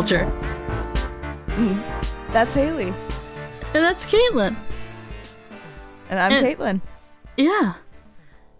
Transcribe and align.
Culture. 0.00 0.24
That's 2.32 2.54
Haley. 2.54 2.86
And 2.86 3.84
that's 3.84 4.02
Caitlin. 4.06 4.56
And 6.08 6.18
I'm 6.18 6.32
And- 6.32 6.46
Caitlin. 6.46 6.80
Yeah. 7.36 7.74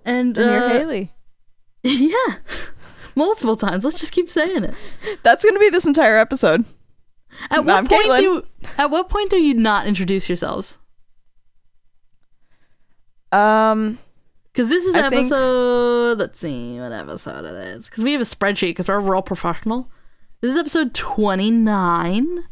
And, 0.04 0.36
And 0.36 0.50
you're 0.50 0.64
uh, 0.64 0.68
Haley. 0.68 1.12
Yeah. 1.82 2.36
Multiple 3.16 3.56
times. 3.56 3.84
Let's 3.84 3.98
just 3.98 4.12
keep 4.12 4.28
saying 4.28 4.64
it. 4.64 4.74
That's 5.22 5.42
gonna 5.42 5.58
be 5.58 5.70
this 5.70 5.86
entire 5.86 6.18
episode. 6.18 6.66
At 7.50 7.64
what 7.64 7.74
I'm 7.74 7.86
point 7.86 8.02
Caitlin. 8.04 8.20
do 8.20 8.42
at 8.76 8.90
what 8.90 9.08
point 9.08 9.30
do 9.30 9.40
you 9.40 9.54
not 9.54 9.86
introduce 9.86 10.28
yourselves? 10.28 10.76
Um 13.32 13.98
Because 14.52 14.68
this 14.68 14.84
is 14.84 14.94
I 14.94 15.08
think- 15.08 15.28
episode. 15.28 16.18
Let's 16.18 16.38
see 16.38 16.78
what 16.78 16.92
episode 16.92 17.46
it 17.46 17.54
is. 17.54 17.86
Because 17.86 18.04
we 18.04 18.12
have 18.12 18.20
a 18.20 18.24
spreadsheet. 18.24 18.70
Because 18.72 18.88
we're 18.88 19.00
real 19.00 19.22
professional. 19.22 19.90
This 20.42 20.52
is 20.52 20.56
episode 20.58 20.94
twenty 20.94 21.50
nine. 21.50 22.46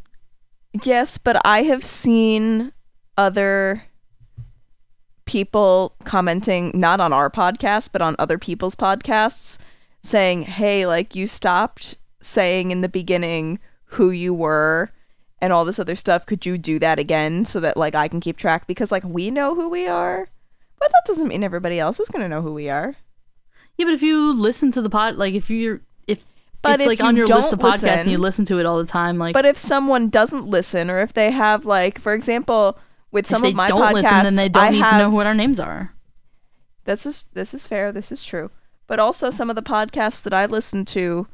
yes, 0.83 1.17
but 1.17 1.41
I 1.43 1.63
have 1.63 1.83
seen 1.87 2.73
other 3.17 3.85
people 5.25 5.95
commenting 6.05 6.71
not 6.75 7.01
on 7.01 7.13
our 7.15 7.31
podcast 7.31 7.91
but 7.93 8.03
on 8.03 8.15
other 8.19 8.37
people's 8.37 8.75
podcasts 8.75 9.57
saying, 10.03 10.43
"Hey, 10.43 10.85
like 10.85 11.15
you 11.15 11.27
stopped 11.27 11.97
saying 12.21 12.71
in 12.73 12.83
the 12.83 12.91
beginning 12.91 13.59
who 13.93 14.11
you 14.11 14.35
were 14.35 14.91
and 15.41 15.51
all 15.51 15.65
this 15.65 15.79
other 15.79 15.97
stuff. 15.97 16.27
Could 16.27 16.45
you 16.45 16.59
do 16.59 16.79
that 16.81 16.99
again 16.99 17.47
so 17.47 17.59
that 17.61 17.79
like 17.79 17.95
I 17.95 18.07
can 18.09 18.21
keep 18.21 18.37
track 18.37 18.67
because 18.67 18.93
like 18.93 19.05
we 19.05 19.31
know 19.31 19.55
who 19.55 19.71
we 19.71 19.87
are, 19.87 20.29
but 20.79 20.91
that 20.93 21.05
doesn't 21.07 21.29
mean 21.29 21.43
everybody 21.43 21.81
else 21.81 22.01
is 22.01 22.11
going 22.11 22.23
to 22.23 22.29
know 22.29 22.43
who 22.43 22.53
we 22.53 22.69
are." 22.69 22.97
Yeah, 23.79 23.87
but 23.87 23.95
if 23.95 24.03
you 24.03 24.35
listen 24.35 24.73
to 24.73 24.83
the 24.83 24.91
pod, 24.91 25.17
like 25.17 25.33
if 25.33 25.49
you're 25.49 25.81
But 26.73 26.81
it's 26.81 26.83
if 26.83 26.87
like 26.89 26.99
you 26.99 27.05
on 27.05 27.17
your 27.17 27.27
list 27.27 27.53
of 27.53 27.59
podcasts 27.59 27.83
and 27.85 27.97
listen- 27.97 28.11
you 28.11 28.19
listen 28.19 28.45
to 28.47 28.59
it 28.59 28.67
all 28.67 28.79
the 28.79 28.87
time, 28.87 29.19
like 29.19 29.35
But 29.35 29.47
if 29.47 29.57
someone 29.59 30.09
doesn't 30.09 30.47
listen, 30.47 30.91
or 30.91 30.99
if 31.01 31.13
they 31.13 31.31
have 31.31 31.65
like, 31.65 32.01
for 32.01 32.15
example, 32.15 32.79
with 33.11 33.27
some 33.27 33.45
of 33.45 33.55
my 33.55 33.69
don't 33.69 33.81
podcasts, 33.81 33.93
listen, 33.95 34.25
then 34.25 34.37
they 34.37 34.49
don't 34.49 34.65
I 34.65 34.69
need 34.71 34.83
have, 34.83 34.93
to 34.93 34.99
know 34.99 35.11
what 35.11 35.27
our 35.27 35.35
names 35.35 35.59
are. 35.59 35.95
This 36.85 37.07
is 37.07 37.25
this 37.35 37.55
is 37.55 37.67
fair. 37.67 37.93
This 37.93 38.13
is 38.13 38.25
true. 38.25 38.51
But 38.87 38.99
also 38.99 39.31
some 39.31 39.51
of 39.51 39.57
the 39.57 39.63
podcasts 39.63 40.23
that 40.23 40.33
I 40.33 40.47
listen 40.47 40.85
to, 40.87 41.27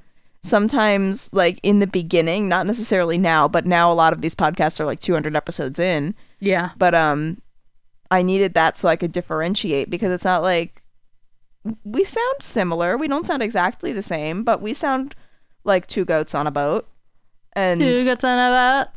sometimes 0.42 1.32
like 1.32 1.60
in 1.62 1.78
the 1.78 1.86
beginning, 1.86 2.48
not 2.48 2.66
necessarily 2.66 3.18
now, 3.18 3.46
but 3.46 3.64
now 3.64 3.92
a 3.92 3.94
lot 3.94 4.12
of 4.12 4.20
these 4.20 4.34
podcasts 4.34 4.80
are 4.80 4.84
like 4.84 5.00
200 5.00 5.36
episodes 5.36 5.78
in. 5.78 6.14
Yeah. 6.40 6.70
But 6.76 6.94
um, 6.94 7.40
I 8.10 8.22
needed 8.22 8.54
that 8.54 8.76
so 8.76 8.88
I 8.88 8.96
could 8.96 9.12
differentiate 9.12 9.88
because 9.88 10.12
it's 10.12 10.24
not 10.24 10.42
like 10.42 10.82
we 11.84 12.04
sound 12.04 12.36
similar. 12.42 12.96
We 12.96 13.08
don't 13.08 13.26
sound 13.26 13.42
exactly 13.42 13.92
the 13.92 14.02
same, 14.02 14.44
but 14.44 14.60
we 14.60 14.74
sound 14.74 15.14
like 15.64 15.86
two 15.86 16.04
goats 16.04 16.34
on 16.34 16.46
a 16.46 16.50
boat. 16.50 16.86
And 17.54 17.80
Who 17.80 18.04
got 18.04 18.22
on 18.24 18.38
about? 18.38 18.88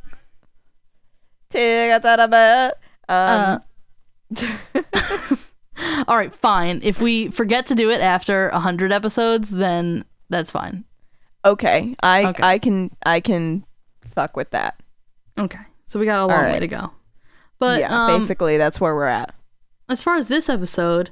two 1.50 1.58
goats 1.90 2.06
on 2.06 2.20
a 2.20 2.28
boat. 2.28 2.72
Um, 3.10 3.62
Uh, 4.36 5.38
all 6.08 6.18
right, 6.18 6.36
fine. 6.36 6.82
If 6.84 7.00
we 7.02 7.30
forget 7.30 7.68
to 7.68 7.76
do 7.76 7.90
it 7.92 8.02
after 8.02 8.50
a 8.50 8.60
hundred 8.60 8.92
episodes, 8.92 9.50
then 9.50 10.04
that's 10.30 10.52
fine. 10.52 10.84
okay, 11.46 11.96
I 12.04 12.26
Okay. 12.26 12.44
I 12.44 12.58
can 12.60 12.92
I 13.06 13.20
can 13.22 13.66
fuck 14.14 14.36
with 14.36 14.50
that. 14.52 14.82
Okay, 15.38 15.60
so 15.88 16.00
we 16.00 16.06
got 16.06 16.20
a 16.24 16.26
long 16.26 16.44
way 16.52 16.60
to 16.60 16.68
go. 16.68 16.92
But 17.60 17.80
yeah, 17.80 18.06
um, 18.08 18.20
basically 18.20 18.58
that's 18.58 18.82
where 18.82 18.94
we're 18.96 19.06
at. 19.06 19.34
as 19.90 20.04
far 20.04 20.18
as 20.18 20.28
this 20.28 20.50
episode, 20.50 21.12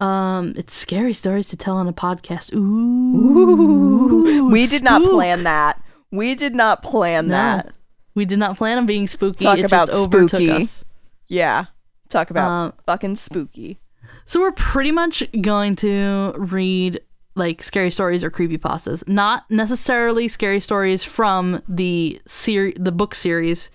um, 0.00 0.52
it's 0.56 0.74
scary 0.74 1.12
stories 1.12 1.48
to 1.48 1.56
tell 1.56 1.76
on 1.76 1.88
a 1.88 1.92
podcast. 1.92 2.54
Ooh, 2.54 4.48
we 4.50 4.66
did 4.66 4.82
not 4.82 5.02
plan 5.02 5.44
that. 5.44 5.82
We 6.10 6.34
did 6.34 6.54
not 6.54 6.82
plan 6.82 7.28
No. 7.28 7.32
that. 7.32 7.72
We 8.14 8.24
did 8.24 8.38
not 8.38 8.56
plan 8.56 8.78
on 8.78 8.86
being 8.86 9.06
spooky. 9.06 9.44
Talk 9.44 9.58
it 9.58 9.64
about 9.64 9.88
just 9.88 10.06
overtook 10.06 10.40
spooky. 10.40 10.50
us. 10.50 10.84
Yeah. 11.28 11.66
Talk 12.08 12.30
about 12.30 12.50
Um, 12.50 12.72
fucking 12.86 13.16
spooky. 13.16 13.78
So 14.24 14.40
we're 14.40 14.52
pretty 14.52 14.92
much 14.92 15.22
going 15.40 15.76
to 15.76 16.34
read 16.36 17.00
like 17.34 17.62
scary 17.62 17.90
stories 17.90 18.24
or 18.24 18.30
creepypastas, 18.30 19.06
not 19.08 19.44
necessarily 19.50 20.26
scary 20.26 20.58
stories 20.60 21.04
from 21.04 21.62
the 21.68 22.20
ser- 22.26 22.72
the 22.76 22.90
book 22.90 23.14
series, 23.14 23.70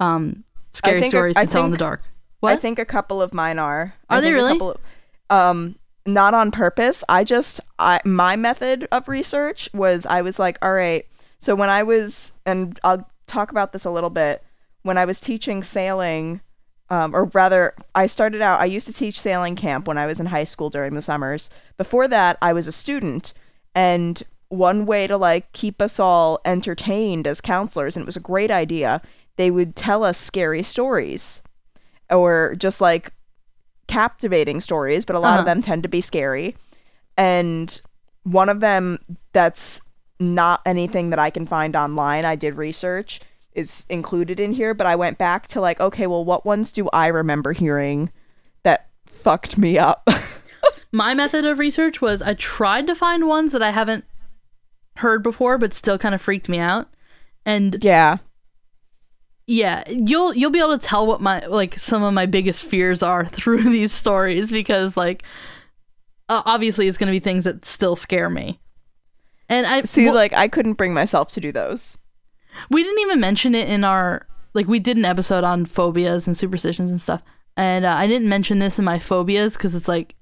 um, 0.00 0.44
scary 0.72 1.02
stories 1.04 1.36
I 1.36 1.44
to 1.44 1.50
tell 1.50 1.64
in 1.66 1.70
the 1.72 1.76
dark. 1.76 2.02
What? 2.40 2.52
I 2.52 2.56
think 2.56 2.78
a 2.78 2.84
couple 2.86 3.20
of 3.20 3.34
mine 3.34 3.58
are. 3.58 3.94
I 4.08 4.16
Are 4.16 4.20
they 4.20 4.28
think 4.28 4.32
a 4.40 4.44
really? 4.44 4.58
of- 4.70 4.76
um 5.32 5.76
not 6.04 6.34
on 6.34 6.50
purpose. 6.50 7.02
I 7.08 7.24
just 7.24 7.60
I 7.78 8.00
my 8.04 8.36
method 8.36 8.86
of 8.92 9.08
research 9.08 9.68
was 9.72 10.06
I 10.06 10.22
was 10.22 10.38
like, 10.38 10.58
all 10.62 10.72
right. 10.72 11.06
So 11.38 11.54
when 11.54 11.70
I 11.70 11.82
was 11.82 12.32
and 12.46 12.78
I'll 12.84 13.08
talk 13.26 13.50
about 13.50 13.72
this 13.72 13.84
a 13.84 13.90
little 13.90 14.10
bit. 14.10 14.44
When 14.82 14.98
I 14.98 15.04
was 15.04 15.20
teaching 15.20 15.62
sailing 15.62 16.40
um, 16.90 17.16
or 17.16 17.24
rather, 17.24 17.74
I 17.94 18.04
started 18.04 18.42
out. 18.42 18.60
I 18.60 18.66
used 18.66 18.86
to 18.86 18.92
teach 18.92 19.18
sailing 19.18 19.56
camp 19.56 19.88
when 19.88 19.96
I 19.96 20.04
was 20.04 20.20
in 20.20 20.26
high 20.26 20.44
school 20.44 20.68
during 20.68 20.92
the 20.92 21.00
summers. 21.00 21.48
Before 21.78 22.06
that, 22.08 22.36
I 22.42 22.52
was 22.52 22.66
a 22.66 22.72
student, 22.72 23.32
and 23.74 24.22
one 24.48 24.84
way 24.84 25.06
to 25.06 25.16
like 25.16 25.50
keep 25.52 25.80
us 25.80 25.98
all 25.98 26.40
entertained 26.44 27.26
as 27.26 27.40
counselors, 27.40 27.96
and 27.96 28.02
it 28.02 28.06
was 28.06 28.18
a 28.18 28.20
great 28.20 28.50
idea. 28.50 29.00
They 29.36 29.50
would 29.50 29.74
tell 29.74 30.04
us 30.04 30.18
scary 30.18 30.62
stories, 30.62 31.42
or 32.10 32.54
just 32.58 32.82
like 32.82 33.14
captivating 33.92 34.60
stories, 34.60 35.04
but 35.04 35.16
a 35.16 35.18
lot 35.20 35.34
of 35.34 35.40
Uh-huh. 35.40 35.54
them 35.54 35.62
tend 35.62 35.82
to 35.82 35.88
be 35.88 36.00
scary. 36.00 36.56
And 37.16 37.80
one 38.24 38.48
of 38.48 38.60
them 38.60 38.98
that's 39.32 39.80
not 40.18 40.60
anything 40.64 41.10
that 41.10 41.18
I 41.18 41.30
can 41.30 41.46
find 41.46 41.76
online. 41.76 42.24
I 42.24 42.36
did 42.36 42.56
research 42.56 43.20
is 43.54 43.84
included 43.90 44.40
in 44.40 44.52
here, 44.52 44.72
but 44.72 44.86
I 44.86 44.96
went 44.96 45.18
back 45.18 45.46
to 45.48 45.60
like, 45.60 45.78
okay, 45.80 46.06
well, 46.06 46.24
what 46.24 46.46
ones 46.46 46.70
do 46.70 46.88
I 46.92 47.08
remember 47.08 47.52
hearing 47.52 48.10
that 48.62 48.88
fucked 49.06 49.58
me 49.58 49.78
up? 49.78 50.08
My 50.92 51.12
method 51.14 51.44
of 51.44 51.58
research 51.58 52.00
was 52.00 52.22
I 52.22 52.34
tried 52.34 52.86
to 52.86 52.94
find 52.94 53.26
ones 53.26 53.52
that 53.52 53.62
I 53.62 53.70
haven't 53.72 54.04
heard 54.96 55.22
before, 55.22 55.58
but 55.58 55.74
still 55.74 55.98
kind 55.98 56.14
of 56.14 56.22
freaked 56.22 56.48
me 56.48 56.58
out. 56.58 56.88
And 57.44 57.82
yeah. 57.84 58.18
Yeah, 59.52 59.84
you'll 59.86 60.34
you'll 60.34 60.50
be 60.50 60.60
able 60.60 60.78
to 60.78 60.84
tell 60.86 61.06
what 61.06 61.20
my 61.20 61.44
like 61.44 61.78
some 61.78 62.02
of 62.02 62.14
my 62.14 62.24
biggest 62.24 62.64
fears 62.64 63.02
are 63.02 63.26
through 63.38 63.64
these 63.64 63.92
stories 63.92 64.50
because 64.50 64.96
like 64.96 65.24
uh, 66.30 66.42
obviously 66.46 66.88
it's 66.88 66.96
going 66.96 67.08
to 67.08 67.12
be 67.12 67.20
things 67.20 67.44
that 67.44 67.66
still 67.66 67.94
scare 67.94 68.30
me. 68.30 68.58
And 69.50 69.66
I 69.66 69.82
See, 69.82 70.06
well, 70.06 70.14
like, 70.14 70.32
I 70.32 70.48
couldn't 70.48 70.74
bring 70.74 70.94
myself 70.94 71.30
to 71.32 71.40
do 71.40 71.52
those. 71.52 71.98
we 72.70 72.82
didn't 72.82 73.00
even 73.00 73.20
mention 73.20 73.54
it 73.54 73.68
in 73.68 73.84
our 73.84 74.26
like 74.54 74.66
we 74.68 74.78
did 74.78 74.96
an 74.96 75.04
episode 75.04 75.44
on 75.44 75.66
phobias 75.66 76.26
and 76.26 76.34
superstitions 76.34 76.90
and 76.90 77.00
stuff. 77.00 77.22
And 77.54 77.84
uh, 77.84 77.92
I 77.92 78.06
didn't 78.06 78.30
mention 78.30 78.58
this 78.58 78.78
in 78.78 78.86
my 78.86 78.98
phobias 78.98 79.58
cuz 79.58 79.74
it's 79.74 79.88
like 79.88 80.14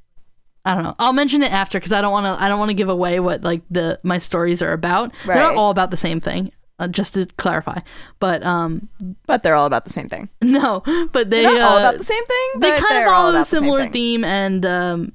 I 0.64 0.74
don't 0.74 0.82
know. 0.82 0.96
I'll 0.98 1.12
mention 1.12 1.44
it 1.44 1.52
after 1.52 1.78
cuz 1.78 1.92
I 1.92 2.00
don't 2.00 2.10
want 2.10 2.26
to 2.26 2.44
I 2.44 2.48
don't 2.48 2.58
want 2.58 2.70
to 2.70 2.74
give 2.74 2.88
away 2.88 3.20
what 3.20 3.44
like 3.44 3.62
the 3.70 4.00
my 4.02 4.18
stories 4.18 4.60
are 4.60 4.72
about. 4.72 5.12
They're 5.24 5.36
not 5.36 5.54
all 5.54 5.70
about 5.70 5.92
the 5.92 5.96
same 5.96 6.18
thing. 6.18 6.50
Uh, 6.80 6.88
just 6.88 7.12
to 7.14 7.26
clarify. 7.36 7.78
But 8.20 8.42
um 8.42 8.88
But 9.26 9.42
they're 9.42 9.54
all 9.54 9.66
about 9.66 9.84
the 9.84 9.90
same 9.90 10.08
thing. 10.08 10.30
no, 10.42 10.82
but 11.12 11.28
they 11.30 11.42
They're 11.42 11.52
not 11.54 11.62
all 11.70 11.76
uh, 11.76 11.80
about 11.80 11.98
the 11.98 12.04
same 12.04 12.24
thing, 12.24 12.48
they 12.58 12.70
but 12.70 12.78
kind 12.80 12.90
they're 12.90 13.06
of 13.08 13.12
all 13.12 13.20
follow 13.20 13.26
a 13.28 13.30
about 13.32 13.40
the 13.40 13.44
same 13.44 13.58
similar 13.60 13.82
thing. 13.82 13.92
theme 13.92 14.24
and 14.24 14.64
um 14.66 15.12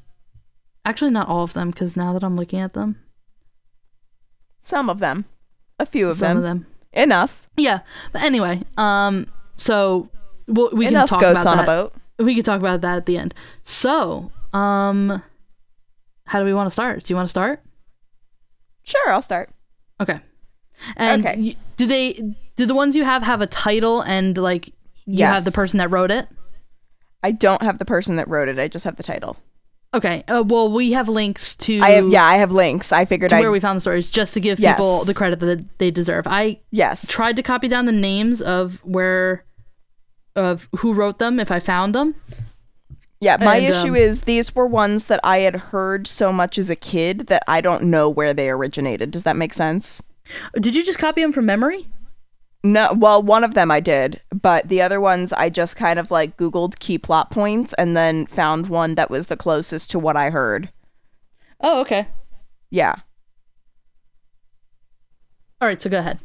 actually 0.86 1.10
not 1.12 1.28
all 1.28 1.42
of 1.44 1.54
them 1.54 1.72
because 1.72 1.96
now 1.98 2.14
that 2.14 2.24
i'm 2.24 2.36
looking 2.38 2.60
at 2.60 2.74
them 2.74 2.96
Some 4.62 4.90
of 4.90 5.00
them. 5.00 5.26
A 5.80 5.86
few 5.86 6.08
of 6.08 6.18
some 6.18 6.28
them. 6.28 6.38
of 6.38 6.44
them 6.44 6.68
Enough. 6.94 7.50
yeah 7.58 7.80
but 8.14 8.22
anyway 8.22 8.62
um 8.78 9.26
so 9.58 10.08
we'll, 10.48 10.70
we 10.72 10.86
Enough 10.88 11.10
can 11.10 11.20
talk 11.20 11.22
goats 11.22 11.42
about 11.42 11.52
on 11.52 11.58
that. 11.58 11.64
a 11.64 11.66
boat. 11.66 11.94
we 12.20 12.36
can 12.36 12.44
talk 12.44 12.60
about 12.60 12.82
that 12.82 12.98
at 12.98 13.06
the 13.08 13.18
end 13.18 13.34
so 13.64 14.32
um 14.54 15.22
how 16.28 16.40
do 16.40 16.46
we 16.46 16.54
want 16.54 16.68
to 16.68 16.72
start 16.72 17.04
do 17.04 17.12
you 17.12 17.16
want 17.16 17.26
to 17.28 17.32
start 17.32 17.62
Sure, 18.84 19.12
I'll 19.12 19.24
start. 19.24 19.50
okay 20.00 20.20
and 20.98 21.26
Okay. 21.26 21.58
do 21.78 21.86
they 21.88 22.34
do 22.56 22.66
the 22.66 22.76
ones 22.76 22.96
you 22.96 23.04
have 23.04 23.24
have 23.24 23.42
a 23.42 23.48
title 23.48 24.02
and 24.02 24.38
like 24.38 24.72
you 25.06 25.24
have 25.26 25.44
the 25.46 25.52
person 25.52 25.78
that 25.80 25.90
wrote 25.92 26.12
it 26.12 26.28
I 27.24 27.32
don't 27.32 27.62
have 27.64 27.80
the 27.80 27.86
person 27.86 28.18
that 28.18 28.28
wrote 28.28 28.50
it. 28.50 28.60
I 28.60 28.68
just 28.68 28.86
have 28.86 28.98
the 28.98 29.04
title. 29.04 29.38
okay 29.94 30.24
uh, 30.28 30.44
well 30.46 30.72
we 30.72 30.92
have 30.92 31.08
links 31.10 31.56
to 31.56 31.80
I 31.82 31.92
have 31.92 32.10
yeah, 32.10 32.24
I 32.24 32.36
have 32.38 32.52
links. 32.52 32.92
I 32.92 33.06
figured 33.06 33.30
to 33.32 33.38
where 33.40 33.52
we 33.52 33.60
found 33.60 33.78
the 33.78 33.82
stories 33.82 34.10
just 34.12 34.34
to 34.36 34.40
give 34.40 34.60
Yes. 34.60 34.78
people 34.78 35.04
the 35.06 35.14
credit 35.14 35.40
that 35.40 35.66
they 35.80 35.90
deserve 35.92 36.28
i 36.28 36.60
yes 36.72 37.08
tried 37.08 37.36
to 37.38 37.44
copy 37.44 37.68
down 37.68 37.86
the 37.86 37.92
names 37.92 38.42
of 38.42 38.80
where 38.84 39.44
of 40.36 40.68
who 40.78 40.94
wrote 40.94 41.18
them 41.20 41.40
if 41.40 41.50
I 41.50 41.62
found 41.62 41.96
them. 41.96 42.14
Yeah, 43.22 43.38
my 43.40 43.56
And, 43.56 43.68
issue 43.68 43.88
um, 43.92 43.96
is 43.96 44.24
these 44.24 44.54
were 44.54 44.68
ones 44.68 45.06
that 45.06 45.22
I 45.24 45.40
had 45.40 45.56
heard 45.72 46.06
so 46.08 46.34
much 46.34 46.58
as 46.58 46.70
a 46.70 46.76
kid 46.76 47.28
that 47.28 47.42
I 47.48 47.62
don't 47.62 47.84
know 47.84 48.10
where 48.10 48.34
they 48.34 48.50
originated. 48.50 49.12
Does 49.12 49.24
that 49.24 49.38
make 49.38 49.54
sense? 49.54 50.04
Did 50.60 50.76
you 50.76 50.84
just 50.84 51.00
copy 51.00 51.22
them 51.22 51.32
from 51.32 51.46
memory? 51.46 51.88
No, 52.64 52.94
well, 52.94 53.22
one 53.22 53.44
of 53.44 53.54
them 53.54 53.70
I 53.70 53.80
did, 53.80 54.22
but 54.32 54.70
the 54.70 54.82
other 54.82 55.00
ones 55.00 55.32
I 55.34 55.50
just 55.50 55.76
kind 55.76 56.00
of 56.00 56.10
like 56.10 56.36
Googled 56.36 56.80
key 56.80 56.98
plot 56.98 57.30
points 57.30 57.74
and 57.74 57.96
then 57.96 58.26
found 58.26 58.70
one 58.70 58.96
that 58.96 59.12
was 59.12 59.28
the 59.28 59.38
closest 59.38 59.92
to 59.92 60.00
what 60.00 60.18
I 60.18 60.32
heard. 60.32 60.70
Oh, 61.62 61.80
okay. 61.82 62.08
Yeah. 62.72 62.96
All 65.62 65.68
right, 65.68 65.80
so 65.80 65.90
go 65.92 66.00
ahead. 66.00 66.20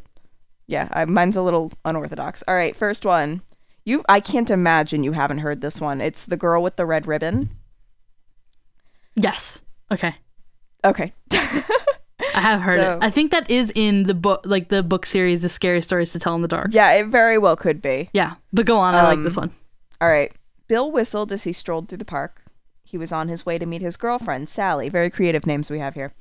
Yeah, 0.65 0.87
I, 0.91 1.05
mine's 1.05 1.37
a 1.37 1.41
little 1.43 1.71
unorthodox. 1.85 2.43
All 2.47 2.55
right, 2.55 2.75
first 2.75 3.05
one. 3.05 3.41
You, 3.85 4.03
I 4.09 4.19
can't 4.19 4.49
imagine 4.49 5.03
you 5.03 5.11
haven't 5.11 5.39
heard 5.39 5.61
this 5.61 5.79
one. 5.79 6.01
It's 6.01 6.25
the 6.25 6.37
girl 6.37 6.63
with 6.63 6.75
the 6.75 6.85
red 6.85 7.07
ribbon. 7.07 7.49
Yes. 9.15 9.59
Okay. 9.91 10.15
Okay. 10.83 11.13
I 12.35 12.41
have 12.41 12.61
heard 12.61 12.77
So- 12.79 12.93
it. 12.93 12.99
I 13.01 13.09
think 13.09 13.31
that 13.31 13.49
is 13.49 13.71
in 13.75 14.03
the 14.03 14.13
book, 14.13 14.41
like 14.45 14.69
the 14.69 14.83
book 14.83 15.05
series, 15.05 15.41
"The 15.41 15.49
Scary 15.49 15.81
Stories 15.81 16.11
to 16.13 16.19
Tell 16.19 16.35
in 16.35 16.41
the 16.41 16.47
Dark." 16.47 16.67
yeah, 16.71 16.91
it 16.91 17.07
very 17.07 17.37
well 17.37 17.55
could 17.55 17.81
be. 17.81 18.09
Yeah, 18.13 18.35
but 18.53 18.65
go 18.65 18.77
on. 18.77 18.95
I 18.95 19.03
like 19.03 19.17
Um, 19.17 19.23
this 19.23 19.35
one. 19.35 19.51
All 19.99 20.09
right. 20.09 20.31
Bill 20.67 20.91
whistled 20.91 21.31
as 21.33 21.43
he 21.43 21.53
strolled 21.53 21.89
through 21.89 21.97
the 21.99 22.05
park. 22.05 22.41
He 22.83 22.97
was 22.97 23.11
on 23.11 23.27
his 23.27 23.45
way 23.45 23.57
to 23.57 23.65
meet 23.65 23.81
his 23.81 23.97
girlfriend, 23.97 24.49
Sally. 24.49 24.89
Very 24.89 25.09
creative 25.09 25.45
names 25.45 25.69
we 25.69 25.79
have 25.79 25.95
here. 25.95 26.13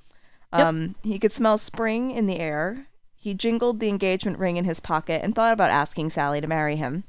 Yep. 0.52 0.66
Um, 0.66 0.94
he 1.02 1.18
could 1.18 1.32
smell 1.32 1.56
spring 1.58 2.10
in 2.10 2.26
the 2.26 2.38
air. 2.40 2.86
He 3.14 3.34
jingled 3.34 3.80
the 3.80 3.88
engagement 3.88 4.38
ring 4.38 4.56
in 4.56 4.64
his 4.64 4.80
pocket 4.80 5.20
and 5.22 5.34
thought 5.34 5.52
about 5.52 5.70
asking 5.70 6.10
Sally 6.10 6.40
to 6.40 6.46
marry 6.46 6.76
him. 6.76 7.04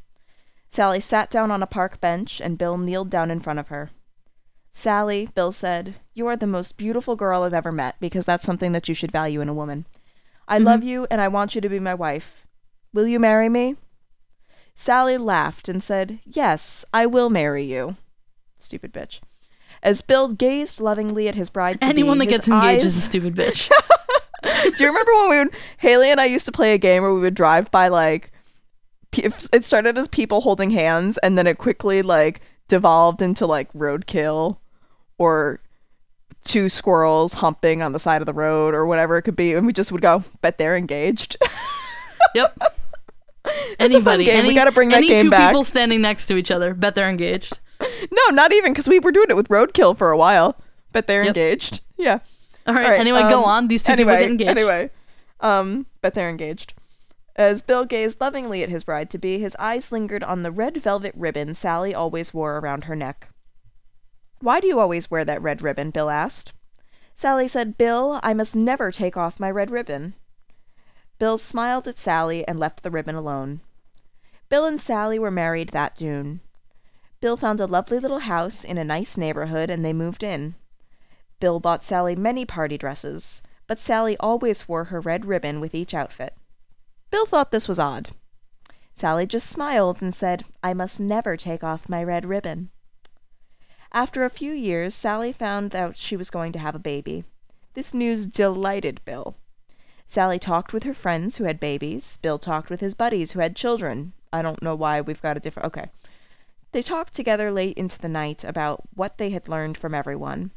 Sally 0.68 1.00
sat 1.00 1.30
down 1.30 1.52
on 1.52 1.62
a 1.64 1.68
park 1.68 2.00
bench 2.00 2.40
and 2.42 2.58
Bill 2.58 2.78
kneeled 2.78 3.10
down 3.10 3.30
in 3.32 3.40
front 3.40 3.60
of 3.60 3.70
her. 3.70 3.92
Sally, 4.74 5.28
Bill 5.36 5.52
said, 5.52 5.96
you 6.14 6.28
are 6.28 6.38
the 6.38 6.48
most 6.48 6.78
beautiful 6.78 7.18
girl 7.18 7.44
I've 7.44 7.54
ever 7.54 7.74
met 7.74 7.98
because 8.00 8.26
that's 8.26 8.46
something 8.46 8.72
that 8.72 8.88
you 8.88 8.96
should 8.96 9.12
value 9.12 9.42
in 9.42 9.50
a 9.50 9.54
woman. 9.54 9.86
I 10.48 10.58
mm-hmm. 10.58 10.66
love 10.66 10.84
you 10.84 11.08
and 11.12 11.20
I 11.20 11.28
want 11.28 11.56
you 11.56 11.62
to 11.62 11.70
be 11.70 11.80
my 11.80 11.94
wife. 11.94 12.48
Will 12.94 13.06
you 13.06 13.20
marry 13.20 13.50
me? 13.50 13.76
Sally 14.74 15.18
laughed 15.18 15.68
and 15.68 15.84
said, 15.84 16.20
Yes, 16.26 16.86
I 16.94 17.06
will 17.06 17.30
marry 17.30 17.66
you. 17.66 17.98
Stupid 18.56 18.94
bitch. 18.94 19.20
As 19.84 20.02
Bill 20.02 20.30
gazed 20.30 20.80
lovingly 20.80 21.28
at 21.28 21.36
his 21.36 21.50
bride 21.50 21.78
Anyone 21.82 22.20
that 22.20 22.28
gets 22.28 22.48
engaged 22.48 22.64
eyes... 22.64 22.86
is 22.86 22.98
a 22.98 23.02
stupid 23.02 23.36
bitch. 23.36 23.70
Do 24.44 24.84
you 24.84 24.88
remember 24.88 25.12
when 25.14 25.30
we 25.30 25.38
would 25.40 25.56
Haley 25.78 26.10
and 26.10 26.22
I 26.22 26.26
used 26.26 26.46
to 26.46 26.52
play 26.52 26.74
a 26.74 26.78
game 26.78 27.04
where 27.04 27.14
we 27.14 27.20
would 27.20 27.36
drive 27.36 27.70
by 27.72 27.90
like 27.90 28.32
it 29.18 29.66
started 29.66 29.98
as 29.98 30.08
people 30.08 30.42
holding 30.42 30.72
hands 30.72 31.18
and 31.18 31.38
then 31.38 31.46
it 31.46 31.58
quickly 31.58 32.02
like 32.02 32.40
devolved 32.70 33.22
into 33.22 33.46
like 33.46 33.72
roadkill 33.74 34.58
or 35.22 35.60
two 36.44 36.70
squirrels 36.70 37.34
humping 37.36 37.82
on 37.84 37.92
the 37.92 38.00
side 38.00 38.22
of 38.22 38.26
the 38.26 38.34
road 38.34 38.74
or 38.74 38.86
whatever 38.88 39.18
it 39.18 39.22
could 39.22 39.36
be 39.36 39.54
and 39.54 39.66
we 39.68 39.72
just 39.74 39.92
would 39.92 40.02
go 40.02 40.24
bet 40.42 40.58
they're 40.58 40.76
engaged. 40.76 41.38
yep. 42.36 42.58
Fun 42.58 43.56
Anybody, 43.80 44.26
game. 44.26 44.48
We 44.48 44.54
gotta 44.54 44.72
bring 44.72 44.90
that 44.90 44.98
any 44.98 45.08
game 45.08 45.26
two 45.26 45.30
back. 45.30 45.52
people 45.52 45.64
standing 45.64 46.02
next 46.02 46.26
to 46.28 46.38
each 46.38 46.52
other, 46.52 46.74
bet 46.74 46.96
they're 46.96 47.10
engaged. 47.10 47.60
no, 48.12 48.34
not 48.34 48.54
even 48.54 48.74
cuz 48.74 48.88
we 48.88 49.00
were 49.00 49.12
doing 49.12 49.28
it 49.30 49.36
with 49.36 49.50
roadkill 49.50 49.96
for 49.96 50.12
a 50.12 50.18
while. 50.18 50.56
Bet 50.92 51.08
they're 51.08 51.24
Yep. 51.24 51.38
engaged. 51.38 51.82
Yeah. 51.98 52.20
All 52.68 52.74
right. 52.76 52.86
All 52.86 52.92
right, 52.92 53.00
anyway, 53.00 53.22
go 53.22 53.40
um, 53.40 53.46
on. 53.46 53.68
These 53.68 53.84
two 53.84 53.92
anyway, 53.92 54.14
people 54.14 54.24
get 54.24 54.32
engaged. 54.32 54.50
Anyway, 54.50 54.90
um, 55.40 55.86
bet 56.02 56.14
they're 56.14 56.30
engaged. 56.30 56.74
As 57.36 57.62
Bill 57.62 57.86
gazed 57.86 58.20
lovingly 58.22 58.62
at 58.62 58.70
his 58.70 58.84
bride 58.84 59.10
to 59.12 59.18
be, 59.18 59.40
his 59.40 59.56
eyes 59.58 59.92
lingered 59.92 60.24
on 60.24 60.44
the 60.44 60.52
red 60.52 60.78
velvet 60.78 61.14
ribbon 61.16 61.54
Sally 61.56 61.96
always 61.96 62.34
wore 62.34 62.58
around 62.58 62.84
her 62.84 62.96
neck. 62.96 63.30
Why 64.42 64.60
do 64.60 64.68
you 64.68 64.80
always 64.80 65.12
wear 65.12 65.24
that 65.24 65.42
red 65.42 65.62
ribbon? 65.62 65.92
Bill 65.92 66.10
asked. 66.10 66.54
Sally 67.14 67.48
said, 67.48 67.78
Bill, 67.78 68.20
I 68.24 68.34
must 68.34 68.56
never 68.56 68.92
take 68.92 69.16
off 69.16 69.40
my 69.40 69.52
red 69.52 69.70
ribbon. 69.70 70.16
Bill 71.20 71.38
smiled 71.38 71.88
at 71.88 72.00
Sally 72.00 72.48
and 72.48 72.60
left 72.60 72.82
the 72.82 72.90
ribbon 72.90 73.14
alone. 73.14 73.62
Bill 74.50 74.66
and 74.66 74.82
Sally 74.82 75.20
were 75.20 75.30
married 75.30 75.70
that 75.70 75.96
June. 75.96 76.42
Bill 77.20 77.38
found 77.38 77.60
a 77.60 77.68
lovely 77.68 78.00
little 78.00 78.20
house 78.20 78.64
in 78.64 78.80
a 78.80 78.84
nice 78.84 79.16
neighborhood 79.16 79.70
and 79.70 79.86
they 79.86 79.94
moved 79.94 80.24
in. 80.24 80.56
Bill 81.40 81.60
bought 81.60 81.84
Sally 81.84 82.16
many 82.16 82.44
party 82.44 82.80
dresses, 82.80 83.44
but 83.68 83.78
Sally 83.78 84.18
always 84.20 84.68
wore 84.68 84.86
her 84.86 85.00
red 85.00 85.26
ribbon 85.26 85.60
with 85.60 85.76
each 85.76 85.94
outfit. 85.94 86.36
Bill 87.12 87.28
thought 87.28 87.52
this 87.52 87.68
was 87.68 87.78
odd. 87.78 88.10
Sally 88.92 89.28
just 89.28 89.48
smiled 89.48 90.02
and 90.02 90.16
said, 90.16 90.46
I 90.64 90.74
must 90.74 91.00
never 91.00 91.38
take 91.38 91.64
off 91.64 91.88
my 91.88 92.04
red 92.04 92.26
ribbon. 92.26 92.72
After 93.94 94.24
a 94.24 94.30
few 94.30 94.54
years, 94.54 94.96
Sally 94.96 95.34
found 95.34 95.76
out 95.76 95.98
she 95.98 96.16
was 96.16 96.30
going 96.30 96.54
to 96.54 96.60
have 96.60 96.76
a 96.76 96.80
baby. 96.80 97.26
This 97.74 97.94
news 97.94 98.26
delighted 98.26 99.02
Bill. 99.04 99.36
Sally 100.08 100.40
talked 100.40 100.74
with 100.74 100.84
her 100.84 100.94
friends 100.94 101.38
who 101.38 101.44
had 101.44 101.60
babies. 101.60 102.18
Bill 102.18 102.40
talked 102.40 102.70
with 102.70 102.80
his 102.80 102.94
buddies 102.94 103.32
who 103.32 103.42
had 103.42 103.56
children. 103.56 104.14
I 104.32 104.42
don't 104.42 104.62
know 104.62 104.76
why 104.76 105.02
we've 105.02 105.22
got 105.22 105.36
a 105.36 105.42
different. 105.42 105.68
Okay. 105.68 105.90
They 106.72 106.82
talked 106.82 107.14
together 107.14 107.52
late 107.52 107.78
into 107.78 108.00
the 108.00 108.08
night 108.08 108.46
about 108.46 108.84
what 108.94 109.18
they 109.18 109.32
had 109.32 109.50
learned 109.50 109.78
from 109.78 109.94
everyone. 109.94 110.52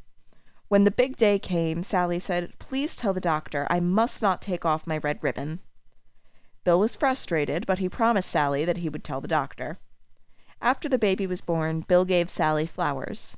When 0.69 0.85
the 0.85 0.91
big 0.91 1.17
day 1.17 1.39
came, 1.41 1.83
Sally 1.83 2.21
said, 2.21 2.57
Please 2.59 2.95
tell 2.95 3.13
the 3.13 3.21
doctor 3.21 3.67
I 3.69 3.81
must 3.81 4.23
not 4.23 4.43
take 4.43 4.65
off 4.65 4.87
my 4.87 4.99
red 4.99 5.23
ribbon. 5.23 5.59
Bill 6.63 6.79
was 6.79 6.97
frustrated, 6.97 7.67
but 7.67 7.79
he 7.81 7.89
promised 7.89 8.31
Sally 8.31 8.65
that 8.65 8.79
he 8.79 8.89
would 8.89 9.05
tell 9.05 9.21
the 9.21 9.29
doctor. 9.29 9.79
After 10.65 10.89
the 10.89 10.97
baby 10.97 11.27
was 11.27 11.43
born, 11.43 11.83
Bill 11.83 12.07
gave 12.07 12.31
Sally 12.31 12.65
flowers. 12.65 13.37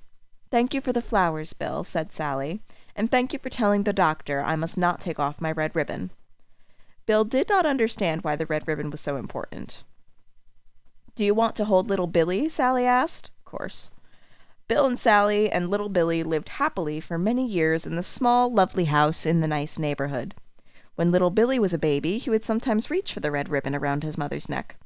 Thank 0.49 0.73
you 0.73 0.81
for 0.81 0.93
the 0.93 1.03
flowers, 1.03 1.55
Bill, 1.55 1.83
said 1.83 2.13
Sally, 2.13 2.61
and 2.95 3.11
thank 3.11 3.33
you 3.33 3.41
for 3.41 3.51
telling 3.51 3.83
the 3.83 3.93
doctor 3.93 4.41
I 4.41 4.55
must 4.55 4.79
not 4.79 5.01
take 5.01 5.19
off 5.19 5.41
my 5.41 5.51
red 5.51 5.75
ribbon. 5.75 6.13
Bill 7.05 7.25
did 7.25 7.49
not 7.49 7.67
understand 7.67 8.23
why 8.23 8.37
the 8.37 8.47
red 8.47 8.69
ribbon 8.69 8.91
was 8.91 9.01
so 9.01 9.17
important. 9.17 9.83
Do 11.17 11.25
you 11.25 11.35
want 11.35 11.57
to 11.57 11.65
hold 11.65 11.89
little 11.89 12.07
Billy? 12.07 12.49
Sally 12.49 12.85
asked. 12.85 13.33
Of 13.41 13.45
course. 13.45 13.91
Bill 14.69 14.87
and 14.87 14.97
Sally 14.97 15.51
and 15.51 15.69
little 15.69 15.89
Billy 15.89 16.23
lived 16.23 16.51
happily 16.51 17.01
for 17.01 17.19
many 17.19 17.45
years 17.45 17.87
in 17.87 17.97
the 17.97 18.05
small, 18.05 18.53
lovely 18.53 18.85
house 18.85 19.27
in 19.27 19.41
the 19.41 19.49
nice 19.49 19.81
neighborhood. 19.81 20.37
When 20.95 21.11
little 21.11 21.31
Billy 21.31 21.59
was 21.59 21.75
a 21.75 21.79
baby, 21.79 22.19
he 22.19 22.31
would 22.31 22.45
sometimes 22.45 22.89
reach 22.89 23.13
for 23.13 23.19
the 23.19 23.33
red 23.33 23.49
ribbon 23.49 23.75
around 23.75 24.05
his 24.05 24.17
mother's 24.17 24.49
neck. 24.49 24.77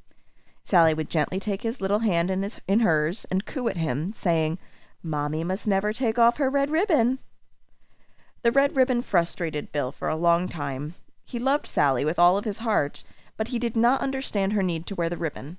Sally 0.63 0.93
would 0.93 1.09
gently 1.09 1.39
take 1.39 1.63
his 1.63 1.81
little 1.81 1.99
hand 1.99 2.29
in, 2.29 2.43
his, 2.43 2.61
in 2.67 2.81
hers 2.81 3.25
and 3.31 3.45
coo 3.45 3.67
at 3.67 3.77
him, 3.77 4.13
saying, 4.13 4.59
Mommy 5.03 5.43
must 5.43 5.67
never 5.67 5.91
take 5.91 6.19
off 6.19 6.37
her 6.37 6.49
red 6.49 6.69
ribbon. 6.69 7.19
The 8.43 8.51
red 8.51 8.75
ribbon 8.75 9.01
frustrated 9.01 9.71
Bill 9.71 9.91
for 9.91 10.07
a 10.07 10.15
long 10.15 10.47
time. 10.47 10.95
He 11.25 11.39
loved 11.39 11.67
Sally 11.67 12.05
with 12.05 12.19
all 12.19 12.37
of 12.37 12.45
his 12.45 12.59
heart, 12.59 13.03
but 13.37 13.49
he 13.49 13.59
did 13.59 13.75
not 13.75 14.01
understand 14.01 14.53
her 14.53 14.63
need 14.63 14.85
to 14.87 14.95
wear 14.95 15.09
the 15.09 15.17
ribbon. 15.17 15.57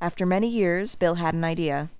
After 0.00 0.24
many 0.24 0.48
years, 0.48 0.94
Bill 0.94 1.16
had 1.16 1.34
an 1.34 1.44
idea. 1.44 1.90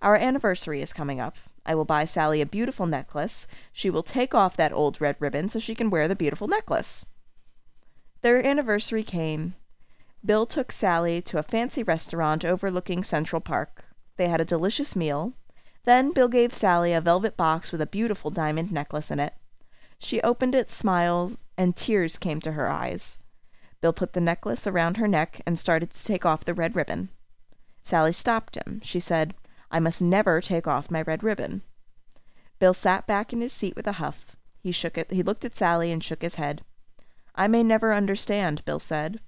Our 0.00 0.16
anniversary 0.16 0.82
is 0.82 0.92
coming 0.92 1.20
up. 1.20 1.36
I 1.64 1.74
will 1.74 1.84
buy 1.84 2.04
Sally 2.04 2.40
a 2.40 2.46
beautiful 2.46 2.86
necklace. 2.86 3.46
She 3.72 3.88
will 3.88 4.02
take 4.02 4.34
off 4.34 4.56
that 4.56 4.72
old 4.72 5.00
red 5.00 5.16
ribbon 5.20 5.48
so 5.48 5.58
she 5.58 5.74
can 5.74 5.90
wear 5.90 6.08
the 6.08 6.16
beautiful 6.16 6.48
necklace. 6.48 7.06
Their 8.22 8.44
anniversary 8.44 9.02
came. 9.02 9.54
Bill 10.24 10.46
took 10.46 10.70
Sally 10.70 11.20
to 11.22 11.38
a 11.38 11.42
fancy 11.42 11.82
restaurant 11.82 12.44
overlooking 12.44 13.02
Central 13.02 13.40
Park. 13.40 13.86
They 14.16 14.28
had 14.28 14.40
a 14.40 14.44
delicious 14.44 14.94
meal. 14.94 15.32
Then 15.84 16.12
Bill 16.12 16.28
gave 16.28 16.52
Sally 16.52 16.92
a 16.92 17.00
velvet 17.00 17.36
box 17.36 17.72
with 17.72 17.80
a 17.80 17.86
beautiful 17.86 18.30
diamond 18.30 18.70
necklace 18.70 19.10
in 19.10 19.18
it. 19.18 19.34
She 19.98 20.20
opened 20.22 20.54
it, 20.54 20.70
smiled, 20.70 21.42
and 21.58 21.74
tears 21.74 22.18
came 22.18 22.40
to 22.42 22.52
her 22.52 22.68
eyes. 22.68 23.18
Bill 23.80 23.92
put 23.92 24.12
the 24.12 24.20
necklace 24.20 24.64
around 24.66 24.96
her 24.96 25.08
neck 25.08 25.40
and 25.44 25.58
started 25.58 25.90
to 25.90 26.04
take 26.04 26.24
off 26.24 26.44
the 26.44 26.54
red 26.54 26.76
ribbon. 26.76 27.08
Sally 27.80 28.12
stopped 28.12 28.56
him. 28.56 28.80
She 28.84 29.00
said, 29.00 29.34
I 29.72 29.80
must 29.80 30.00
never 30.00 30.40
take 30.40 30.68
off 30.68 30.90
my 30.90 31.02
red 31.02 31.24
ribbon. 31.24 31.62
Bill 32.60 32.74
sat 32.74 33.08
back 33.08 33.32
in 33.32 33.40
his 33.40 33.52
seat 33.52 33.74
with 33.74 33.88
a 33.88 33.92
huff. 33.92 34.36
He 34.60 34.70
shook 34.70 34.96
it 34.96 35.10
he 35.10 35.24
looked 35.24 35.44
at 35.44 35.56
Sally 35.56 35.90
and 35.90 36.02
shook 36.02 36.22
his 36.22 36.36
head. 36.36 36.62
I 37.34 37.48
may 37.48 37.64
never 37.64 37.92
understand, 37.92 38.64
Bill 38.64 38.78
said. 38.78 39.20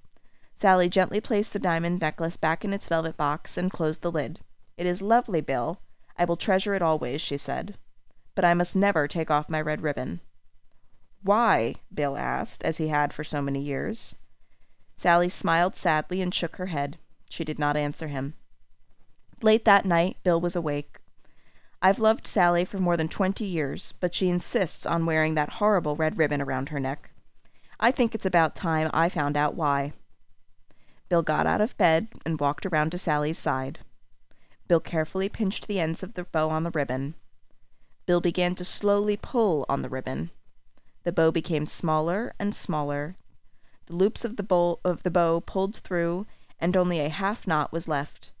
Sally 0.57 0.87
gently 0.87 1.19
placed 1.19 1.51
the 1.51 1.59
diamond 1.59 1.99
necklace 1.99 2.37
back 2.37 2.63
in 2.63 2.71
its 2.73 2.87
velvet 2.87 3.17
box 3.17 3.57
and 3.57 3.69
closed 3.69 4.01
the 4.01 4.11
lid. 4.11 4.39
It 4.77 4.85
is 4.85 5.01
lovely, 5.01 5.41
Bill. 5.41 5.81
I 6.17 6.23
will 6.23 6.37
treasure 6.37 6.73
it 6.73 6.81
always, 6.81 7.19
she 7.19 7.35
said. 7.35 7.75
But 8.35 8.45
I 8.45 8.53
must 8.53 8.73
never 8.73 9.05
take 9.05 9.29
off 9.29 9.49
my 9.49 9.59
red 9.59 9.81
ribbon. 9.81 10.21
Why? 11.21 11.75
Bill 11.93 12.15
asked, 12.15 12.63
as 12.63 12.77
he 12.77 12.87
had 12.87 13.11
for 13.11 13.23
so 13.23 13.41
many 13.41 13.59
years. 13.59 14.15
Sally 14.95 15.27
smiled 15.27 15.75
sadly 15.75 16.21
and 16.21 16.33
shook 16.33 16.55
her 16.55 16.67
head. 16.67 16.97
She 17.29 17.43
did 17.43 17.59
not 17.59 17.75
answer 17.75 18.07
him. 18.07 18.35
Late 19.41 19.65
that 19.65 19.83
night, 19.83 20.15
Bill 20.23 20.39
was 20.39 20.55
awake. 20.55 20.99
I've 21.81 21.99
loved 21.99 22.27
Sally 22.27 22.63
for 22.63 22.77
more 22.77 22.95
than 22.95 23.09
twenty 23.09 23.45
years, 23.45 23.91
but 23.99 24.15
she 24.15 24.29
insists 24.29 24.85
on 24.85 25.05
wearing 25.05 25.35
that 25.35 25.53
horrible 25.59 25.97
red 25.97 26.17
ribbon 26.17 26.41
around 26.41 26.69
her 26.69 26.79
neck. 26.79 27.11
I 27.77 27.91
think 27.91 28.15
it's 28.15 28.25
about 28.25 28.55
time 28.55 28.89
I 28.93 29.09
found 29.09 29.35
out 29.35 29.55
why. 29.55 29.91
Bill 31.09 31.21
got 31.21 31.45
out 31.45 31.61
of 31.61 31.77
bed 31.77 32.07
and 32.25 32.39
walked 32.39 32.65
around 32.65 32.91
to 32.91 32.97
Sally's 32.97 33.37
side. 33.37 33.79
Bill 34.67 34.79
carefully 34.79 35.29
pinched 35.29 35.67
the 35.67 35.79
ends 35.79 36.01
of 36.01 36.15
the 36.15 36.23
bow 36.23 36.49
on 36.49 36.63
the 36.63 36.71
ribbon. 36.71 37.13
Bill 38.05 38.21
began 38.21 38.55
to 38.55 38.65
slowly 38.65 39.17
pull 39.17 39.65
on 39.69 39.81
the 39.81 39.89
ribbon. 39.89 40.31
The 41.03 41.11
bow 41.11 41.31
became 41.31 41.67
smaller 41.67 42.33
and 42.39 42.55
smaller. 42.55 43.15
The 43.85 43.95
loops 43.95 44.25
of 44.25 44.37
the 44.37 44.43
bow, 44.43 44.79
of 44.83 45.03
the 45.03 45.11
bow 45.11 45.41
pulled 45.41 45.75
through, 45.75 46.25
and 46.59 46.75
only 46.75 46.99
a 46.99 47.09
half 47.09 47.45
knot 47.45 47.71
was 47.71 47.87
left. 47.87 48.31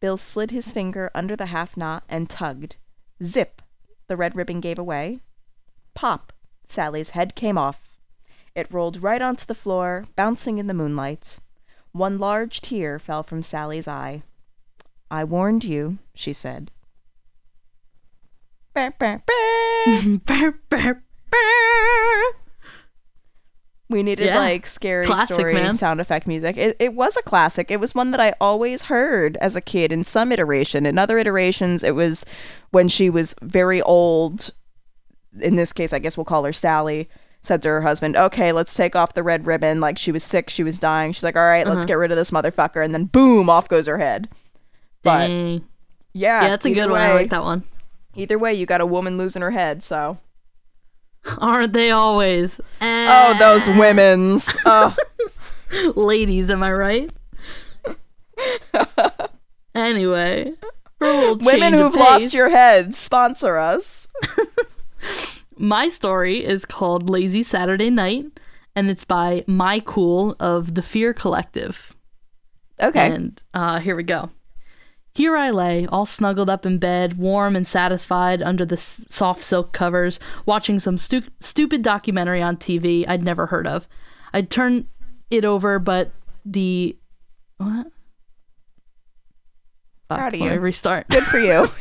Bill 0.00 0.16
slid 0.16 0.50
his 0.50 0.72
finger 0.72 1.10
under 1.14 1.36
the 1.36 1.46
half 1.46 1.76
knot 1.76 2.02
and 2.08 2.28
tugged. 2.28 2.76
Zip! 3.22 3.62
The 4.08 4.16
red 4.16 4.34
ribbon 4.34 4.60
gave 4.60 4.78
away. 4.78 5.20
Pop! 5.94 6.32
Sally's 6.66 7.10
head 7.10 7.36
came 7.36 7.56
off. 7.56 7.96
It 8.54 8.72
rolled 8.72 9.02
right 9.02 9.22
onto 9.22 9.46
the 9.46 9.54
floor, 9.54 10.06
bouncing 10.16 10.58
in 10.58 10.66
the 10.66 10.74
moonlight. 10.74 11.38
One 11.92 12.18
large 12.18 12.60
tear 12.60 12.98
fell 12.98 13.22
from 13.22 13.42
Sally's 13.42 13.86
eye. 13.86 14.22
I 15.10 15.24
warned 15.24 15.64
you, 15.64 15.98
she 16.14 16.32
said. 16.32 16.70
We 23.90 24.02
needed 24.02 24.24
Yeah. 24.26 24.38
like 24.38 24.66
scary 24.66 25.04
Classic, 25.04 25.34
story 25.34 25.52
man. 25.52 25.74
sound 25.74 26.00
effect 26.00 26.26
music. 26.26 26.56
It, 26.56 26.76
it 26.78 26.94
was 26.94 27.18
a 27.18 27.22
classic. 27.22 27.70
It 27.70 27.78
was 27.78 27.94
one 27.94 28.10
that 28.12 28.20
I 28.20 28.32
always 28.40 28.84
heard 28.84 29.36
as 29.36 29.54
a 29.54 29.60
kid 29.60 29.92
in 29.92 30.02
some 30.02 30.32
iteration. 30.32 30.86
In 30.86 30.96
other 30.96 31.18
iterations, 31.18 31.84
it 31.84 31.94
was 31.94 32.24
when 32.70 32.88
she 32.88 33.10
was 33.10 33.34
very 33.42 33.82
old. 33.82 34.48
In 35.40 35.56
this 35.56 35.74
case, 35.74 35.92
I 35.92 35.98
guess 35.98 36.16
we'll 36.16 36.24
call 36.24 36.44
her 36.44 36.54
Sally. 36.54 37.10
Said 37.42 37.60
to 37.62 37.68
her 37.70 37.80
husband, 37.82 38.16
"Okay, 38.16 38.52
let's 38.52 38.72
take 38.74 38.94
off 38.94 39.14
the 39.14 39.22
red 39.22 39.46
ribbon." 39.46 39.80
Like 39.80 39.98
she 39.98 40.12
was 40.12 40.22
sick, 40.22 40.48
she 40.48 40.62
was 40.62 40.78
dying. 40.78 41.12
She's 41.12 41.24
like, 41.24 41.36
"All 41.36 41.42
right, 41.42 41.66
let's 41.66 41.78
Uh-huh. 41.78 41.86
get 41.86 41.94
rid 41.98 42.10
of 42.12 42.16
this 42.16 42.30
motherfucker," 42.30 42.84
and 42.84 42.94
then 42.94 43.04
boom, 43.06 43.50
off 43.50 43.68
goes 43.68 43.86
her 43.86 43.98
head. 43.98 44.28
But 45.02 45.26
Dang. 45.26 45.64
yeah, 46.12 46.42
Yeah, 46.42 46.48
that's 46.50 46.64
a 46.66 46.70
good 46.72 46.88
one. 46.90 47.00
I 47.00 47.12
like 47.14 47.30
that 47.30 47.42
one. 47.42 47.64
Either 48.14 48.38
way, 48.38 48.54
you 48.54 48.64
got 48.66 48.80
a 48.80 48.86
woman 48.86 49.18
losing 49.18 49.42
her 49.42 49.50
head. 49.50 49.82
So, 49.82 50.18
Aren't 51.38 51.72
they 51.72 51.90
always? 51.90 52.60
oh, 52.80 53.36
those 53.38 53.68
women's. 53.68 54.56
Oh. 54.66 54.94
ladies, 55.96 56.50
am 56.50 56.62
I 56.62 56.70
right? 56.72 57.10
anyway, 59.74 60.52
for 60.98 61.06
a 61.08 61.12
little 61.14 61.36
Women 61.38 61.72
who've 61.72 61.94
lost 61.94 62.34
your 62.34 62.50
head, 62.50 62.94
sponsor 62.94 63.56
us. 63.56 64.06
My 65.62 65.88
story 65.90 66.44
is 66.44 66.64
called 66.64 67.08
Lazy 67.08 67.44
Saturday 67.44 67.88
Night, 67.88 68.26
and 68.74 68.90
it's 68.90 69.04
by 69.04 69.44
My 69.46 69.78
Cool 69.78 70.34
of 70.40 70.74
the 70.74 70.82
Fear 70.82 71.14
Collective. 71.14 71.94
Okay. 72.80 73.12
And 73.12 73.40
uh, 73.54 73.78
here 73.78 73.94
we 73.94 74.02
go. 74.02 74.30
Here 75.14 75.36
I 75.36 75.50
lay, 75.50 75.86
all 75.86 76.04
snuggled 76.04 76.50
up 76.50 76.66
in 76.66 76.78
bed, 76.78 77.16
warm 77.16 77.54
and 77.54 77.64
satisfied 77.64 78.42
under 78.42 78.64
the 78.64 78.74
s- 78.74 79.04
soft 79.08 79.44
silk 79.44 79.72
covers, 79.72 80.18
watching 80.46 80.80
some 80.80 80.98
stu- 80.98 81.22
stupid 81.38 81.82
documentary 81.82 82.42
on 82.42 82.56
TV 82.56 83.04
I'd 83.06 83.22
never 83.22 83.46
heard 83.46 83.68
of. 83.68 83.86
I'd 84.32 84.50
turn 84.50 84.88
it 85.30 85.44
over, 85.44 85.78
but 85.78 86.10
the. 86.44 86.96
What? 87.58 87.86
Fuck, 90.08 90.18
Proud 90.18 90.34
of 90.34 90.40
you. 90.40 90.50
restart. 90.58 91.08
Good 91.08 91.24
for 91.24 91.38
you. 91.38 91.68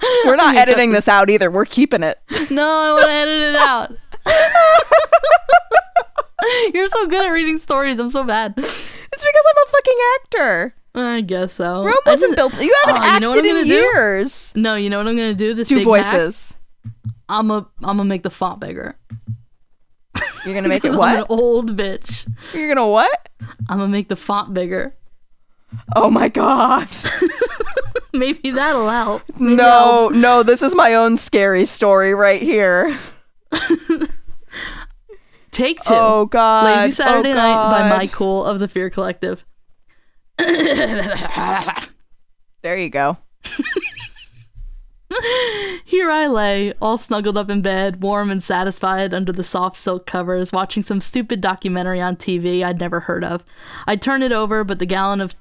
We're 0.26 0.36
not 0.36 0.56
editing 0.56 0.92
this 0.92 1.08
out 1.08 1.30
either. 1.30 1.50
We're 1.50 1.64
keeping 1.64 2.02
it. 2.02 2.18
No, 2.50 2.66
I 2.66 2.92
want 2.92 3.04
to 3.04 3.10
edit 3.10 3.42
it 3.42 3.56
out. 3.56 3.92
You're 6.74 6.88
so 6.88 7.06
good 7.06 7.24
at 7.24 7.28
reading 7.30 7.56
stories. 7.58 7.98
I'm 7.98 8.10
so 8.10 8.24
bad. 8.24 8.54
It's 8.56 9.24
because 9.24 9.44
I'm 9.50 9.66
a 9.66 9.70
fucking 9.70 9.98
actor. 10.16 10.74
I 10.94 11.20
guess 11.22 11.54
so. 11.54 11.84
Rome 11.84 11.94
wasn't 12.04 12.36
built. 12.36 12.60
You 12.60 12.74
haven't 12.84 13.02
Oh, 13.04 13.14
you 13.14 13.20
know 13.20 13.28
what 13.30 13.38
acted 13.38 13.50
I'm 13.52 13.58
in 13.62 13.68
do? 13.68 13.72
years. 13.74 14.52
No, 14.56 14.74
you 14.74 14.90
know 14.90 14.98
what 14.98 15.06
I'm 15.06 15.16
gonna 15.16 15.34
do? 15.34 15.54
This 15.54 15.68
Do 15.68 15.76
big 15.76 15.86
hack? 15.86 16.04
voices. 16.12 16.56
I'm 17.28 17.50
a 17.50 17.58
I'm 17.82 17.96
gonna 17.96 18.04
make 18.04 18.22
the 18.24 18.30
font 18.30 18.60
bigger. 18.60 18.96
You're 20.44 20.54
gonna 20.54 20.68
make 20.68 20.80
it 20.84 20.90
Because 20.90 20.96
I'm 20.98 21.14
an 21.16 21.20
what? 21.22 21.30
old 21.30 21.76
bitch. 21.76 22.26
You're 22.52 22.68
gonna 22.68 22.86
what? 22.88 23.28
I'm 23.68 23.78
gonna 23.78 23.88
make 23.88 24.08
the 24.08 24.16
font 24.16 24.52
bigger. 24.52 24.94
Oh 25.96 26.10
my 26.10 26.28
god. 26.28 26.88
Maybe 28.14 28.50
that'll 28.50 28.88
help. 28.88 29.22
Maybe 29.38 29.56
No, 29.56 30.08
no, 30.14 30.42
this 30.42 30.62
is 30.62 30.74
my 30.74 30.94
own 30.94 31.16
scary 31.16 31.64
story 31.64 32.14
right 32.14 32.42
here. 32.42 32.96
Take 35.50 35.82
two. 35.82 35.94
Oh 35.94 36.26
god. 36.26 36.64
Lazy 36.64 37.02
oh, 37.02 37.06
Saturday 37.06 37.32
oh, 37.32 37.34
Night 37.34 37.90
by 37.90 38.06
God. 38.06 38.12
Cool 38.12 38.44
of 38.44 38.58
the 38.58 38.68
Fear 38.68 38.90
Collective. 38.90 39.44
There 40.38 41.56
you 42.78 42.90
go. 42.90 43.16
Here 45.84 46.10
I 46.10 46.26
lay, 46.26 46.72
all 46.80 46.96
snuggled 46.96 47.36
up 47.36 47.50
in 47.50 47.60
bed, 47.60 48.02
warm 48.02 48.30
and 48.30 48.42
satisfied 48.42 49.12
under 49.12 49.32
the 49.32 49.44
soft 49.44 49.76
silk 49.76 50.06
covers, 50.06 50.52
watching 50.52 50.82
some 50.82 51.02
stupid 51.02 51.42
documentary 51.42 52.00
on 52.00 52.16
TV 52.16 52.64
I'd 52.64 52.80
never 52.80 53.00
heard 53.00 53.24
of. 53.24 53.44
I'd 53.86 54.00
turn 54.00 54.22
it 54.22 54.32
over, 54.32 54.64
but 54.64 54.78
the 54.78 54.86
gallon 54.86 55.20
of 55.20 55.34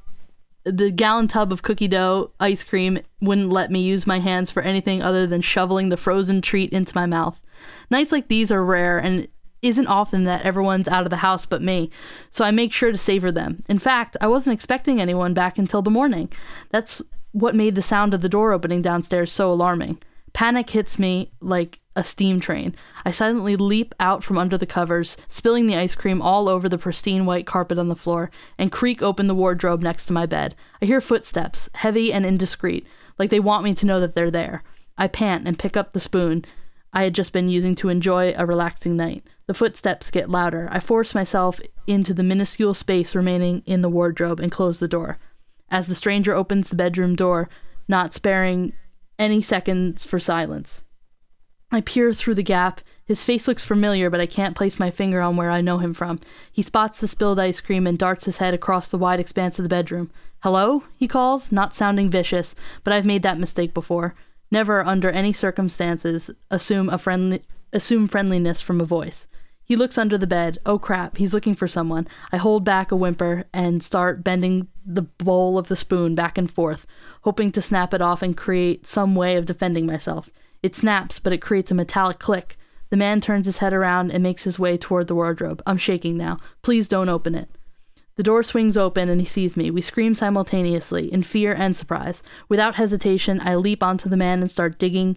the 0.64 0.92
gallon 0.92 1.28
tub 1.28 1.52
of 1.52 1.64
cookie 1.64 1.88
dough 1.88 2.32
ice 2.40 2.64
cream 2.64 3.00
wouldn't 3.20 3.50
let 3.50 3.72
me 3.72 3.82
use 3.82 4.06
my 4.06 4.20
hands 4.20 4.52
for 4.52 4.62
anything 4.62 5.02
other 5.02 5.26
than 5.26 5.42
shoveling 5.42 5.90
the 5.90 5.98
frozen 5.98 6.42
treat 6.42 6.72
into 6.72 6.96
my 6.96 7.06
mouth. 7.06 7.42
Nights 7.90 8.12
like 8.12 8.28
these 8.28 8.52
are 8.52 8.64
rare 8.64 8.98
and 8.98 9.28
isn't 9.62 9.88
often 9.88 10.24
that 10.24 10.44
everyone's 10.44 10.88
out 10.88 11.04
of 11.04 11.10
the 11.10 11.18
house 11.18 11.46
but 11.46 11.62
me, 11.62 11.90
so 12.32 12.44
I 12.44 12.52
make 12.52 12.74
sure 12.74 12.92
to 12.92 12.98
savor 12.98 13.32
them. 13.32 13.64
In 13.70 13.80
fact, 13.80 14.18
I 14.20 14.28
wasn't 14.28 14.56
expecting 14.56 15.00
anyone 15.00 15.34
back 15.34 15.58
until 15.58 15.82
the 15.82 15.92
morning. 15.92 16.32
That's 16.70 17.02
what 17.32 17.56
made 17.56 17.76
the 17.76 17.82
sound 17.82 18.14
of 18.14 18.22
the 18.22 18.30
door 18.30 18.52
opening 18.54 18.82
downstairs 18.82 19.32
so 19.32 19.52
alarming. 19.52 20.00
Panic 20.34 20.70
hits 20.70 20.98
me 20.98 21.32
like 21.42 21.80
a 21.96 22.04
steam 22.04 22.40
train. 22.40 22.76
I 23.06 23.12
silently 23.12 23.56
leap 23.56 23.94
out 24.00 24.24
from 24.24 24.38
under 24.38 24.58
the 24.58 24.66
covers, 24.66 25.18
spilling 25.28 25.68
the 25.68 25.76
ice 25.76 25.96
cream 25.96 26.22
all 26.22 26.48
over 26.48 26.70
the 26.70 26.78
pristine 26.78 27.26
white 27.26 27.46
carpet 27.46 27.78
on 27.78 27.90
the 27.90 27.96
floor, 27.96 28.32
and 28.58 28.72
creak 28.72 29.02
open 29.02 29.28
the 29.28 29.36
wardrobe 29.36 29.82
next 29.82 30.06
to 30.06 30.14
my 30.14 30.26
bed. 30.26 30.56
I 30.82 30.86
hear 30.86 31.02
footsteps, 31.02 31.70
heavy 31.76 32.14
and 32.14 32.26
indiscreet, 32.26 32.88
like 33.20 33.30
they 33.30 33.40
want 33.40 33.64
me 33.64 33.74
to 33.76 33.86
know 33.86 34.00
that 34.00 34.16
they're 34.16 34.32
there. 34.32 34.64
I 34.98 35.08
pant 35.08 35.48
and 35.48 35.60
pick 35.60 35.76
up 35.76 35.94
the 35.94 36.00
spoon 36.00 36.46
I 36.94 37.04
had 37.04 37.16
just 37.16 37.32
been 37.32 37.50
using 37.50 37.76
to 37.76 37.90
enjoy 37.90 38.34
a 38.36 38.46
relaxing 38.46 38.98
night. 38.98 39.24
The 39.48 39.54
footsteps 39.54 40.12
get 40.12 40.30
louder. 40.30 40.68
I 40.72 40.80
force 40.80 41.16
myself 41.16 41.60
into 41.88 42.14
the 42.14 42.24
minuscule 42.24 42.74
space 42.74 43.16
remaining 43.16 43.64
in 43.66 43.82
the 43.82 43.90
wardrobe 43.90 44.40
and 44.40 44.52
close 44.52 44.80
the 44.80 44.88
door. 44.88 45.18
As 45.70 45.88
the 45.88 45.96
stranger 45.96 46.36
opens 46.36 46.70
the 46.70 46.76
bedroom 46.76 47.16
door, 47.16 47.50
not 47.88 48.14
sparing 48.14 48.74
any 49.22 49.40
seconds 49.40 50.04
for 50.04 50.20
silence. 50.20 50.82
I 51.72 51.80
peer 51.80 52.12
through 52.12 52.36
the 52.36 52.44
gap. 52.44 52.82
His 53.06 53.24
face 53.24 53.48
looks 53.48 53.64
familiar, 53.64 54.10
but 54.10 54.20
I 54.20 54.26
can't 54.26 54.56
place 54.56 54.80
my 54.80 54.90
finger 54.90 55.22
on 55.22 55.38
where 55.38 55.52
I 55.52 55.62
know 55.62 55.78
him 55.78 55.94
from. 55.94 56.20
He 56.52 56.64
spots 56.64 57.00
the 57.00 57.08
spilled 57.08 57.40
ice 57.40 57.62
cream 57.62 57.86
and 57.86 57.98
darts 57.98 58.26
his 58.26 58.38
head 58.38 58.54
across 58.54 58.88
the 58.88 58.98
wide 58.98 59.20
expanse 59.20 59.60
of 59.60 59.64
the 59.64 59.70
bedroom. 59.70 60.10
Hello? 60.40 60.84
he 60.98 61.08
calls, 61.08 61.52
not 61.52 61.76
sounding 61.76 62.10
vicious, 62.10 62.56
but 62.84 62.94
I've 62.94 63.06
made 63.06 63.22
that 63.22 63.40
mistake 63.40 63.76
before. 63.76 64.16
Never, 64.50 64.84
under 64.84 65.12
any 65.12 65.34
circumstances, 65.34 66.32
assume 66.50 66.90
a 66.90 66.98
friendly 66.98 67.44
assume 67.72 68.08
friendliness 68.08 68.60
from 68.60 68.82
a 68.82 68.86
voice. 68.86 69.28
He 69.72 69.78
looks 69.78 69.98
under 69.98 70.18
the 70.18 70.28
bed. 70.28 70.58
Oh 70.66 70.78
crap, 70.78 71.16
he's 71.16 71.34
looking 71.34 71.56
for 71.56 71.66
someone. 71.66 72.06
I 72.30 72.36
hold 72.36 72.66
back 72.66 72.92
a 72.92 72.96
whimper 72.98 73.46
and 73.54 73.82
start 73.82 74.22
bending 74.22 74.68
the 74.86 75.04
bowl 75.04 75.58
of 75.58 75.70
the 75.70 75.78
spoon 75.78 76.14
back 76.14 76.38
and 76.38 76.52
forth, 76.52 76.86
hoping 77.22 77.54
to 77.54 77.62
snap 77.62 77.94
it 77.94 78.02
off 78.02 78.22
and 78.22 78.36
create 78.36 78.86
some 78.86 79.16
way 79.16 79.38
of 79.38 79.46
defending 79.46 79.86
myself. 79.86 80.30
It 80.62 80.76
snaps, 80.76 81.20
but 81.20 81.32
it 81.32 81.42
creates 81.42 81.72
a 81.72 81.74
metallic 81.74 82.20
click. 82.20 82.58
The 82.90 82.98
man 82.98 83.22
turns 83.22 83.46
his 83.46 83.60
head 83.60 83.72
around 83.72 84.12
and 84.12 84.22
makes 84.22 84.44
his 84.44 84.60
way 84.60 84.76
toward 84.76 85.08
the 85.08 85.16
wardrobe. 85.16 85.64
I'm 85.66 85.78
shaking 85.78 86.18
now. 86.18 86.36
Please 86.64 86.90
don't 86.90 87.08
open 87.08 87.34
it. 87.34 87.48
The 88.18 88.24
door 88.24 88.44
swings 88.44 88.76
open 88.76 89.08
and 89.08 89.22
he 89.22 89.26
sees 89.26 89.56
me. 89.56 89.72
We 89.72 89.80
scream 89.80 90.16
simultaneously, 90.16 91.14
in 91.14 91.24
fear 91.24 91.54
and 91.54 91.78
surprise. 91.78 92.22
Without 92.50 92.76
hesitation, 92.76 93.40
I 93.40 93.56
leap 93.56 93.84
onto 93.84 94.10
the 94.10 94.18
man 94.18 94.42
and 94.42 94.52
start 94.52 94.80
digging 94.80 95.16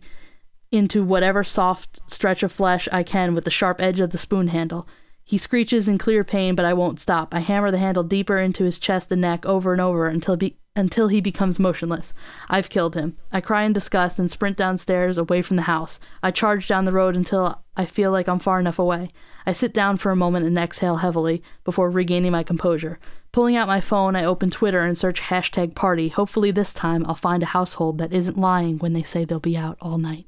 into 0.74 1.04
whatever 1.04 1.44
soft 1.44 2.00
stretch 2.06 2.42
of 2.42 2.52
flesh 2.52 2.88
I 2.92 3.02
can 3.02 3.34
with 3.34 3.44
the 3.44 3.50
sharp 3.50 3.80
edge 3.80 4.00
of 4.00 4.10
the 4.10 4.18
spoon 4.18 4.48
handle. 4.48 4.86
He 5.22 5.38
screeches 5.38 5.88
in 5.88 5.96
clear 5.96 6.22
pain, 6.22 6.54
but 6.54 6.66
I 6.66 6.74
won't 6.74 7.00
stop. 7.00 7.34
I 7.34 7.40
hammer 7.40 7.70
the 7.70 7.78
handle 7.78 8.02
deeper 8.02 8.36
into 8.36 8.64
his 8.64 8.78
chest 8.78 9.10
and 9.10 9.22
neck 9.22 9.46
over 9.46 9.72
and 9.72 9.80
over 9.80 10.06
until 10.06 10.36
be- 10.36 10.58
until 10.76 11.08
he 11.08 11.20
becomes 11.20 11.58
motionless. 11.58 12.12
I've 12.50 12.68
killed 12.68 12.94
him. 12.94 13.16
I 13.32 13.40
cry 13.40 13.62
in 13.62 13.72
disgust 13.72 14.18
and 14.18 14.30
sprint 14.30 14.56
downstairs 14.56 15.16
away 15.16 15.40
from 15.40 15.56
the 15.56 15.62
house. 15.62 16.00
I 16.22 16.30
charge 16.30 16.66
down 16.66 16.84
the 16.84 16.92
road 16.92 17.16
until 17.16 17.62
I 17.76 17.86
feel 17.86 18.10
like 18.10 18.28
I'm 18.28 18.40
far 18.40 18.58
enough 18.58 18.78
away. 18.78 19.10
I 19.46 19.52
sit 19.52 19.72
down 19.72 19.98
for 19.98 20.10
a 20.10 20.16
moment 20.16 20.46
and 20.46 20.58
exhale 20.58 20.96
heavily 20.96 21.42
before 21.64 21.90
regaining 21.90 22.32
my 22.32 22.42
composure. 22.42 22.98
Pulling 23.30 23.56
out 23.56 23.68
my 23.68 23.80
phone, 23.80 24.16
I 24.16 24.24
open 24.24 24.50
Twitter 24.50 24.80
and 24.80 24.98
search 24.98 25.20
hashtag 25.20 25.74
party. 25.74 26.08
Hopefully, 26.08 26.50
this 26.50 26.72
time 26.72 27.04
I'll 27.06 27.14
find 27.14 27.42
a 27.42 27.46
household 27.46 27.98
that 27.98 28.12
isn't 28.12 28.36
lying 28.36 28.78
when 28.78 28.92
they 28.92 29.02
say 29.02 29.24
they'll 29.24 29.40
be 29.40 29.56
out 29.56 29.76
all 29.80 29.98
night. 29.98 30.26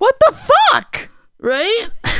What 0.00 0.16
the 0.26 0.32
fuck? 0.32 1.10
Right? 1.38 1.88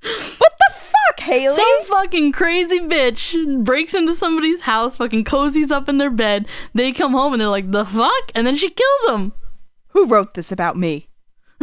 What 0.00 0.52
the 0.58 0.74
fuck, 0.74 1.20
Haley? 1.20 1.56
Some 1.56 1.84
fucking 1.86 2.32
crazy 2.32 2.80
bitch 2.80 3.64
breaks 3.64 3.94
into 3.94 4.14
somebody's 4.14 4.62
house, 4.62 4.96
fucking 4.96 5.24
cozies 5.24 5.70
up 5.70 5.88
in 5.88 5.98
their 5.98 6.10
bed. 6.10 6.46
They 6.72 6.92
come 6.92 7.12
home 7.12 7.32
and 7.34 7.40
they're 7.40 7.48
like, 7.48 7.70
the 7.70 7.84
fuck? 7.84 8.32
And 8.34 8.46
then 8.46 8.56
she 8.56 8.70
kills 8.70 9.06
them. 9.06 9.32
Who 9.88 10.06
wrote 10.06 10.34
this 10.34 10.50
about 10.50 10.76
me? 10.76 11.08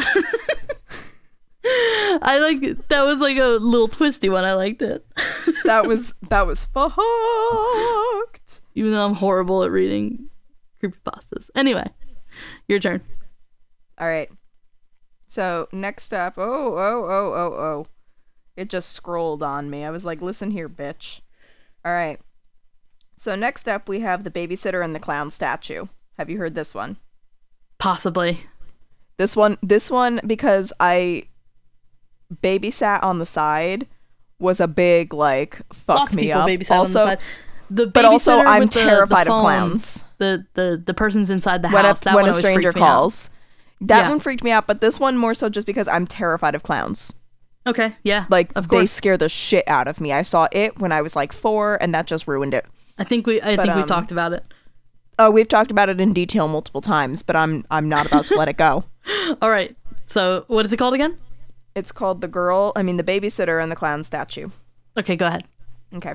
I 2.22 2.38
like 2.40 2.88
that 2.90 3.02
was 3.04 3.20
like 3.20 3.38
a 3.38 3.58
little 3.58 3.88
twisty 3.88 4.30
one. 4.30 4.44
I 4.46 4.54
liked 4.54 4.82
it. 4.82 5.06
That 5.64 5.88
was 5.88 6.14
that 6.30 6.46
was 6.46 6.64
fucked. 6.66 7.02
Even 8.76 8.92
though 8.92 9.04
I'm 9.04 9.16
horrible 9.16 9.64
at 9.64 9.72
reading 9.72 10.30
creepypastas. 10.84 11.50
Anyway, 11.56 11.90
your 12.68 12.80
turn. 12.80 13.02
All 13.98 14.08
right. 14.08 14.30
So 15.28 15.68
next 15.72 16.14
up, 16.14 16.36
oh, 16.38 16.76
oh, 16.78 17.06
oh, 17.06 17.34
oh, 17.34 17.54
oh. 17.54 17.88
It 18.56 18.70
just 18.70 18.92
scrolled 18.92 19.44
on 19.44 19.70
me. 19.70 19.84
I 19.84 19.90
was 19.90 20.06
like, 20.06 20.22
listen 20.22 20.52
here, 20.52 20.70
bitch. 20.70 21.22
All 21.84 21.92
right. 21.92 22.20
So 23.16 23.36
next 23.36 23.68
up, 23.68 23.88
we 23.90 24.00
have 24.02 24.24
the 24.24 24.32
babysitter 24.32 24.84
and 24.84 24.96
the 24.96 25.00
clown 25.00 25.30
statue. 25.32 25.86
Have 26.18 26.30
you 26.30 26.38
heard 26.38 26.56
this 26.56 26.74
one? 26.74 26.98
Possibly. 27.78 28.42
This 29.18 29.36
one, 29.36 29.58
this 29.62 29.90
one, 29.92 30.22
because 30.26 30.72
I 30.80 31.24
babysat 32.42 33.04
on 33.04 33.20
the 33.20 33.26
side, 33.26 33.88
was 34.40 34.60
a 34.60 34.68
big 34.68 35.14
like 35.14 35.62
fuck 35.74 36.00
Lots 36.00 36.16
me 36.16 36.32
up. 36.32 36.48
babysat 36.48 36.72
also, 36.72 37.00
on 37.02 37.06
the 37.08 37.12
side. 37.16 37.20
The 37.70 37.88
but 37.88 38.06
also 38.06 38.40
I'm 38.40 38.62
with 38.64 38.72
the- 38.72 38.80
the 38.82 38.86
terrified 38.86 39.28
of 39.28 39.40
clowns. 39.42 40.04
The 40.18 40.46
the 40.54 40.82
the 40.86 40.94
person's 40.94 41.30
inside 41.30 41.62
the 41.62 41.70
when 41.70 41.84
a, 41.86 41.90
house. 41.90 42.02
that 42.02 42.16
when 42.16 42.28
a 42.28 42.34
stranger 42.34 42.72
freaked 42.72 42.76
me 42.76 42.82
out. 42.82 42.86
calls, 42.86 43.30
that 43.82 44.02
Yeah. 44.04 44.10
one 44.10 44.20
freaked 44.20 44.44
me 44.44 44.52
out. 44.52 44.68
But 44.68 44.82
this 44.82 45.00
one 45.00 45.18
more 45.18 45.34
so 45.34 45.50
just 45.50 45.68
because 45.68 45.88
I'm 45.88 46.06
terrified 46.08 46.56
of 46.56 46.64
clowns. 46.64 47.14
Okay, 47.68 47.96
yeah. 48.04 48.26
Like 48.30 48.52
of 48.56 48.68
they 48.70 48.86
scare 48.86 49.18
the 49.18 49.28
shit 49.30 49.68
out 49.68 49.88
of 49.88 50.00
me. 50.00 50.14
I 50.14 50.22
saw 50.22 50.48
it 50.52 50.78
when 50.80 50.92
I 50.92 51.02
was 51.02 51.16
like 51.16 51.34
four, 51.34 51.78
and 51.82 51.94
that 51.96 52.06
just 52.06 52.28
ruined 52.28 52.54
it. 52.54 52.66
I 52.98 53.04
think 53.04 53.26
we 53.26 53.42
I 53.42 53.56
But, 53.56 53.64
think 53.64 53.76
we 53.76 53.82
um, 53.82 53.88
talked 53.88 54.12
about 54.12 54.34
it. 54.34 54.44
Oh, 55.18 55.32
we've 55.32 55.48
talked 55.48 55.72
about 55.72 55.90
it 55.90 56.00
in 56.00 56.14
detail 56.14 56.48
multiple 56.48 56.82
times, 56.82 57.24
but 57.24 57.36
I'm 57.36 57.66
I'm 57.72 57.90
not 57.90 58.06
about 58.06 58.26
to 58.28 58.36
let 58.36 58.48
it 58.48 58.58
go. 58.58 58.84
All 59.42 59.50
right. 59.50 59.76
So 60.06 60.44
what 60.48 60.66
is 60.66 60.74
it 60.74 60.78
called 60.78 60.94
again? 60.94 61.18
It's 61.74 61.92
called 61.92 62.22
the 62.22 62.28
girl. 62.28 62.72
I 62.76 62.84
mean, 62.84 62.98
the 62.98 63.04
babysitter 63.04 63.62
and 63.62 63.72
the 63.72 63.76
clown 63.76 64.04
statue. 64.04 64.50
Okay, 64.96 65.16
go 65.16 65.26
ahead. 65.28 65.46
Okay. 65.94 66.14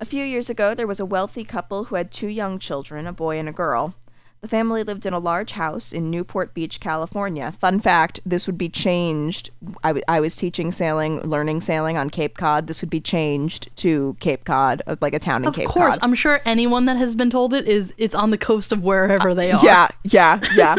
A 0.00 0.04
few 0.04 0.22
years 0.24 0.48
ago, 0.48 0.74
there 0.74 0.86
was 0.86 1.00
a 1.00 1.06
wealthy 1.06 1.42
couple 1.42 1.84
who 1.84 1.96
had 1.96 2.12
two 2.12 2.28
young 2.28 2.58
children, 2.58 3.06
a 3.06 3.12
boy 3.12 3.38
and 3.38 3.48
a 3.48 3.52
girl. 3.52 3.94
The 4.40 4.46
family 4.48 4.84
lived 4.84 5.04
in 5.04 5.12
a 5.12 5.18
large 5.18 5.52
house 5.52 5.92
in 5.92 6.10
Newport 6.12 6.54
Beach, 6.54 6.78
California. 6.78 7.50
Fun 7.50 7.80
fact 7.80 8.20
this 8.24 8.46
would 8.46 8.56
be 8.56 8.68
changed. 8.68 9.50
I, 9.82 9.88
w- 9.88 10.04
I 10.06 10.20
was 10.20 10.36
teaching 10.36 10.70
sailing, 10.70 11.20
learning 11.22 11.60
sailing 11.60 11.98
on 11.98 12.08
Cape 12.08 12.36
Cod. 12.38 12.68
This 12.68 12.80
would 12.80 12.88
be 12.90 13.00
changed 13.00 13.68
to 13.78 14.16
Cape 14.20 14.44
Cod, 14.44 14.80
uh, 14.86 14.94
like 15.00 15.12
a 15.12 15.18
town 15.18 15.42
in 15.42 15.48
Of 15.48 15.56
Cape 15.56 15.66
course, 15.66 15.74
Cod. 15.74 15.82
Of 15.86 15.90
course. 15.94 15.98
I'm 16.02 16.14
sure 16.14 16.40
anyone 16.44 16.84
that 16.84 16.96
has 16.98 17.16
been 17.16 17.30
told 17.30 17.52
it 17.52 17.66
is 17.66 17.92
it's 17.98 18.14
on 18.14 18.30
the 18.30 18.38
coast 18.38 18.72
of 18.72 18.84
wherever 18.84 19.34
they 19.34 19.50
are. 19.50 19.60
Yeah, 19.64 19.88
yeah, 20.04 20.40
yeah. 20.54 20.76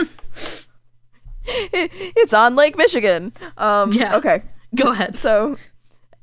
It- 1.45 1.91
it's 2.15 2.33
on 2.33 2.55
Lake 2.55 2.77
Michigan. 2.77 3.33
Um, 3.57 3.91
Yeah. 3.91 4.15
Okay. 4.15 4.43
Go 4.75 4.91
ahead. 4.91 5.17
So, 5.17 5.57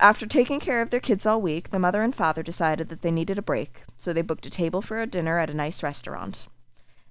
after 0.01 0.25
taking 0.27 0.59
care 0.61 0.81
of 0.81 0.89
their 0.91 1.01
kids 1.01 1.27
all 1.27 1.41
week, 1.43 1.69
the 1.71 1.79
mother 1.79 2.01
and 2.03 2.15
father 2.15 2.43
decided 2.43 2.89
that 2.89 3.03
they 3.03 3.11
needed 3.11 3.37
a 3.39 3.43
break, 3.43 3.83
so 3.99 4.13
they 4.13 4.23
booked 4.23 4.47
a 4.47 4.51
table 4.51 4.81
for 4.81 4.97
a 4.99 5.07
dinner 5.07 5.39
at 5.39 5.51
a 5.51 5.55
nice 5.55 5.83
restaurant. 5.83 6.47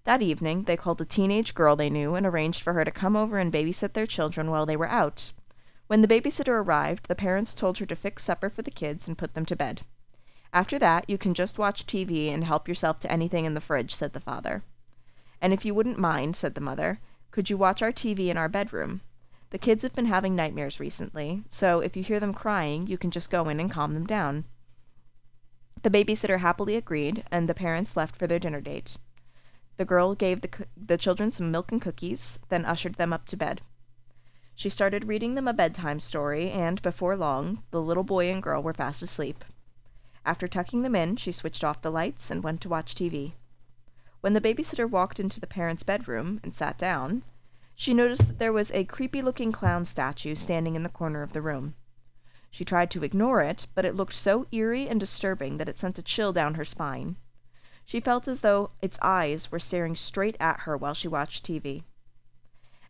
That 0.06 0.22
evening, 0.22 0.64
they 0.64 0.78
called 0.78 1.02
a 1.02 1.06
teenage 1.06 1.56
girl 1.56 1.76
they 1.76 1.90
knew 1.90 2.14
and 2.14 2.28
arranged 2.28 2.62
for 2.62 2.74
her 2.74 2.86
to 2.86 2.92
come 2.92 3.16
over 3.16 3.40
and 3.40 3.52
babysit 3.52 3.94
their 3.94 4.06
children 4.06 4.52
while 4.52 4.68
they 4.68 4.78
were 4.78 4.88
out. 4.88 5.34
When 5.88 6.02
the 6.02 6.08
babysitter 6.08 6.64
arrived, 6.64 7.08
the 7.08 7.16
parents 7.16 7.56
told 7.56 7.80
her 7.80 7.88
to 7.88 7.96
fix 7.96 8.24
supper 8.24 8.50
for 8.52 8.62
the 8.62 8.72
kids 8.72 9.08
and 9.08 9.18
put 9.18 9.34
them 9.34 9.46
to 9.48 9.56
bed. 9.56 9.82
After 10.54 10.78
that, 10.78 11.10
you 11.10 11.18
can 11.18 11.34
just 11.34 11.58
watch 11.58 11.88
TV 11.88 12.32
and 12.32 12.44
help 12.44 12.68
yourself 12.68 13.00
to 13.00 13.12
anything 13.12 13.46
in 13.46 13.56
the 13.56 13.62
fridge, 13.62 13.94
said 13.94 14.14
the 14.14 14.20
father. 14.20 14.64
And 15.42 15.54
if 15.54 15.66
you 15.66 15.74
wouldn't 15.74 16.00
mind, 16.00 16.36
said 16.36 16.54
the 16.54 16.62
mother, 16.62 17.00
could 17.32 17.50
you 17.50 17.58
watch 17.58 17.82
our 17.82 17.92
TV 17.92 18.28
in 18.28 18.38
our 18.38 18.48
bedroom? 18.48 19.02
The 19.50 19.58
kids 19.58 19.82
have 19.82 19.94
been 19.94 20.06
having 20.06 20.36
nightmares 20.36 20.80
recently, 20.80 21.44
so 21.50 21.80
if 21.80 21.98
you 21.98 22.04
hear 22.04 22.20
them 22.20 22.34
crying, 22.34 22.86
you 22.86 22.98
can 22.98 23.10
just 23.10 23.32
go 23.32 23.50
in 23.50 23.60
and 23.60 23.72
calm 23.72 23.96
them 23.96 24.06
down. 24.06 24.46
The 25.82 25.90
babysitter 25.90 26.40
happily 26.40 26.76
agreed, 26.76 27.24
and 27.32 27.50
the 27.50 27.54
parents 27.54 27.98
left 27.98 28.16
for 28.16 28.28
their 28.28 28.40
dinner 28.40 28.62
date. 28.62 28.98
The 29.78 29.86
girl 29.86 30.16
gave 30.16 30.42
the, 30.42 30.48
coo- 30.48 30.66
the 30.78 30.98
children 30.98 31.32
some 31.32 31.52
milk 31.52 31.72
and 31.72 31.82
cookies, 31.82 32.40
then 32.50 32.66
ushered 32.66 32.96
them 32.96 33.12
up 33.12 33.26
to 33.28 33.38
bed. 33.38 33.62
She 34.56 34.70
started 34.70 35.08
reading 35.08 35.36
them 35.36 35.48
a 35.48 35.54
bedtime 35.54 36.00
story, 36.00 36.50
and 36.50 36.82
before 36.82 37.18
long, 37.18 37.64
the 37.72 37.82
little 37.82 38.04
boy 38.04 38.32
and 38.32 38.42
girl 38.42 38.64
were 38.64 38.74
fast 38.74 39.04
asleep. 39.04 39.44
After 40.26 40.48
tucking 40.48 40.82
them 40.82 40.96
in, 40.96 41.18
she 41.18 41.32
switched 41.32 41.64
off 41.64 41.82
the 41.82 41.92
lights 41.92 42.32
and 42.32 42.44
went 42.44 42.62
to 42.62 42.70
watch 42.70 42.96
TV. 42.96 43.34
When 44.22 44.34
the 44.34 44.42
babysitter 44.42 44.90
walked 44.90 45.20
into 45.20 45.40
the 45.40 45.46
parents' 45.46 45.84
bedroom 45.84 46.40
and 46.42 46.56
sat 46.56 46.78
down, 46.78 47.24
she 47.76 47.94
noticed 47.94 48.28
that 48.28 48.40
there 48.40 48.54
was 48.54 48.72
a 48.72 48.86
creepy 48.86 49.22
looking 49.22 49.52
clown 49.52 49.84
statue 49.84 50.34
standing 50.36 50.76
in 50.76 50.84
the 50.84 50.90
corner 50.90 51.22
of 51.22 51.34
the 51.34 51.42
room. 51.42 51.76
She 52.50 52.64
tried 52.64 52.90
to 52.92 53.04
ignore 53.04 53.42
it, 53.42 53.68
but 53.76 53.84
it 53.84 53.96
looked 53.96 54.14
so 54.14 54.48
eerie 54.54 54.88
and 54.88 55.00
disturbing 55.00 55.58
that 55.58 55.68
it 55.68 55.78
sent 55.78 56.00
a 56.00 56.02
chill 56.02 56.32
down 56.32 56.56
her 56.56 56.64
spine. 56.64 57.18
She 57.86 58.00
felt 58.00 58.28
as 58.28 58.42
though 58.42 58.72
its 58.82 59.00
eyes 59.02 59.52
were 59.52 59.60
staring 59.60 59.96
straight 59.96 60.36
at 60.40 60.62
her 60.62 60.76
while 60.76 60.94
she 60.94 61.08
watched 61.08 61.46
TV. 61.46 61.84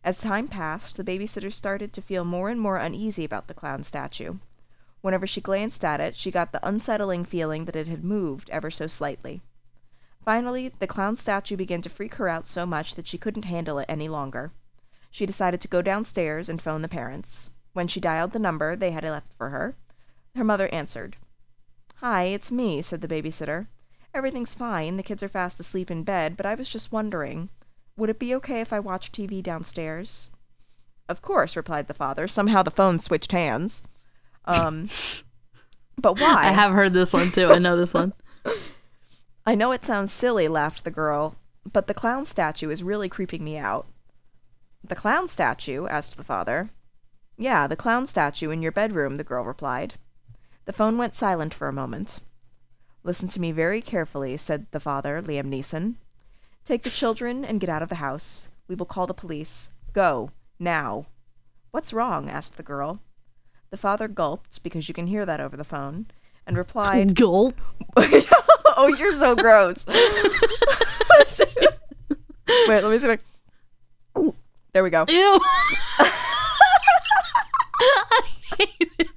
As 0.02 0.18
time 0.18 0.48
passed, 0.48 0.96
the 0.96 1.04
babysitter 1.04 1.52
started 1.52 1.92
to 1.92 2.00
feel 2.00 2.24
more 2.24 2.48
and 2.48 2.60
more 2.60 2.76
uneasy 2.76 3.24
about 3.24 3.48
the 3.48 3.54
clown 3.54 3.82
statue. 3.82 4.36
Whenever 5.02 5.26
she 5.26 5.40
glanced 5.40 5.84
at 5.84 6.00
it, 6.00 6.14
she 6.14 6.30
got 6.30 6.52
the 6.52 6.66
unsettling 6.66 7.24
feeling 7.24 7.64
that 7.66 7.76
it 7.76 7.88
had 7.88 8.04
moved 8.04 8.48
ever 8.50 8.70
so 8.70 8.86
slightly. 8.86 9.42
Finally, 10.24 10.72
the 10.78 10.86
clown 10.86 11.14
statue 11.14 11.56
began 11.56 11.82
to 11.82 11.88
freak 11.88 12.14
her 12.16 12.28
out 12.28 12.46
so 12.46 12.66
much 12.66 12.94
that 12.94 13.06
she 13.06 13.18
couldn't 13.18 13.44
handle 13.44 13.78
it 13.78 13.86
any 13.88 14.08
longer. 14.08 14.50
She 15.10 15.26
decided 15.26 15.60
to 15.60 15.68
go 15.68 15.82
downstairs 15.82 16.48
and 16.48 16.60
phone 16.60 16.82
the 16.82 16.88
parents. 16.88 17.50
When 17.74 17.86
she 17.86 18.00
dialed 18.00 18.32
the 18.32 18.38
number 18.38 18.74
they 18.74 18.90
had 18.90 19.04
left 19.04 19.32
for 19.32 19.50
her, 19.50 19.76
her 20.34 20.44
mother 20.44 20.68
answered. 20.68 21.16
Hi, 21.96 22.24
it's 22.24 22.50
me, 22.50 22.82
said 22.82 23.02
the 23.02 23.08
babysitter. 23.08 23.68
Everything's 24.16 24.54
fine. 24.54 24.96
The 24.96 25.02
kids 25.02 25.22
are 25.22 25.28
fast 25.28 25.60
asleep 25.60 25.90
in 25.90 26.02
bed, 26.02 26.38
but 26.38 26.46
I 26.46 26.54
was 26.54 26.70
just 26.70 26.90
wondering, 26.90 27.50
would 27.98 28.08
it 28.08 28.18
be 28.18 28.34
okay 28.36 28.62
if 28.62 28.72
I 28.72 28.80
watch 28.80 29.12
TV 29.12 29.42
downstairs? 29.42 30.30
Of 31.06 31.20
course, 31.20 31.54
replied 31.54 31.86
the 31.86 31.92
father. 31.92 32.26
Somehow 32.26 32.62
the 32.62 32.70
phone 32.70 32.98
switched 32.98 33.32
hands. 33.32 33.82
Um, 34.46 34.88
but 35.98 36.18
why? 36.18 36.46
I 36.46 36.52
have 36.52 36.72
heard 36.72 36.94
this 36.94 37.12
one 37.12 37.30
too. 37.30 37.48
I 37.48 37.58
know 37.58 37.76
this 37.76 37.92
one. 37.92 38.14
I 39.46 39.54
know 39.54 39.70
it 39.72 39.84
sounds 39.84 40.14
silly, 40.14 40.48
laughed 40.48 40.84
the 40.84 40.90
girl, 40.90 41.36
but 41.70 41.86
the 41.86 41.92
clown 41.92 42.24
statue 42.24 42.70
is 42.70 42.82
really 42.82 43.10
creeping 43.10 43.44
me 43.44 43.58
out. 43.58 43.86
The 44.82 44.96
clown 44.96 45.28
statue? 45.28 45.86
asked 45.88 46.16
the 46.16 46.24
father. 46.24 46.70
Yeah, 47.36 47.66
the 47.66 47.76
clown 47.76 48.06
statue 48.06 48.48
in 48.48 48.62
your 48.62 48.72
bedroom, 48.72 49.16
the 49.16 49.24
girl 49.24 49.44
replied. 49.44 49.96
The 50.64 50.72
phone 50.72 50.96
went 50.96 51.14
silent 51.14 51.52
for 51.52 51.68
a 51.68 51.72
moment. 51.72 52.20
Listen 53.06 53.28
to 53.28 53.40
me 53.40 53.52
very 53.52 53.80
carefully, 53.80 54.36
said 54.36 54.66
the 54.72 54.80
father, 54.80 55.22
Liam 55.22 55.44
Neeson. 55.44 55.94
Take 56.64 56.82
the 56.82 56.90
children 56.90 57.44
and 57.44 57.60
get 57.60 57.70
out 57.70 57.80
of 57.80 57.88
the 57.88 57.94
house. 58.02 58.48
We 58.66 58.74
will 58.74 58.84
call 58.84 59.06
the 59.06 59.14
police. 59.14 59.70
Go, 59.92 60.32
now. 60.58 61.06
What's 61.70 61.92
wrong? 61.92 62.28
asked 62.28 62.56
the 62.56 62.64
girl. 62.64 62.98
The 63.70 63.76
father 63.76 64.08
gulped, 64.08 64.60
because 64.64 64.88
you 64.88 64.94
can 64.94 65.06
hear 65.06 65.24
that 65.24 65.40
over 65.40 65.56
the 65.56 65.62
phone, 65.62 66.06
and 66.48 66.56
replied, 66.56 67.14
Gulp. 67.20 67.60
oh, 67.96 68.92
you're 68.98 69.12
so 69.12 69.36
gross. 69.36 69.86
Wait, 72.66 72.82
let 72.82 72.90
me 72.90 72.98
see. 72.98 73.08
If 73.08 73.20
I... 74.16 74.32
There 74.72 74.82
we 74.82 74.90
go. 74.90 75.04
Ew. 75.08 75.40
I 76.00 76.12
hated 78.58 78.90
that. 78.98 79.15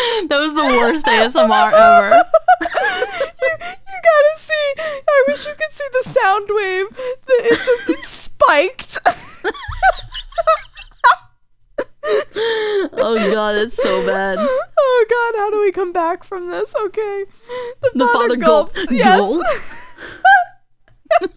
that 0.28 0.38
was 0.40 0.54
the 0.54 0.64
worst 0.78 1.06
ASMR 1.06 1.72
ever. 1.72 2.10
you, 3.42 3.50
you 3.50 3.98
gotta 4.08 4.36
see. 4.36 4.74
I 4.78 5.24
wish 5.28 5.46
you 5.46 5.54
could 5.54 5.72
see 5.72 5.88
the 5.92 6.08
sound 6.10 6.48
wave. 6.50 6.86
It 7.28 7.58
just 7.64 7.90
it 7.90 8.04
spiked. 8.04 8.98
Oh 12.92 13.32
god, 13.32 13.56
it's 13.56 13.76
so 13.76 14.06
bad. 14.06 14.38
oh 14.38 15.06
God, 15.08 15.38
how 15.38 15.50
do 15.50 15.60
we 15.60 15.72
come 15.72 15.92
back 15.92 16.24
from 16.24 16.50
this? 16.50 16.74
Okay. 16.74 17.24
The, 17.82 17.90
The 17.94 18.06
father 18.08 18.36
gulped. 18.36 18.78
Yes. 18.90 19.18
Gulp. 19.18 19.44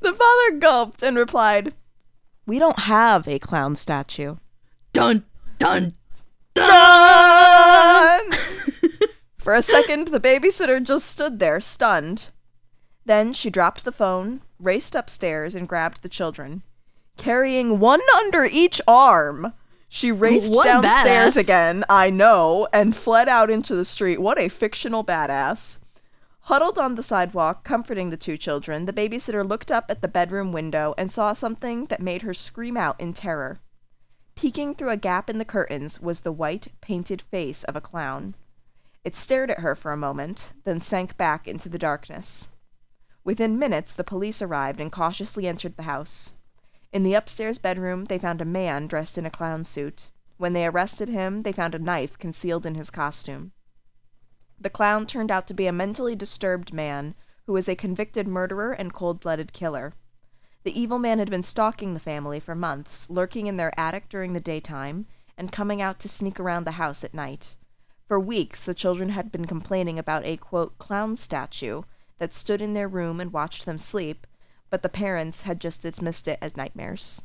the 0.00 0.14
father 0.14 0.58
gulped 0.58 1.02
and 1.02 1.16
replied, 1.16 1.74
"We 2.46 2.58
don't 2.58 2.80
have 2.80 3.26
a 3.26 3.38
clown 3.38 3.76
statue." 3.76 4.36
Dun 4.92 5.24
dun. 5.58 5.94
Done! 6.54 8.30
For 9.38 9.54
a 9.54 9.62
second, 9.62 10.08
the 10.08 10.20
babysitter 10.20 10.82
just 10.82 11.06
stood 11.06 11.38
there, 11.38 11.60
stunned. 11.60 12.30
Then 13.04 13.32
she 13.32 13.50
dropped 13.50 13.84
the 13.84 13.92
phone, 13.92 14.40
raced 14.58 14.94
upstairs, 14.94 15.54
and 15.54 15.68
grabbed 15.68 16.02
the 16.02 16.08
children. 16.08 16.62
Carrying 17.16 17.78
one 17.78 18.00
under 18.16 18.44
each 18.44 18.80
arm, 18.88 19.52
she 19.88 20.10
raced 20.10 20.54
What 20.54 20.64
downstairs 20.64 21.34
badass. 21.34 21.40
again, 21.40 21.84
I 21.88 22.10
know, 22.10 22.66
and 22.72 22.96
fled 22.96 23.28
out 23.28 23.50
into 23.50 23.74
the 23.74 23.84
street. 23.84 24.20
What 24.20 24.38
a 24.38 24.48
fictional 24.48 25.04
badass. 25.04 25.78
Huddled 26.48 26.78
on 26.78 26.94
the 26.94 27.02
sidewalk, 27.02 27.64
comforting 27.64 28.10
the 28.10 28.18
two 28.18 28.36
children, 28.36 28.84
the 28.84 28.92
babysitter 28.92 29.48
looked 29.48 29.72
up 29.72 29.86
at 29.88 30.02
the 30.02 30.08
bedroom 30.08 30.52
window 30.52 30.92
and 30.98 31.10
saw 31.10 31.32
something 31.32 31.86
that 31.86 32.02
made 32.02 32.20
her 32.20 32.34
scream 32.34 32.76
out 32.76 33.00
in 33.00 33.14
terror. 33.14 33.60
Peeking 34.34 34.74
through 34.74 34.90
a 34.90 34.98
gap 34.98 35.30
in 35.30 35.38
the 35.38 35.46
curtains 35.46 36.00
was 36.00 36.20
the 36.20 36.32
white, 36.32 36.68
painted 36.82 37.22
face 37.22 37.64
of 37.64 37.76
a 37.76 37.80
clown. 37.80 38.34
It 39.04 39.16
stared 39.16 39.50
at 39.50 39.60
her 39.60 39.74
for 39.74 39.90
a 39.90 39.96
moment, 39.96 40.52
then 40.64 40.82
sank 40.82 41.16
back 41.16 41.48
into 41.48 41.70
the 41.70 41.78
darkness. 41.78 42.50
Within 43.24 43.58
minutes, 43.58 43.94
the 43.94 44.04
police 44.04 44.42
arrived 44.42 44.82
and 44.82 44.92
cautiously 44.92 45.48
entered 45.48 45.78
the 45.78 45.84
house. 45.84 46.34
In 46.92 47.04
the 47.04 47.14
upstairs 47.14 47.56
bedroom, 47.56 48.04
they 48.04 48.18
found 48.18 48.42
a 48.42 48.44
man 48.44 48.86
dressed 48.86 49.16
in 49.16 49.24
a 49.24 49.30
clown 49.30 49.64
suit. 49.64 50.10
When 50.36 50.52
they 50.52 50.66
arrested 50.66 51.08
him, 51.08 51.42
they 51.42 51.52
found 51.52 51.74
a 51.74 51.78
knife 51.78 52.18
concealed 52.18 52.66
in 52.66 52.74
his 52.74 52.90
costume. 52.90 53.52
The 54.60 54.70
clown 54.70 55.06
turned 55.06 55.30
out 55.30 55.46
to 55.48 55.54
be 55.54 55.66
a 55.66 55.72
mentally 55.72 56.16
disturbed 56.16 56.72
man 56.72 57.14
who 57.46 57.52
was 57.52 57.68
a 57.68 57.76
convicted 57.76 58.26
murderer 58.26 58.72
and 58.72 58.92
cold 58.92 59.20
blooded 59.20 59.52
killer. 59.52 59.94
The 60.62 60.78
evil 60.78 60.98
man 60.98 61.18
had 61.18 61.30
been 61.30 61.42
stalking 61.42 61.92
the 61.92 62.00
family 62.00 62.40
for 62.40 62.54
months, 62.54 63.10
lurking 63.10 63.46
in 63.46 63.56
their 63.56 63.78
attic 63.78 64.08
during 64.08 64.32
the 64.32 64.40
daytime, 64.40 65.06
and 65.36 65.52
coming 65.52 65.82
out 65.82 65.98
to 66.00 66.08
sneak 66.08 66.40
around 66.40 66.64
the 66.64 66.72
house 66.72 67.04
at 67.04 67.12
night. 67.12 67.56
For 68.06 68.18
weeks, 68.18 68.64
the 68.64 68.74
children 68.74 69.10
had 69.10 69.30
been 69.30 69.46
complaining 69.46 69.98
about 69.98 70.24
a, 70.24 70.36
quote, 70.36 70.78
clown 70.78 71.16
statue 71.16 71.82
that 72.18 72.34
stood 72.34 72.62
in 72.62 72.72
their 72.72 72.88
room 72.88 73.20
and 73.20 73.32
watched 73.32 73.66
them 73.66 73.78
sleep, 73.78 74.26
but 74.70 74.82
the 74.82 74.88
parents 74.88 75.42
had 75.42 75.60
just 75.60 75.82
dismissed 75.82 76.28
it 76.28 76.38
as 76.40 76.56
nightmares. 76.56 77.22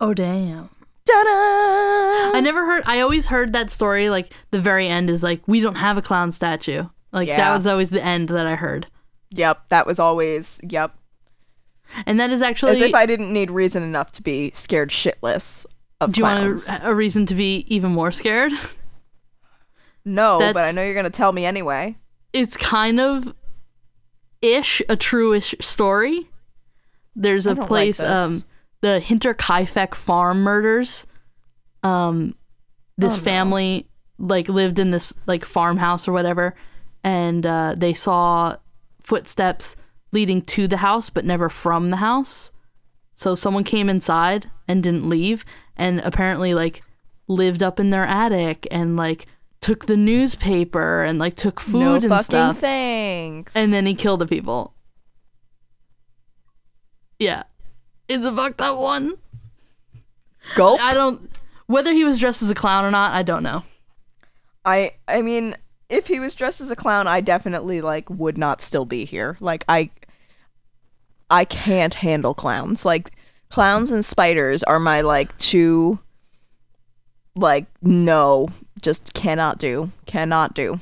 Oh 0.00 0.12
damn. 0.12 0.75
Ta-da! 1.06 2.36
I 2.36 2.40
never 2.42 2.66
heard. 2.66 2.82
I 2.84 3.00
always 3.00 3.28
heard 3.28 3.52
that 3.52 3.70
story. 3.70 4.10
Like 4.10 4.32
the 4.50 4.60
very 4.60 4.88
end 4.88 5.08
is 5.08 5.22
like 5.22 5.40
we 5.46 5.60
don't 5.60 5.76
have 5.76 5.96
a 5.96 6.02
clown 6.02 6.32
statue. 6.32 6.84
Like 7.12 7.28
that 7.28 7.54
was 7.54 7.66
always 7.66 7.90
the 7.90 8.04
end 8.04 8.28
that 8.28 8.46
I 8.46 8.56
heard. 8.56 8.88
Yep, 9.30 9.68
that 9.68 9.86
was 9.86 9.98
always, 9.98 10.60
yep. 10.68 10.96
And 12.04 12.18
that 12.20 12.30
is 12.30 12.42
actually. 12.42 12.72
As 12.72 12.80
if 12.80 12.94
I 12.94 13.06
didn't 13.06 13.32
need 13.32 13.50
reason 13.50 13.82
enough 13.82 14.12
to 14.12 14.22
be 14.22 14.50
scared 14.52 14.90
shitless 14.90 15.66
of 16.00 16.12
do 16.12 16.20
you 16.20 16.24
want 16.24 16.68
a, 16.68 16.90
a 16.90 16.94
reason 16.94 17.26
to 17.26 17.34
be 17.34 17.64
even 17.68 17.92
more 17.92 18.12
scared? 18.12 18.52
no, 20.04 20.38
but 20.38 20.56
I 20.56 20.72
know 20.72 20.82
you're 20.82 20.94
going 20.94 21.04
to 21.04 21.10
tell 21.10 21.32
me 21.32 21.44
anyway. 21.46 21.96
It's 22.32 22.56
kind 22.56 23.00
of 23.00 23.34
ish 24.42 24.82
a 24.88 24.96
true-ish 24.96 25.54
story. 25.60 26.28
There's 27.14 27.46
a 27.46 27.54
like 27.54 27.66
place, 27.66 27.96
this. 27.98 28.20
um, 28.20 28.42
the 28.80 29.00
Hinterkaifeck 29.04 29.94
farm 29.94 30.42
murders. 30.42 31.06
Um, 31.82 32.34
this 32.98 33.14
Oh, 33.14 33.18
no. 33.18 33.22
family 33.24 33.88
like 34.18 34.48
lived 34.48 34.78
in 34.78 34.90
this 34.90 35.12
like 35.26 35.44
farmhouse 35.44 36.08
or 36.08 36.12
whatever, 36.12 36.54
and 37.04 37.44
uh, 37.44 37.74
they 37.76 37.92
saw 37.94 38.56
footsteps 39.02 39.76
leading 40.12 40.40
to 40.42 40.66
the 40.66 40.78
house, 40.78 41.10
but 41.10 41.24
never 41.24 41.48
from 41.48 41.90
the 41.90 41.96
house. 41.98 42.50
So 43.14 43.34
someone 43.34 43.64
came 43.64 43.88
inside 43.88 44.50
and 44.68 44.82
didn't 44.82 45.08
leave, 45.08 45.44
and 45.76 46.00
apparently 46.00 46.54
like 46.54 46.82
lived 47.28 47.62
up 47.62 47.78
in 47.80 47.90
their 47.90 48.04
attic 48.04 48.66
and 48.70 48.96
like 48.96 49.26
took 49.60 49.86
the 49.86 49.96
newspaper 49.96 51.02
and 51.02 51.18
like 51.18 51.34
took 51.34 51.60
food 51.60 51.80
no 51.80 51.94
and 51.96 52.04
fucking 52.08 52.22
stuff, 52.24 52.58
thanks. 52.60 53.54
and 53.56 53.72
then 53.72 53.84
he 53.86 53.94
killed 53.94 54.20
the 54.20 54.26
people. 54.26 54.74
Yeah, 57.18 57.44
it's 58.08 58.24
a 58.24 58.34
fucked 58.34 58.60
up 58.60 58.78
one. 58.78 59.12
gulp. 60.54 60.80
I 60.82 60.94
don't 60.94 61.30
whether 61.66 61.92
he 61.92 62.04
was 62.04 62.18
dressed 62.18 62.42
as 62.42 62.50
a 62.50 62.54
clown 62.54 62.84
or 62.84 62.90
not. 62.90 63.12
I 63.12 63.22
don't 63.22 63.42
know. 63.42 63.64
I 64.64 64.92
I 65.08 65.22
mean, 65.22 65.56
if 65.88 66.06
he 66.06 66.20
was 66.20 66.34
dressed 66.34 66.60
as 66.60 66.70
a 66.70 66.76
clown, 66.76 67.06
I 67.06 67.20
definitely 67.20 67.80
like 67.80 68.08
would 68.10 68.38
not 68.38 68.60
still 68.60 68.84
be 68.84 69.04
here. 69.04 69.36
Like 69.40 69.64
I 69.68 69.90
I 71.30 71.44
can't 71.44 71.94
handle 71.94 72.34
clowns. 72.34 72.84
Like 72.84 73.12
clowns 73.50 73.90
and 73.90 74.04
spiders 74.04 74.62
are 74.64 74.78
my 74.78 75.00
like 75.00 75.36
two 75.38 75.98
like 77.34 77.66
no, 77.82 78.48
just 78.80 79.14
cannot 79.14 79.58
do. 79.58 79.90
Cannot 80.06 80.54
do. 80.54 80.80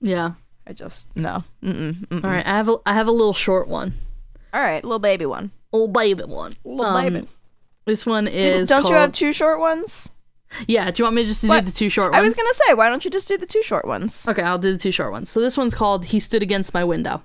Yeah. 0.00 0.32
I 0.66 0.72
just 0.72 1.14
no. 1.16 1.42
Mm-mm, 1.62 2.06
mm-mm. 2.06 2.24
All 2.24 2.30
right. 2.30 2.46
I 2.46 2.50
have 2.50 2.68
a 2.68 2.76
I 2.86 2.94
have 2.94 3.08
a 3.08 3.12
little 3.12 3.32
short 3.32 3.66
one, 3.66 3.94
All 4.52 4.60
right, 4.62 4.82
little 4.84 4.98
baby 4.98 5.26
one. 5.26 5.50
little 5.72 5.88
baby 5.88 6.24
one. 6.24 6.56
Little 6.64 6.84
Um, 6.84 7.12
baby. 7.14 7.28
This 7.86 8.04
one 8.06 8.26
is. 8.28 8.68
don't 8.68 8.88
you 8.88 8.94
have 8.94 9.12
two 9.12 9.32
short 9.32 9.60
ones? 9.60 10.10
Yeah. 10.66 10.90
Do 10.90 11.00
you 11.00 11.04
want 11.04 11.14
me 11.16 11.24
just 11.26 11.40
to 11.42 11.46
What? 11.48 11.64
do 11.64 11.70
the 11.70 11.76
two 11.76 11.88
short 11.88 12.12
ones? 12.12 12.20
I 12.20 12.24
was 12.24 12.34
gonna 12.34 12.52
say, 12.54 12.74
why 12.74 12.88
don't 12.88 13.04
you 13.04 13.10
just 13.10 13.28
do 13.28 13.36
the 13.38 13.46
two 13.46 13.62
short 13.62 13.84
ones? 13.86 14.26
Okay, 14.28 14.42
I'll 14.42 14.58
do 14.58 14.72
the 14.72 14.78
two 14.78 14.90
short 14.90 15.12
ones. 15.12 15.30
So 15.30 15.40
this 15.40 15.56
one's 15.56 15.74
called 15.74 16.06
"He 16.06 16.18
Stood 16.20 16.42
Against 16.42 16.74
My 16.74 16.82
Window." 16.84 17.22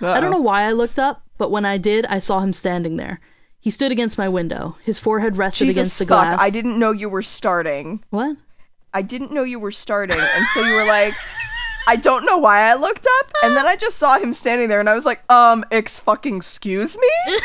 I 0.00 0.20
don't 0.20 0.30
know 0.30 0.40
why 0.40 0.62
I 0.62 0.72
looked 0.72 0.98
up, 1.00 1.22
but 1.38 1.50
when 1.50 1.64
I 1.64 1.76
did, 1.76 2.06
I 2.06 2.20
saw 2.20 2.38
him 2.40 2.52
standing 2.52 2.96
there. 2.96 3.20
He 3.58 3.70
stood 3.72 3.90
against 3.90 4.16
my 4.16 4.28
window. 4.28 4.76
His 4.84 5.00
forehead 5.00 5.36
rested 5.36 5.64
Jesus 5.64 5.76
against 5.76 5.98
the 5.98 6.04
fuck! 6.06 6.28
glass. 6.28 6.40
I 6.40 6.50
didn't 6.50 6.78
know 6.78 6.92
you 6.92 7.08
were 7.08 7.22
starting. 7.22 8.04
What? 8.10 8.36
I 8.94 9.02
didn't 9.02 9.32
know 9.32 9.42
you 9.42 9.58
were 9.58 9.72
starting, 9.72 10.18
and 10.20 10.46
so 10.54 10.60
you 10.64 10.72
were 10.74 10.86
like, 10.86 11.14
I 11.88 11.96
don't 11.96 12.24
know 12.26 12.36
why 12.38 12.60
I 12.70 12.74
looked 12.74 13.06
up, 13.18 13.32
and 13.42 13.56
then 13.56 13.66
I 13.66 13.74
just 13.76 13.96
saw 13.96 14.18
him 14.18 14.32
standing 14.32 14.68
there, 14.68 14.78
and 14.80 14.88
I 14.88 14.94
was 14.94 15.06
like, 15.06 15.20
um, 15.32 15.64
ex 15.70 15.98
fucking 15.98 16.36
excuse 16.36 16.98
me. 16.98 17.08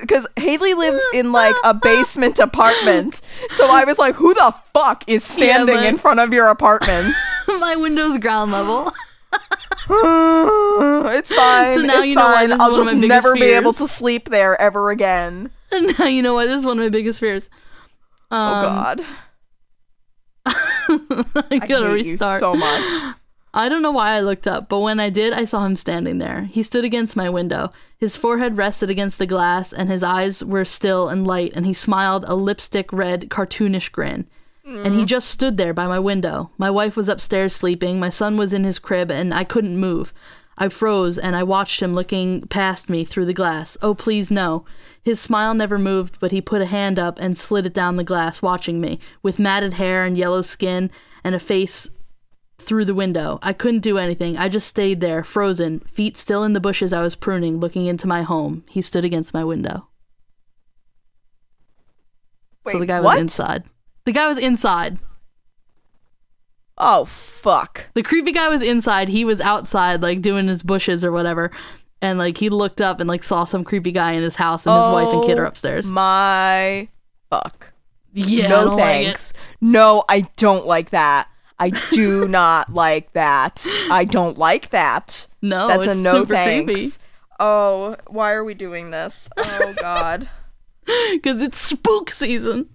Because 0.00 0.26
Haley 0.36 0.72
lives 0.72 1.02
in 1.12 1.30
like 1.30 1.54
a 1.62 1.74
basement 1.74 2.38
apartment, 2.40 3.20
so 3.50 3.68
I 3.68 3.84
was 3.84 3.98
like, 3.98 4.14
who 4.14 4.32
the 4.32 4.54
fuck 4.72 5.04
is 5.06 5.22
standing 5.22 5.76
but- 5.76 5.84
in 5.84 5.98
front 5.98 6.20
of 6.20 6.32
your 6.32 6.48
apartment? 6.48 7.14
my 7.60 7.76
window's 7.76 8.16
ground 8.16 8.50
level. 8.52 8.90
it's 11.10 11.34
fine. 11.34 11.74
So 11.76 11.82
now 11.82 11.98
it's 11.98 12.06
you 12.08 12.14
know 12.14 12.22
why 12.24 12.34
fine. 12.34 12.48
this 12.48 12.54
is 12.56 12.60
I'll 12.62 12.74
just 12.74 12.94
never 12.94 13.34
be 13.34 13.42
able 13.44 13.74
to 13.74 13.86
sleep 13.86 14.30
there 14.30 14.58
ever 14.58 14.90
again. 14.90 15.50
now 15.98 16.06
you 16.06 16.22
know 16.22 16.32
why 16.32 16.46
this 16.46 16.60
is 16.60 16.64
one 16.66 16.78
of 16.78 16.84
my 16.84 16.88
biggest 16.88 17.20
fears. 17.20 17.50
Oh 18.30 18.36
Um, 18.36 18.62
God, 18.64 19.00
I 20.46 21.44
I 21.50 21.58
gotta 21.58 21.88
hate 21.88 22.06
restart. 22.06 22.34
you 22.34 22.38
so 22.40 22.54
much. 22.54 23.14
I 23.56 23.68
don't 23.68 23.82
know 23.82 23.92
why 23.92 24.12
I 24.12 24.20
looked 24.20 24.48
up, 24.48 24.68
but 24.68 24.80
when 24.80 24.98
I 24.98 25.10
did, 25.10 25.32
I 25.32 25.44
saw 25.44 25.64
him 25.64 25.76
standing 25.76 26.18
there. 26.18 26.48
He 26.50 26.64
stood 26.64 26.84
against 26.84 27.14
my 27.14 27.30
window. 27.30 27.70
His 27.96 28.16
forehead 28.16 28.56
rested 28.56 28.90
against 28.90 29.18
the 29.18 29.26
glass, 29.26 29.72
and 29.72 29.88
his 29.88 30.02
eyes 30.02 30.42
were 30.44 30.64
still 30.64 31.08
and 31.08 31.24
light, 31.24 31.52
and 31.54 31.64
he 31.64 31.72
smiled 31.72 32.24
a 32.26 32.34
lipstick 32.34 32.92
red, 32.92 33.30
cartoonish 33.30 33.92
grin. 33.92 34.26
And 34.66 34.94
he 34.94 35.02
mm. 35.02 35.06
just 35.06 35.28
stood 35.28 35.56
there 35.56 35.74
by 35.74 35.86
my 35.86 35.98
window. 35.98 36.50
My 36.56 36.70
wife 36.70 36.96
was 36.96 37.08
upstairs 37.08 37.54
sleeping, 37.54 38.00
my 38.00 38.08
son 38.08 38.36
was 38.36 38.52
in 38.52 38.64
his 38.64 38.78
crib, 38.78 39.10
and 39.10 39.32
I 39.32 39.44
couldn't 39.44 39.78
move. 39.78 40.12
I 40.56 40.68
froze, 40.68 41.18
and 41.18 41.34
I 41.34 41.42
watched 41.42 41.82
him 41.82 41.94
looking 41.94 42.46
past 42.46 42.88
me 42.88 43.04
through 43.04 43.24
the 43.26 43.34
glass. 43.34 43.76
Oh, 43.82 43.94
please, 43.94 44.30
no. 44.30 44.64
His 45.02 45.20
smile 45.20 45.54
never 45.54 45.78
moved, 45.78 46.20
but 46.20 46.32
he 46.32 46.40
put 46.40 46.62
a 46.62 46.66
hand 46.66 46.98
up 46.98 47.18
and 47.18 47.36
slid 47.36 47.66
it 47.66 47.74
down 47.74 47.96
the 47.96 48.04
glass, 48.04 48.40
watching 48.40 48.80
me, 48.80 49.00
with 49.22 49.38
matted 49.38 49.74
hair 49.74 50.04
and 50.04 50.16
yellow 50.16 50.42
skin, 50.42 50.90
and 51.24 51.34
a 51.34 51.40
face 51.40 51.90
through 52.58 52.84
the 52.84 52.94
window. 52.94 53.38
I 53.42 53.52
couldn't 53.52 53.80
do 53.80 53.98
anything. 53.98 54.36
I 54.36 54.48
just 54.48 54.68
stayed 54.68 55.00
there, 55.00 55.24
frozen, 55.24 55.80
feet 55.80 56.16
still 56.16 56.44
in 56.44 56.52
the 56.52 56.60
bushes 56.60 56.92
I 56.92 57.02
was 57.02 57.16
pruning, 57.16 57.58
looking 57.58 57.86
into 57.86 58.06
my 58.06 58.22
home. 58.22 58.64
He 58.68 58.80
stood 58.80 59.04
against 59.04 59.34
my 59.34 59.44
window. 59.44 59.88
so 62.66 62.78
the 62.78 62.86
guy 62.86 63.00
was 63.00 63.18
inside. 63.18 63.64
The 64.04 64.12
guy 64.12 64.28
was 64.28 64.38
inside. 64.38 64.98
Oh 66.76 67.04
fuck. 67.04 67.86
The 67.94 68.02
creepy 68.02 68.32
guy 68.32 68.48
was 68.48 68.62
inside. 68.62 69.08
He 69.08 69.24
was 69.24 69.40
outside, 69.40 70.02
like 70.02 70.22
doing 70.22 70.48
his 70.48 70.62
bushes 70.62 71.04
or 71.04 71.12
whatever. 71.12 71.50
And 72.02 72.18
like 72.18 72.36
he 72.36 72.48
looked 72.48 72.80
up 72.80 73.00
and 73.00 73.08
like 73.08 73.22
saw 73.22 73.44
some 73.44 73.64
creepy 73.64 73.92
guy 73.92 74.12
in 74.12 74.22
his 74.22 74.36
house, 74.36 74.66
and 74.66 74.74
his 74.76 74.92
wife 74.92 75.08
and 75.08 75.24
kid 75.24 75.38
are 75.38 75.44
Oh 75.44 75.48
upstairs. 75.48 75.86
My 75.86 76.88
fuck. 77.30 77.72
Yeah, 78.12 78.48
no 78.48 78.64
don't 78.64 78.76
like 78.76 79.06
thanks. 79.06 79.32
no, 79.60 80.04
I 80.08 80.22
don't 80.36 80.66
like 80.66 80.90
that. 80.90 81.28
I 81.58 81.70
do 81.90 82.28
not 82.28 82.72
like 82.74 83.12
that. 83.12 83.66
I 83.90 84.04
don't 84.04 84.38
like 84.38 84.70
that. 84.70 85.26
No, 85.42 85.68
That's 85.68 85.86
a 85.86 85.94
no 85.94 86.24
thanks. 86.24 86.72
creepy 86.72 86.90
Oh, 87.40 87.96
why 88.06 88.32
are 88.32 88.44
we 88.44 88.54
doing 88.54 88.90
this? 88.90 89.28
Oh 89.36 89.74
god. 89.80 90.28
because 91.12 91.40
it's 91.40 91.58
spook 91.58 92.10
season. 92.10 92.68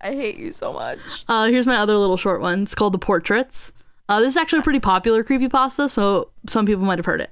I 0.00 0.14
hate 0.14 0.36
you 0.36 0.52
so 0.52 0.72
much. 0.72 0.98
Uh, 1.28 1.46
here's 1.46 1.66
my 1.66 1.76
other 1.76 1.96
little 1.96 2.16
short 2.16 2.40
one. 2.40 2.62
It's 2.62 2.74
called 2.74 2.94
The 2.94 2.98
Portraits. 2.98 3.72
Uh, 4.08 4.20
this 4.20 4.32
is 4.32 4.36
actually 4.36 4.60
a 4.60 4.62
pretty 4.62 4.80
popular 4.80 5.22
creepypasta, 5.22 5.90
so 5.90 6.30
some 6.46 6.66
people 6.66 6.84
might 6.84 6.98
have 6.98 7.06
heard 7.06 7.20
it. 7.20 7.30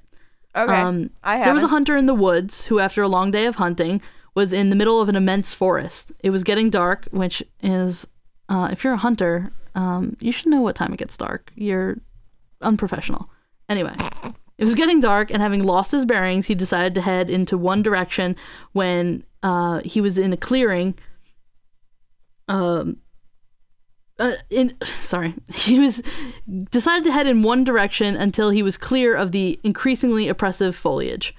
Okay. 0.54 0.74
Um, 0.74 1.10
I 1.22 1.44
There 1.44 1.54
was 1.54 1.62
a 1.62 1.68
hunter 1.68 1.96
in 1.96 2.06
the 2.06 2.14
woods 2.14 2.66
who, 2.66 2.78
after 2.78 3.02
a 3.02 3.08
long 3.08 3.30
day 3.30 3.46
of 3.46 3.56
hunting, 3.56 4.02
was 4.34 4.52
in 4.52 4.70
the 4.70 4.76
middle 4.76 5.00
of 5.00 5.08
an 5.08 5.16
immense 5.16 5.54
forest. 5.54 6.12
It 6.22 6.30
was 6.30 6.44
getting 6.44 6.68
dark, 6.68 7.06
which 7.10 7.42
is, 7.62 8.06
uh, 8.48 8.68
if 8.72 8.84
you're 8.84 8.94
a 8.94 8.98
hunter, 8.98 9.52
um, 9.74 10.16
you 10.20 10.32
should 10.32 10.46
know 10.48 10.60
what 10.60 10.76
time 10.76 10.92
it 10.92 10.98
gets 10.98 11.16
dark. 11.16 11.52
You're 11.54 11.98
unprofessional. 12.62 13.30
Anyway, 13.68 13.94
it 14.58 14.64
was 14.64 14.74
getting 14.74 15.00
dark, 15.00 15.30
and 15.30 15.42
having 15.42 15.62
lost 15.62 15.92
his 15.92 16.04
bearings, 16.04 16.46
he 16.46 16.54
decided 16.54 16.94
to 16.94 17.00
head 17.00 17.28
into 17.30 17.58
one 17.58 17.82
direction 17.82 18.36
when 18.72 19.24
uh, 19.42 19.80
he 19.84 20.00
was 20.00 20.18
in 20.18 20.32
a 20.32 20.36
clearing. 20.36 20.94
Um, 22.48 22.98
uh, 24.18 24.34
in 24.50 24.76
sorry, 25.02 25.34
he 25.54 25.78
was 25.78 26.02
decided 26.70 27.04
to 27.04 27.12
head 27.12 27.26
in 27.26 27.42
one 27.42 27.64
direction 27.64 28.16
until 28.16 28.50
he 28.50 28.62
was 28.62 28.76
clear 28.76 29.14
of 29.14 29.32
the 29.32 29.60
increasingly 29.62 30.28
oppressive 30.28 30.76
foliage. 30.76 31.34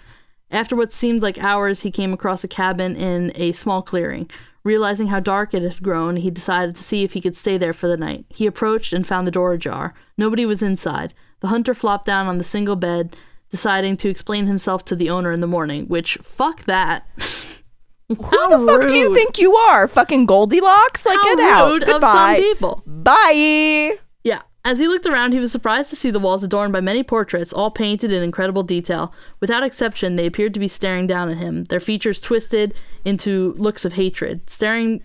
After 0.50 0.76
what 0.76 0.93
seemed 0.93 1.22
like 1.22 1.43
hours, 1.43 1.82
he 1.82 1.91
came 1.91 2.13
across 2.13 2.43
a 2.43 2.48
cabin 2.48 2.96
in 2.96 3.34
a 3.36 3.52
small 3.52 3.82
clearing. 3.82 4.30
Realizing 4.63 5.08
how 5.08 5.20
dark 5.20 5.54
it 5.54 5.62
had 5.62 5.84
grown, 5.84 6.17
he 6.17 6.30
decided 6.30 6.76
to 6.76 6.84
see 6.84 7.04
if 7.04 7.13
he 7.13 7.22
could 7.22 7.36
stay 7.36 7.58
there 7.58 7.74
for 7.74 7.88
the 7.88 7.98
night. 7.98 8.26
He 8.30 8.46
approached 8.46 8.93
and 8.93 9.06
found 9.06 9.28
the 9.28 9.32
door 9.32 9.54
ajar. 9.54 9.93
Nobody 10.17 10.46
was 10.46 10.62
inside. 10.62 11.13
The 11.41 11.48
hunter 11.48 11.74
flopped 11.74 12.06
down 12.06 12.28
on 12.28 12.38
the 12.38 12.43
single 12.43 12.76
bed, 12.76 13.17
deciding 13.50 13.98
to 13.98 14.10
explain 14.10 14.46
himself 14.46 14.84
to 14.86 14.96
the 14.96 15.10
owner 15.10 15.32
in 15.32 15.41
the 15.41 15.48
morning, 15.48 15.86
which, 15.88 16.17
fuck 16.22 16.63
that. 16.65 17.06
Who 18.10 18.15
the 18.15 18.63
fuck 18.65 18.88
do 18.88 18.96
you 18.96 19.13
think 19.13 19.38
you 19.38 19.54
are? 19.56 19.88
Fucking 19.88 20.26
Goldilocks? 20.28 21.06
Like, 21.06 21.17
How 21.17 21.36
get 21.36 21.39
out. 21.39 21.67
rude 21.70 21.84
of 21.84 21.89
some 21.89 21.96
Goodbye. 22.02 22.36
people. 22.39 22.82
Bye. 22.86 23.98
Yeah. 24.24 24.41
As 24.63 24.80
he 24.80 24.88
looked 24.88 25.06
around, 25.06 25.34
he 25.34 25.39
was 25.39 25.52
surprised 25.52 25.89
to 25.89 25.96
see 25.98 26.10
the 26.10 26.20
walls 26.20 26.43
adorned 26.43 26.72
by 26.72 26.80
many 26.82 27.04
portraits, 27.04 27.52
all 27.52 27.70
painted 27.70 28.13
in 28.13 28.24
incredible 28.24 28.63
detail. 28.63 29.13
Without 29.41 29.63
exception, 29.63 30.15
they 30.15 30.26
appeared 30.26 30.54
to 30.54 30.60
be 30.60 30.70
staring 30.70 31.06
down 31.06 31.30
at 31.30 31.38
him, 31.38 31.65
their 31.65 31.80
features 31.82 32.22
twisted 32.22 32.74
into 33.04 33.54
looks 33.58 33.84
of 33.86 33.93
hatred. 33.93 34.50
Staring 34.50 35.04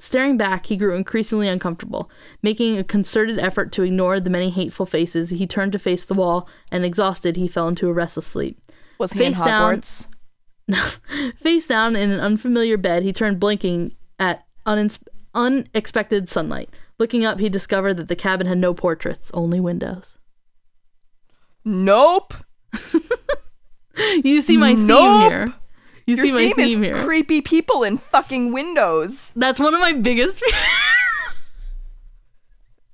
Staring 0.00 0.36
back, 0.36 0.66
he 0.66 0.76
grew 0.76 0.94
increasingly 0.96 1.48
uncomfortable. 1.48 2.10
Making 2.42 2.76
a 2.76 2.84
concerted 2.84 3.38
effort 3.38 3.70
to 3.72 3.84
ignore 3.84 4.18
the 4.20 4.28
many 4.28 4.50
hateful 4.50 4.86
faces, 4.86 5.30
he 5.30 5.46
turned 5.46 5.72
to 5.72 5.78
face 5.78 6.04
the 6.04 6.14
wall, 6.14 6.48
and 6.70 6.84
exhausted, 6.84 7.36
he 7.36 7.46
fell 7.48 7.68
into 7.68 7.88
a 7.88 7.92
restless 7.92 8.26
sleep. 8.26 8.60
Was 8.98 9.12
he 9.12 9.24
in 9.24 9.32
Face 9.34 9.42
down. 9.44 9.80
Face 11.36 11.66
down 11.66 11.94
in 11.96 12.10
an 12.10 12.20
unfamiliar 12.20 12.76
bed, 12.76 13.02
he 13.02 13.12
turned 13.12 13.38
blinking 13.40 13.94
at 14.18 14.44
unins- 14.66 14.98
unexpected 15.34 16.28
sunlight. 16.28 16.70
Looking 16.98 17.24
up, 17.26 17.40
he 17.40 17.48
discovered 17.48 17.94
that 17.94 18.08
the 18.08 18.16
cabin 18.16 18.46
had 18.46 18.58
no 18.58 18.72
portraits, 18.74 19.30
only 19.34 19.60
windows. 19.60 20.16
Nope. 21.64 22.34
You 24.24 24.42
see 24.42 24.56
my 24.56 24.72
Nope. 24.72 24.98
theme 25.22 25.30
here. 25.30 25.54
You 26.06 26.16
Your 26.16 26.26
see 26.26 26.32
my 26.32 26.38
theme 26.38 26.58
is 26.58 26.72
here. 26.74 26.94
creepy 26.94 27.40
people 27.40 27.84
in 27.84 27.96
fucking 27.96 28.52
windows. 28.52 29.32
That's 29.36 29.60
one 29.60 29.72
of 29.72 29.78
my 29.80 29.92
biggest 29.92 30.38
fears. 30.44 30.54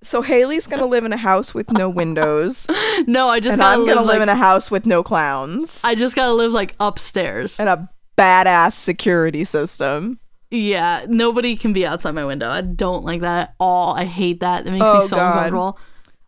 So 0.02 0.22
Haley's 0.22 0.66
gonna 0.66 0.86
live 0.86 1.04
in 1.04 1.12
a 1.12 1.16
house 1.18 1.52
with 1.54 1.70
no 1.72 1.88
windows, 1.88 2.66
no, 3.06 3.28
I 3.28 3.38
just 3.40 3.52
and 3.52 3.60
gotta 3.60 3.74
I'm 3.74 3.80
live 3.80 3.88
gonna 3.96 4.06
like 4.06 4.14
live 4.14 4.22
in 4.22 4.28
a 4.30 4.34
house 4.36 4.70
with 4.70 4.86
no 4.86 5.02
clowns 5.02 5.82
I 5.84 5.94
just 5.94 6.16
gotta 6.16 6.32
live 6.32 6.52
like 6.52 6.74
upstairs. 6.80 7.60
and 7.60 7.68
a 7.68 7.88
badass 8.16 8.72
security 8.72 9.44
system. 9.44 10.18
Yeah, 10.50 11.04
nobody 11.08 11.54
can 11.54 11.72
be 11.72 11.86
outside 11.86 12.10
my 12.12 12.24
window. 12.24 12.48
I 12.50 12.60
don't 12.62 13.04
like 13.04 13.20
that 13.20 13.40
at 13.50 13.54
all. 13.60 13.94
I 13.94 14.04
hate 14.04 14.40
that. 14.40 14.66
It 14.66 14.70
makes 14.72 14.84
Oh, 14.84 15.02
me 15.02 15.06
so 15.06 15.16
God. 15.16 15.28
uncomfortable. 15.36 15.78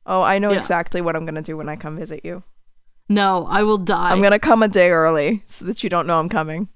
Oh, 0.06 0.22
I 0.22 0.38
know 0.38 0.50
Yeah. 0.52 0.58
exactly 0.58 1.00
what 1.00 1.16
I'm 1.16 1.24
gonna 1.24 1.42
do 1.42 1.56
when 1.56 1.68
I 1.68 1.76
come 1.76 1.96
visit 1.96 2.20
you. 2.24 2.42
No, 3.08 3.46
I 3.50 3.62
will 3.62 3.78
die. 3.78 4.10
I'm 4.10 4.22
gonna 4.22 4.38
come 4.38 4.62
a 4.62 4.68
day 4.68 4.90
early 4.90 5.42
so 5.46 5.64
that 5.64 5.82
you 5.82 5.88
don't 5.90 6.06
know 6.06 6.18
I'm 6.18 6.28
coming. 6.28 6.68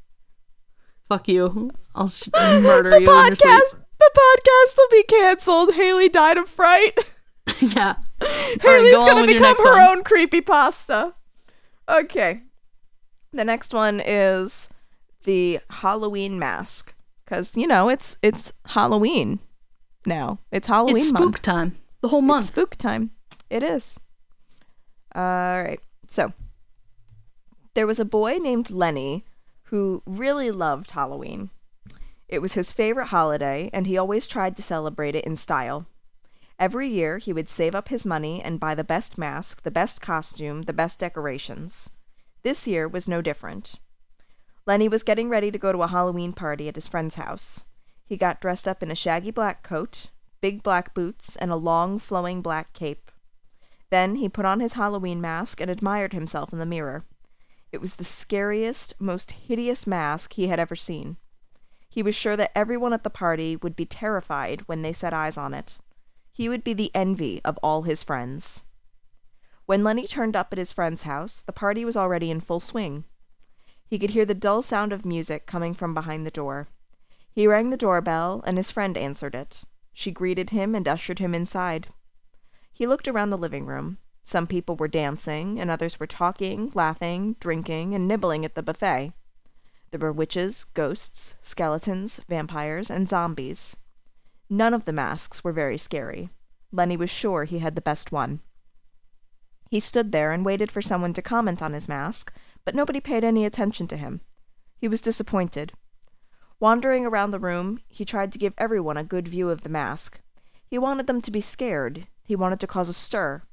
Fuck 1.09 1.29
you. 1.29 1.71
I'll 1.95 2.09
sh- 2.09 2.29
murder 2.35 2.91
The 2.91 3.01
you 3.03 3.11
in 3.11 3.27
your 3.27 3.37
sleep. 3.37 3.49
podcast, 3.51 3.75
the 3.99 4.11
podcast 4.15 4.77
will 4.79 4.89
be 4.91 5.03
canceled. 5.05 5.75
Haley 5.75 6.09
died 6.09 6.37
of 6.39 6.49
fright. 6.49 6.93
yeah. 7.61 7.97
Haley's 8.61 8.95
go 8.95 9.07
gonna 9.07 9.27
become 9.27 9.57
her 9.57 9.73
one. 9.75 9.99
own 9.99 10.05
creepy 10.05 10.41
pasta. 10.41 11.15
Okay. 11.89 12.43
The 13.33 13.45
next 13.45 13.75
one 13.75 14.01
is 14.05 14.69
the 15.25 15.61
Halloween 15.71 16.39
mask. 16.39 16.95
Cause 17.27 17.57
you 17.57 17.67
know, 17.67 17.89
it's 17.89 18.17
it's 18.23 18.53
Halloween 18.67 19.41
now. 20.07 20.39
It's 20.53 20.69
Halloween 20.69 20.97
It's 20.99 21.13
month. 21.13 21.25
spook 21.25 21.43
time. 21.43 21.77
The 22.01 22.09
whole 22.09 22.21
It's 22.21 22.27
month. 22.29 22.45
spook 22.47 22.77
time. 22.77 23.11
It 23.51 23.63
is. 23.63 23.99
All 25.15 25.23
right. 25.63 25.81
So, 26.09 26.33
there 27.75 27.87
was 27.87 27.99
a 27.99 28.05
boy 28.05 28.37
named 28.39 28.71
Lenny 28.71 29.25
who 29.65 30.03
really 30.07 30.51
loved 30.53 30.93
Halloween. 30.93 31.51
It 32.29 32.41
was 32.41 32.55
his 32.55 32.73
favorite 32.73 33.07
holiday, 33.07 33.71
and 33.73 33.87
he 33.87 33.97
always 33.97 34.27
tried 34.27 34.57
to 34.57 34.63
celebrate 34.63 35.15
it 35.15 35.25
in 35.25 35.37
style. 35.37 35.87
Every 36.59 36.89
year, 36.89 37.19
he 37.19 37.33
would 37.33 37.49
save 37.49 37.75
up 37.75 37.89
his 37.89 38.07
money 38.07 38.43
and 38.43 38.59
buy 38.59 38.75
the 38.75 38.83
best 38.83 39.19
mask, 39.19 39.63
the 39.63 39.71
best 39.71 40.01
costume, 40.01 40.63
the 40.63 40.73
best 40.73 40.99
decorations. 40.99 41.91
This 42.43 42.67
year 42.67 42.89
was 42.89 43.09
no 43.09 43.21
different. 43.21 43.77
Lenny 44.67 44.89
was 44.89 45.03
getting 45.03 45.29
ready 45.29 45.51
to 45.51 45.59
go 45.59 45.71
to 45.71 45.83
a 45.83 45.89
Halloween 45.89 46.33
party 46.33 46.67
at 46.69 46.75
his 46.75 46.89
friend's 46.89 47.15
house. 47.15 47.63
He 48.05 48.17
got 48.17 48.41
dressed 48.41 48.67
up 48.67 48.83
in 48.83 48.91
a 48.91 48.97
shaggy 48.97 49.31
black 49.31 49.63
coat, 49.63 50.11
big 50.41 50.63
black 50.63 50.95
boots, 50.95 51.37
and 51.37 51.51
a 51.51 51.57
long, 51.57 51.99
flowing 51.99 52.43
black 52.43 52.73
cape. 52.73 53.11
Then 53.91 54.17
he 54.17 54.29
put 54.29 54.45
on 54.45 54.61
his 54.61 54.73
Halloween 54.73 55.21
mask 55.21 55.61
and 55.61 55.71
admired 55.71 56.13
himself 56.13 56.53
in 56.53 56.59
the 56.59 56.67
mirror. 56.67 57.05
It 57.71 57.81
was 57.81 57.97
the 57.97 58.05
scariest, 58.05 58.95
most 58.99 59.33
hideous 59.33 59.87
mask 59.87 60.33
he 60.33 60.49
had 60.49 60.59
ever 60.59 60.75
seen. 60.75 61.17
He 61.97 62.03
was 62.03 62.15
sure 62.15 62.37
that 62.37 62.53
everyone 62.55 62.93
at 62.93 63.05
the 63.05 63.09
party 63.09 63.57
would 63.57 63.75
be 63.75 63.87
terrified 63.87 64.61
when 64.67 64.83
they 64.83 64.93
set 64.93 65.15
eyes 65.15 65.39
on 65.39 65.55
it. 65.55 65.79
He 66.31 66.47
would 66.47 66.63
be 66.63 66.75
the 66.75 66.95
envy 66.95 67.41
of 67.43 67.59
all 67.63 67.85
his 67.85 68.03
friends. 68.03 68.65
When 69.65 69.83
Lenny 69.83 70.07
turned 70.07 70.37
up 70.37 70.53
at 70.53 70.59
his 70.59 70.73
friend's 70.73 71.05
house, 71.05 71.43
the 71.43 71.55
party 71.55 71.87
was 71.87 71.97
already 71.97 72.31
in 72.31 72.41
full 72.41 72.61
swing. 72.61 73.05
He 73.87 73.99
could 73.99 74.11
hear 74.11 74.27
the 74.27 74.35
dull 74.35 74.61
sound 74.61 74.93
of 74.93 75.07
music 75.07 75.47
coming 75.47 75.73
from 75.73 75.95
behind 75.95 76.27
the 76.27 76.31
door. 76.31 76.69
He 77.33 77.47
rang 77.47 77.71
the 77.71 77.79
doorbell, 77.79 78.43
and 78.47 78.59
his 78.59 78.71
friend 78.71 78.99
answered 78.99 79.35
it. 79.35 79.65
She 79.95 80.13
greeted 80.13 80.51
him 80.51 80.75
and 80.75 80.87
ushered 80.87 81.19
him 81.19 81.35
inside. 81.35 81.89
He 82.75 82.87
looked 82.87 83.09
around 83.09 83.31
the 83.31 83.39
living 83.39 83.65
room. 83.65 83.97
Some 84.23 84.47
people 84.47 84.77
were 84.77 84.87
dancing, 84.87 85.59
and 85.59 85.71
others 85.71 85.99
were 85.99 86.07
talking, 86.07 86.71
laughing, 86.75 87.37
drinking, 87.41 87.95
and 87.95 88.07
nibbling 88.07 88.45
at 88.45 88.55
the 88.55 88.63
buffet. 88.63 89.15
There 89.97 90.09
were 90.09 90.13
witches, 90.13 90.65
ghosts, 90.65 91.37
skeletons, 91.41 92.21
vampires, 92.29 92.91
and 92.91 93.09
zombies. 93.09 93.79
None 94.51 94.75
of 94.75 94.85
the 94.85 94.93
masks 94.93 95.43
were 95.43 95.55
very 95.55 95.79
scary. 95.79 96.29
Lenny 96.71 96.99
was 96.99 97.09
sure 97.09 97.45
he 97.45 97.61
had 97.61 97.77
the 97.77 97.81
best 97.81 98.13
one. 98.13 98.41
He 99.71 99.81
stood 99.81 100.13
there 100.13 100.33
and 100.33 100.45
waited 100.45 100.71
for 100.71 100.83
someone 100.83 101.15
to 101.15 101.23
comment 101.23 101.63
on 101.63 101.73
his 101.73 101.89
mask, 101.89 102.31
but 102.63 102.75
nobody 102.75 103.01
paid 103.01 103.25
any 103.25 103.47
attention 103.47 103.87
to 103.87 103.97
him. 103.97 104.21
He 104.77 104.87
was 104.87 105.01
disappointed. 105.01 105.73
Wandering 106.61 107.07
around 107.07 107.31
the 107.31 107.41
room, 107.41 107.81
he 107.89 108.05
tried 108.05 108.33
to 108.33 108.39
give 108.39 108.53
everyone 108.59 108.99
a 108.99 109.03
good 109.03 109.27
view 109.27 109.49
of 109.49 109.63
the 109.63 109.71
mask. 109.71 110.21
He 110.67 110.77
wanted 110.77 111.07
them 111.07 111.23
to 111.23 111.31
be 111.31 111.41
scared. 111.41 112.07
He 112.23 112.37
wanted 112.37 112.61
to 112.61 112.67
cause 112.67 112.91
a 112.91 112.93
stir. 112.93 113.45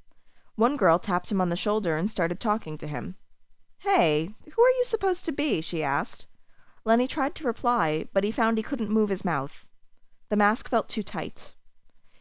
One 0.57 0.75
girl 0.75 0.99
tapped 0.99 1.31
him 1.31 1.39
on 1.39 1.47
the 1.47 1.55
shoulder 1.55 1.95
and 1.95 2.11
started 2.11 2.41
talking 2.41 2.77
to 2.79 2.87
him. 2.87 3.15
Hey, 3.77 4.35
who 4.43 4.61
are 4.61 4.71
you 4.71 4.83
supposed 4.83 5.23
to 5.23 5.31
be? 5.31 5.61
she 5.61 5.81
asked. 5.81 6.27
Lenny 6.85 7.07
tried 7.07 7.35
to 7.35 7.47
reply, 7.47 8.07
but 8.13 8.23
he 8.23 8.31
found 8.31 8.57
he 8.57 8.63
couldn't 8.63 8.89
move 8.89 9.09
his 9.09 9.23
mouth. 9.23 9.65
The 10.29 10.35
mask 10.35 10.67
felt 10.67 10.89
too 10.89 11.03
tight. 11.03 11.53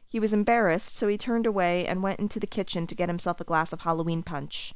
He 0.07 0.21
was 0.21 0.35
embarrassed, 0.35 0.95
so 0.95 1.09
he 1.09 1.17
turned 1.17 1.47
away 1.47 1.87
and 1.87 2.03
went 2.03 2.21
into 2.21 2.39
the 2.39 2.47
kitchen 2.47 2.87
to 2.87 2.95
get 2.95 3.09
himself 3.09 3.41
a 3.41 3.45
glass 3.45 3.73
of 3.73 3.81
Halloween 3.81 4.23
punch. 4.23 4.75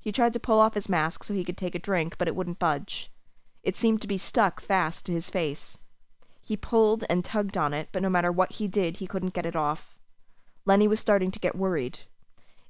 He 0.00 0.12
tried 0.12 0.32
to 0.34 0.40
pull 0.40 0.58
off 0.58 0.74
his 0.74 0.88
mask 0.88 1.22
so 1.22 1.32
he 1.32 1.44
could 1.44 1.56
take 1.56 1.74
a 1.74 1.78
drink, 1.78 2.18
but 2.18 2.28
it 2.28 2.36
wouldn't 2.36 2.58
budge. 2.58 3.10
It 3.62 3.76
seemed 3.76 4.02
to 4.02 4.08
be 4.08 4.18
stuck 4.18 4.60
fast 4.60 5.06
to 5.06 5.12
his 5.12 5.30
face. 5.30 5.78
He 6.42 6.56
pulled 6.56 7.04
and 7.08 7.24
tugged 7.24 7.56
on 7.56 7.72
it, 7.72 7.88
but 7.92 8.02
no 8.02 8.10
matter 8.10 8.30
what 8.30 8.52
he 8.54 8.68
did, 8.68 8.98
he 8.98 9.06
couldn't 9.06 9.32
get 9.32 9.46
it 9.46 9.56
off. 9.56 9.98
Lenny 10.66 10.86
was 10.86 11.00
starting 11.00 11.30
to 11.30 11.38
get 11.38 11.56
worried. 11.56 12.00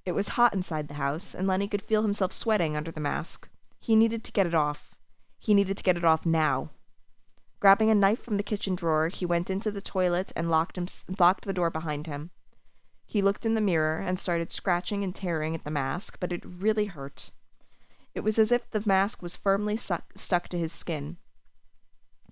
It 0.07 0.13
was 0.13 0.29
hot 0.29 0.55
inside 0.55 0.87
the 0.87 0.95
house, 0.95 1.35
and 1.35 1.49
Lenny 1.49 1.67
could 1.67 1.83
feel 1.83 2.03
himself 2.03 2.33
sweating 2.33 2.77
under 2.77 2.93
the 2.93 3.01
mask. 3.01 3.49
He 3.81 3.97
needed 3.97 4.23
to 4.25 4.33
get 4.33 4.47
it 4.47 4.55
off. 4.55 4.94
He 5.45 5.53
needed 5.53 5.77
to 5.77 5.83
get 5.83 5.99
it 5.99 6.07
off 6.07 6.25
now. 6.25 6.71
Grabbing 7.61 7.91
a 7.91 7.95
knife 7.95 8.19
from 8.19 8.39
the 8.39 8.43
kitchen 8.43 8.75
drawer, 8.75 9.09
he 9.09 9.27
went 9.27 9.51
into 9.51 9.71
the 9.71 9.83
toilet 9.83 10.33
and 10.35 10.51
locked, 10.51 10.79
him, 10.79 10.87
locked 11.19 11.45
the 11.45 11.53
door 11.53 11.69
behind 11.69 12.07
him. 12.07 12.31
He 13.05 13.21
looked 13.21 13.45
in 13.45 13.53
the 13.53 13.61
mirror 13.61 13.99
and 13.99 14.19
started 14.19 14.51
scratching 14.51 15.05
and 15.05 15.15
tearing 15.15 15.55
at 15.55 15.65
the 15.65 15.71
mask, 15.71 16.17
but 16.19 16.33
it 16.33 16.47
really 16.47 16.87
hurt. 16.87 17.31
It 18.15 18.21
was 18.21 18.39
as 18.39 18.53
if 18.53 18.71
the 18.71 18.83
mask 18.87 19.21
was 19.21 19.37
firmly 19.37 19.77
suck, 19.77 20.13
stuck 20.15 20.49
to 20.49 20.59
his 20.59 20.73
skin. 20.73 21.19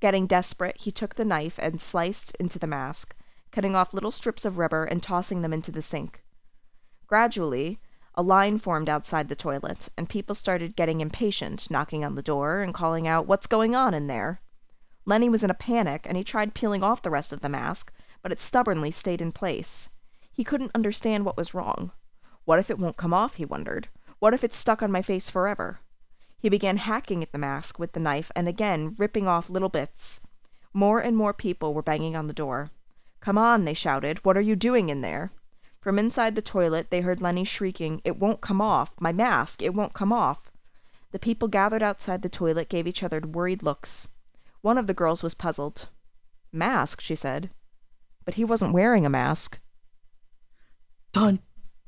Getting 0.00 0.26
desperate, 0.26 0.78
he 0.80 0.90
took 0.90 1.16
the 1.16 1.26
knife 1.26 1.58
and 1.58 1.82
sliced 1.82 2.34
into 2.36 2.58
the 2.58 2.66
mask, 2.66 3.14
cutting 3.50 3.76
off 3.76 3.92
little 3.92 4.10
strips 4.10 4.46
of 4.46 4.56
rubber 4.56 4.84
and 4.84 5.02
tossing 5.02 5.42
them 5.42 5.52
into 5.52 5.70
the 5.70 5.82
sink. 5.82 6.24
Gradually, 7.06 7.78
a 8.14 8.22
line 8.22 8.58
formed 8.58 8.88
outside 8.88 9.28
the 9.28 9.36
toilet, 9.36 9.88
and 9.96 10.08
people 10.08 10.34
started 10.34 10.76
getting 10.76 11.00
impatient, 11.00 11.70
knocking 11.70 12.04
on 12.04 12.14
the 12.14 12.22
door 12.22 12.60
and 12.60 12.74
calling 12.74 13.08
out, 13.08 13.26
What's 13.26 13.46
going 13.46 13.74
on 13.74 13.94
in 13.94 14.06
there? 14.06 14.40
Lenny 15.04 15.28
was 15.28 15.42
in 15.42 15.50
a 15.50 15.54
panic, 15.54 16.06
and 16.06 16.16
he 16.16 16.24
tried 16.24 16.54
peeling 16.54 16.82
off 16.82 17.02
the 17.02 17.10
rest 17.10 17.32
of 17.32 17.40
the 17.40 17.48
mask, 17.48 17.92
but 18.22 18.30
it 18.30 18.40
stubbornly 18.40 18.90
stayed 18.90 19.20
in 19.20 19.32
place. 19.32 19.88
He 20.30 20.44
couldn't 20.44 20.72
understand 20.74 21.24
what 21.24 21.36
was 21.36 21.54
wrong. 21.54 21.92
What 22.44 22.58
if 22.58 22.70
it 22.70 22.78
won't 22.78 22.96
come 22.96 23.14
off, 23.14 23.36
he 23.36 23.44
wondered. 23.44 23.88
What 24.18 24.34
if 24.34 24.44
it's 24.44 24.56
stuck 24.56 24.82
on 24.82 24.92
my 24.92 25.02
face 25.02 25.30
forever? 25.30 25.80
He 26.38 26.48
began 26.48 26.76
hacking 26.76 27.22
at 27.22 27.32
the 27.32 27.38
mask 27.38 27.78
with 27.78 27.92
the 27.92 28.00
knife 28.00 28.30
and 28.34 28.48
again 28.48 28.94
ripping 28.98 29.26
off 29.26 29.50
little 29.50 29.68
bits. 29.68 30.20
More 30.72 31.00
and 31.00 31.16
more 31.16 31.32
people 31.32 31.72
were 31.72 31.82
banging 31.82 32.16
on 32.16 32.26
the 32.26 32.32
door. 32.32 32.70
Come 33.20 33.38
on, 33.38 33.64
they 33.64 33.74
shouted. 33.74 34.24
What 34.24 34.36
are 34.36 34.40
you 34.40 34.56
doing 34.56 34.88
in 34.88 35.00
there? 35.00 35.32
From 35.82 35.98
inside 35.98 36.36
the 36.36 36.42
toilet, 36.42 36.90
they 36.90 37.00
heard 37.00 37.20
Lenny 37.20 37.42
shrieking, 37.42 38.00
It 38.04 38.16
won't 38.16 38.40
come 38.40 38.60
off! 38.60 38.94
My 39.00 39.12
mask! 39.12 39.60
It 39.60 39.74
won't 39.74 39.94
come 39.94 40.12
off! 40.12 40.48
The 41.10 41.18
people 41.18 41.48
gathered 41.48 41.82
outside 41.82 42.22
the 42.22 42.28
toilet 42.28 42.68
gave 42.68 42.86
each 42.86 43.02
other 43.02 43.20
worried 43.20 43.64
looks. 43.64 44.06
One 44.60 44.78
of 44.78 44.86
the 44.86 44.94
girls 44.94 45.24
was 45.24 45.34
puzzled. 45.34 45.88
Mask, 46.52 47.00
she 47.00 47.16
said. 47.16 47.50
But 48.24 48.34
he 48.34 48.44
wasn't 48.44 48.72
wearing 48.72 49.04
a 49.04 49.10
mask. 49.10 49.58
Dun, 51.12 51.40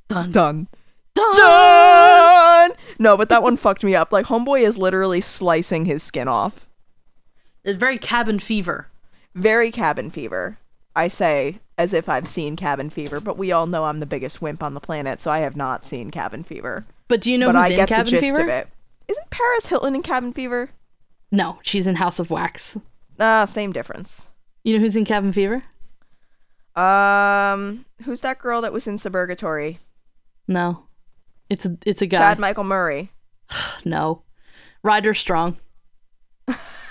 dun, 0.08 0.32
Done. 0.32 0.66
dun. 1.14 1.36
Done! 1.36 2.72
No, 2.98 3.16
but 3.16 3.28
that 3.28 3.44
one 3.44 3.56
fucked 3.64 3.84
me 3.84 3.94
up. 3.94 4.12
Like, 4.12 4.26
Homeboy 4.26 4.62
is 4.62 4.76
literally 4.76 5.20
slicing 5.20 5.84
his 5.84 6.02
skin 6.02 6.26
off. 6.26 6.68
It's 7.62 7.78
very 7.78 7.98
cabin 7.98 8.40
fever. 8.40 8.88
Very 9.36 9.70
cabin 9.70 10.10
fever. 10.10 10.58
I 10.96 11.08
say 11.08 11.60
as 11.76 11.92
if 11.92 12.08
I've 12.08 12.26
seen 12.28 12.56
cabin 12.56 12.88
fever, 12.90 13.20
but 13.20 13.36
we 13.36 13.50
all 13.52 13.66
know 13.66 13.84
I'm 13.84 14.00
the 14.00 14.06
biggest 14.06 14.40
wimp 14.40 14.62
on 14.62 14.74
the 14.74 14.80
planet, 14.80 15.20
so 15.20 15.30
I 15.30 15.38
have 15.40 15.56
not 15.56 15.84
seen 15.84 16.10
cabin 16.10 16.44
fever. 16.44 16.86
But 17.08 17.20
do 17.20 17.30
you 17.32 17.38
know 17.38 17.48
but 17.48 17.56
who's 17.56 17.64
I 17.64 17.68
in 17.68 17.76
get 17.76 17.88
cabin 17.88 18.04
the 18.04 18.10
gist 18.20 18.36
fever? 18.36 18.42
of 18.42 18.48
it. 18.48 18.68
Isn't 19.08 19.30
Paris 19.30 19.66
Hilton 19.66 19.94
in 19.94 20.02
cabin 20.02 20.32
fever? 20.32 20.70
No, 21.32 21.58
she's 21.62 21.86
in 21.86 21.96
House 21.96 22.18
of 22.18 22.30
Wax. 22.30 22.76
Ah, 23.18 23.44
same 23.44 23.72
difference. 23.72 24.30
You 24.62 24.74
know 24.74 24.80
who's 24.80 24.96
in 24.96 25.04
cabin 25.04 25.32
fever? 25.32 25.64
Um, 26.76 27.84
who's 28.04 28.20
that 28.22 28.38
girl 28.38 28.60
that 28.62 28.72
was 28.72 28.86
in 28.86 28.96
Suburgatory? 28.96 29.78
No, 30.48 30.84
it's 31.50 31.64
a 31.66 31.76
it's 31.84 32.02
a 32.02 32.06
guy. 32.06 32.18
Chad 32.18 32.38
Michael 32.38 32.64
Murray. 32.64 33.10
no, 33.84 34.22
Ryder 34.82 35.14
Strong 35.14 35.58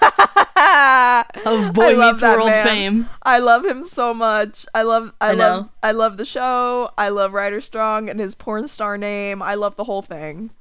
of 0.56 1.74
Boy 1.74 1.96
Meets 1.98 2.22
World 2.22 2.48
man. 2.48 2.66
fame. 2.66 3.10
I 3.24 3.40
love 3.40 3.66
him 3.66 3.84
so 3.84 4.14
much. 4.14 4.66
I 4.74 4.84
love 4.84 5.14
I, 5.20 5.32
I 5.32 5.34
love. 5.34 5.70
I 5.82 5.92
love 5.92 6.18
the 6.18 6.26
show. 6.26 6.92
I 6.98 7.10
love 7.10 7.34
Ryder 7.34 7.62
Strong 7.62 8.10
and 8.10 8.20
his 8.20 8.36
porn 8.36 8.68
star 8.68 8.98
name. 8.98 9.42
I 9.42 9.56
love 9.56 9.76
the 9.76 9.84
whole 9.86 10.02
thing. 10.02 10.52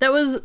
That 0.00 0.12
was, 0.12 0.38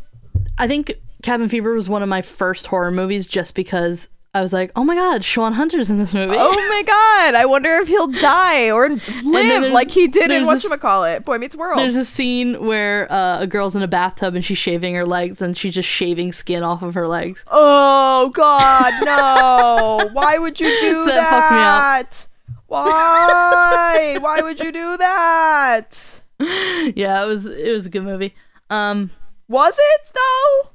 I 0.58 0.68
think, 0.68 0.94
Cabin 1.24 1.50
Fever 1.50 1.74
was 1.74 1.90
one 1.90 2.04
of 2.04 2.10
my 2.10 2.22
first 2.22 2.68
horror 2.68 2.92
movies, 2.92 3.28
just 3.28 3.56
because 3.56 4.08
I 4.34 4.42
was 4.42 4.54
like, 4.54 4.72
oh 4.78 4.86
my 4.86 4.96
god, 4.96 5.26
Shawn 5.26 5.52
Hunter's 5.52 5.90
in 5.90 5.98
this 5.98 6.14
movie. 6.14 6.36
Oh 6.38 6.52
my 6.70 6.84
god, 6.88 7.36
I 7.36 7.46
wonder 7.46 7.70
if 7.80 7.90
he'll 7.90 8.08
die 8.08 8.72
or 8.72 8.88
live 9.24 9.74
like 9.74 9.92
he 9.92 10.08
did 10.08 10.32
in 10.32 10.44
whatchamacallit, 10.44 11.26
Boy 11.26 11.38
Meets 11.38 11.58
World. 11.58 11.80
There's 11.80 11.98
a 11.98 12.06
scene 12.06 12.66
where 12.66 13.12
uh, 13.12 13.42
a 13.42 13.48
girl's 13.48 13.76
in 13.76 13.84
a 13.84 13.90
bathtub 13.90 14.34
and 14.34 14.44
she's 14.46 14.58
shaving 14.58 14.96
her 14.96 15.06
legs 15.06 15.42
and 15.42 15.58
she's 15.58 15.74
just 15.74 15.90
shaving 15.90 16.32
skin 16.32 16.64
off 16.64 16.82
of 16.82 16.94
her 16.94 17.10
legs. 17.10 17.44
Oh 17.52 18.30
God, 18.34 18.94
no! 19.04 20.10
Why 20.14 20.38
would 20.38 20.62
you 20.62 20.68
do 20.80 21.04
So 21.04 21.12
that 21.12 21.30
fucked 21.30 21.52
me 21.52 21.58
up. 21.58 22.58
Why? 22.68 24.18
Why 24.22 24.42
would 24.42 24.60
you 24.62 24.72
do 24.72 24.98
that? 24.98 26.22
Yeah, 26.96 27.24
it 27.24 27.28
was 27.28 27.46
it 27.46 27.72
was 27.72 27.86
a 27.86 27.90
good 27.90 28.04
movie. 28.04 28.34
Um, 28.72 29.12
Was 29.48 29.78
it 29.80 30.12
though? 30.16 30.70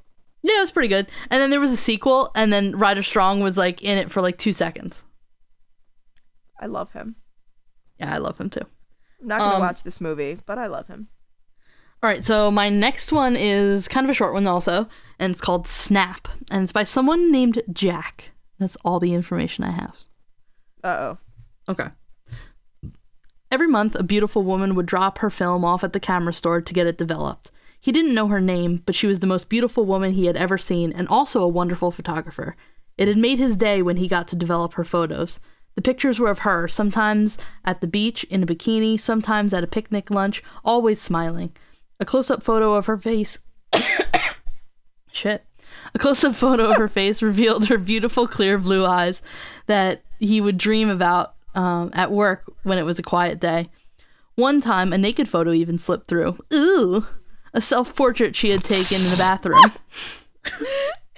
Yeah, 0.49 0.59
it 0.59 0.61
was 0.61 0.71
pretty 0.71 0.89
good. 0.89 1.09
And 1.31 1.41
then 1.43 1.51
there 1.51 1.61
was 1.61 1.73
a 1.73 1.77
sequel, 1.77 2.31
and 2.35 2.53
then 2.53 2.77
Ryder 2.79 3.03
Strong 3.03 3.41
was 3.41 3.57
like 3.59 3.83
in 3.83 3.99
it 3.99 4.11
for 4.11 4.21
like 4.21 4.39
two 4.39 4.53
seconds. 4.53 5.03
I 6.61 6.67
love 6.67 6.93
him. 6.93 7.17
Yeah, 7.99 8.15
I 8.15 8.19
love 8.19 8.39
him 8.39 8.51
too. 8.51 8.61
I'm 9.21 9.29
not 9.29 9.39
gonna 9.41 9.55
Um, 9.57 9.61
watch 9.61 9.83
this 9.83 10.01
movie, 10.01 10.39
but 10.47 10.59
I 10.59 10.67
love 10.67 10.87
him. 10.87 11.09
All 12.03 12.11
right, 12.11 12.25
so 12.25 12.51
my 12.51 12.69
next 12.69 13.11
one 13.13 13.37
is 13.37 13.89
kind 13.89 14.05
of 14.05 14.11
a 14.11 14.15
short 14.15 14.35
one 14.35 14.47
also, 14.47 14.87
and 15.19 15.33
it's 15.33 15.41
called 15.41 15.67
Snap, 15.67 16.29
and 16.51 16.63
it's 16.63 16.73
by 16.73 16.85
someone 16.85 17.33
named 17.33 17.63
Jack. 17.73 18.31
That's 18.59 18.77
all 18.85 19.01
the 19.01 19.15
information 19.15 19.65
I 19.65 19.71
have. 19.73 19.97
Uh 20.85 20.89
oh. 20.89 21.19
Okay. 21.69 21.89
Every 23.51 23.67
month, 23.69 23.95
a 23.95 24.03
beautiful 24.03 24.43
woman 24.43 24.75
would 24.75 24.87
drop 24.87 25.19
her 25.19 25.31
film 25.31 25.65
off 25.65 25.85
at 25.85 25.93
the 25.93 26.01
camera 26.01 26.33
store 26.33 26.61
to 26.61 26.75
get 26.75 26.87
it 26.87 26.99
developed. 26.99 27.51
He 27.81 27.93
didn't 27.93 28.15
know 28.15 28.29
her 28.29 28.41
name, 28.41 28.83
but 28.87 28.95
she 28.95 29.07
was 29.07 29.21
the 29.21 29.27
most 29.27 29.49
beautiful 29.49 29.85
woman 29.85 30.13
he 30.13 30.27
had 30.27 30.37
ever 30.37 30.59
seen 30.59 30.93
and 30.93 31.07
also 31.09 31.43
a 31.43 31.49
wonderful 31.49 31.91
photographer. 31.91 32.57
It 32.99 33.09
had 33.09 33.17
made 33.17 33.39
his 33.39 33.57
day 33.57 33.83
when 33.83 33.99
he 33.99 34.09
got 34.09 34.27
to 34.29 34.37
develop 34.37 34.75
her 34.75 34.85
photos. 34.85 35.39
The 35.75 35.83
pictures 35.83 36.19
were 36.19 36.31
of 36.31 36.41
her, 36.41 36.67
sometimes 36.67 37.37
at 37.65 37.81
the 37.83 37.87
beach 37.87 38.25
in 38.25 38.43
a 38.43 38.47
bikini, 38.47 38.99
sometimes 38.99 39.53
at 39.53 39.63
a 39.63 39.69
picnic 39.69 40.11
lunch, 40.11 40.43
always 40.65 41.01
smiling. 41.01 41.53
A 42.01 42.07
close 42.07 42.31
up 42.31 42.43
photo 42.43 42.75
of 42.75 42.87
her 42.87 42.97
face. 42.97 43.39
Shit. 45.13 45.45
A 45.95 45.99
close 45.99 46.25
up 46.25 46.35
photo 46.35 46.71
of 46.71 46.77
her 46.77 46.89
face 46.89 47.23
revealed 47.23 47.69
her 47.69 47.79
beautiful, 47.79 48.27
clear 48.27 48.59
blue 48.59 48.85
eyes 48.87 49.23
that 49.67 50.03
he 50.19 50.41
would 50.41 50.57
dream 50.59 50.89
about 50.89 51.35
um, 51.55 51.91
at 51.93 52.11
work 52.11 52.45
when 52.63 52.79
it 52.79 52.85
was 52.85 52.99
a 52.99 53.03
quiet 53.03 53.39
day. 53.39 53.69
One 54.35 54.61
time, 54.61 54.93
a 54.93 54.99
naked 54.99 55.29
photo 55.29 55.53
even 55.53 55.79
slipped 55.79 56.09
through. 56.09 56.39
Ooh! 56.53 57.07
A 57.57 57.61
self 57.63 57.97
portrait 57.97 58.37
she 58.37 58.51
had 58.51 58.63
taken 58.63 58.99
in 58.99 59.11
the 59.11 59.17
bathroom. 59.19 59.73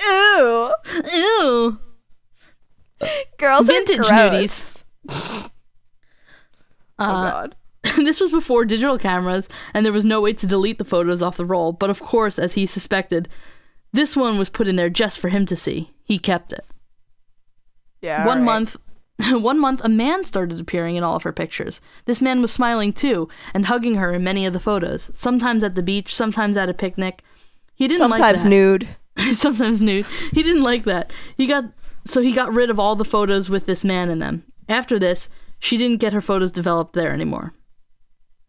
Ew. 0.07 0.72
Ooh! 1.16 1.79
Girls 3.38 3.66
Vintage 3.66 3.98
are 3.98 4.31
nudies. 4.31 4.85
gross. 5.05 5.51
Uh, 6.96 7.01
oh 7.01 7.31
God. 7.31 7.57
this 7.96 8.20
was 8.20 8.31
before 8.31 8.64
digital 8.64 8.98
cameras, 8.98 9.48
and 9.74 9.85
there 9.85 9.92
was 9.92 10.05
no 10.05 10.20
way 10.20 10.33
to 10.33 10.46
delete 10.46 10.79
the 10.79 10.85
photos 10.85 11.22
off 11.22 11.37
the 11.37 11.44
roll. 11.44 11.72
But 11.72 11.90
of 11.90 12.01
course, 12.01 12.38
as 12.38 12.55
he 12.55 12.66
suspected, 12.66 13.29
this 13.92 14.16
one 14.16 14.38
was 14.38 14.48
put 14.48 14.68
in 14.68 14.77
there 14.77 14.90
just 14.90 15.18
for 15.18 15.31
him 15.31 15.44
to 15.46 15.57
see. 15.57 15.90
He 16.05 16.20
kept 16.20 16.53
it. 16.53 16.66
Yeah. 18.01 18.27
one 18.27 18.38
alright. 18.38 18.44
month 18.44 18.77
one 19.33 19.59
month 19.59 19.81
a 19.83 19.88
man 19.88 20.22
started 20.24 20.61
appearing 20.61 20.96
in 20.96 21.02
all 21.02 21.16
of 21.16 21.22
her 21.24 21.33
pictures. 21.33 21.81
This 22.04 22.20
man 22.20 22.40
was 22.40 22.52
smiling 22.52 22.92
too 22.92 23.28
and 23.52 23.66
hugging 23.66 23.96
her 23.96 24.12
in 24.12 24.22
many 24.24 24.46
of 24.46 24.52
the 24.52 24.61
photos 24.61 25.11
sometimes 25.14 25.64
at 25.64 25.74
the 25.74 25.83
beach 25.83 26.14
sometimes 26.14 26.57
at 26.57 26.68
a 26.68 26.74
picnic. 26.74 27.22
He 27.74 27.88
didn't 27.88 27.98
Sometimes 27.98 28.44
like 28.44 28.50
nude. 28.50 28.88
that. 29.16 29.35
sometimes 29.37 29.83
nude. 29.83 30.07
He 30.33 30.42
didn't 30.42 30.62
like 30.62 30.85
that. 30.85 31.12
He 31.37 31.46
got 31.46 31.64
so 32.04 32.20
he 32.20 32.33
got 32.33 32.52
rid 32.54 32.70
of 32.70 32.78
all 32.78 32.96
the 32.96 33.04
photos 33.04 33.50
with 33.50 33.66
this 33.66 33.85
man 33.85 34.09
in 34.11 34.18
them. 34.20 34.44
After 34.68 34.98
this 34.98 35.28
she 35.59 35.76
didn't 35.76 35.98
get 36.00 36.12
her 36.12 36.20
photos 36.20 36.52
developed 36.52 36.92
there 36.92 37.12
anymore. 37.12 37.52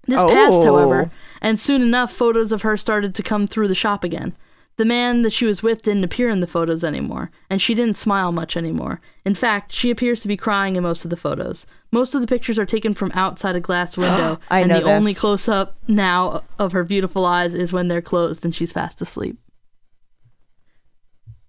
This 0.08 0.22
passed 0.24 0.58
Oh. 0.58 0.64
however 0.66 1.12
and 1.42 1.60
soon 1.60 1.82
enough 1.82 2.12
photos 2.12 2.52
of 2.52 2.62
her 2.62 2.78
started 2.78 3.16
to 3.16 3.24
come 3.24 3.48
through 3.48 3.68
the 3.70 3.76
shop 3.76 4.04
again 4.04 4.36
the 4.80 4.86
man 4.86 5.22
that 5.24 5.34
she 5.34 5.46
was 5.46 5.62
with 5.62 5.82
didn't 5.84 6.04
appear 6.06 6.30
in 6.30 6.40
the 6.40 6.48
photos 6.48 6.84
anymore, 6.84 7.30
and 7.50 7.62
she 7.62 7.76
didn't 7.76 7.98
smile 7.98 8.32
much 8.32 8.56
anymore. 8.58 9.02
In 9.26 9.36
fact, 9.36 9.72
she 9.72 9.92
appears 9.92 10.22
to 10.22 10.28
be 10.28 10.38
crying 10.38 10.76
in 10.78 10.84
most 10.84 11.04
of 11.04 11.10
the 11.12 11.18
photos. 11.18 11.68
Most 11.92 12.16
of 12.16 12.22
the 12.22 12.28
pictures 12.28 12.58
are 12.58 12.66
taken 12.66 12.94
from 12.94 13.12
outside 13.14 13.56
a 13.56 13.60
glass 13.60 13.96
window, 13.98 14.40
I 14.50 14.62
and 14.62 14.72
the 14.72 14.82
only 14.84 15.14
close 15.14 15.48
up 15.48 15.78
now 15.88 16.44
of 16.58 16.72
her 16.72 16.84
beautiful 16.84 17.26
eyes 17.26 17.54
is 17.54 17.72
when 17.74 17.90
they're 17.90 18.02
closed 18.02 18.44
and 18.46 18.56
she's 18.56 18.72
fast 18.72 19.02
asleep. 19.02 19.38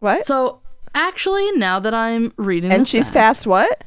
What? 0.00 0.26
So, 0.26 0.60
actually, 0.94 1.50
now 1.52 1.78
that 1.80 1.94
I'm 1.94 2.32
reading 2.36 2.72
and 2.72 2.82
this 2.82 2.88
she's 2.88 3.06
back- 3.08 3.14
fast 3.14 3.46
what? 3.46 3.84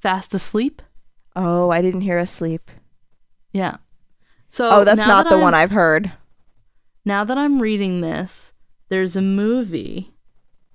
fast 0.00 0.32
asleep, 0.34 0.80
Oh, 1.36 1.70
I 1.70 1.80
didn't 1.82 2.00
hear 2.02 2.18
asleep. 2.18 2.70
yeah. 3.52 3.76
So, 4.48 4.68
Oh, 4.70 4.84
that's 4.84 4.98
not 5.06 5.24
that 5.24 5.30
the 5.30 5.36
I'm- 5.36 5.42
one 5.42 5.54
I've 5.54 5.70
heard. 5.70 6.12
now 7.04 7.24
that 7.24 7.38
I'm 7.38 7.60
reading 7.60 8.00
this, 8.00 8.52
there's 8.90 9.16
a 9.16 9.22
movie 9.22 10.10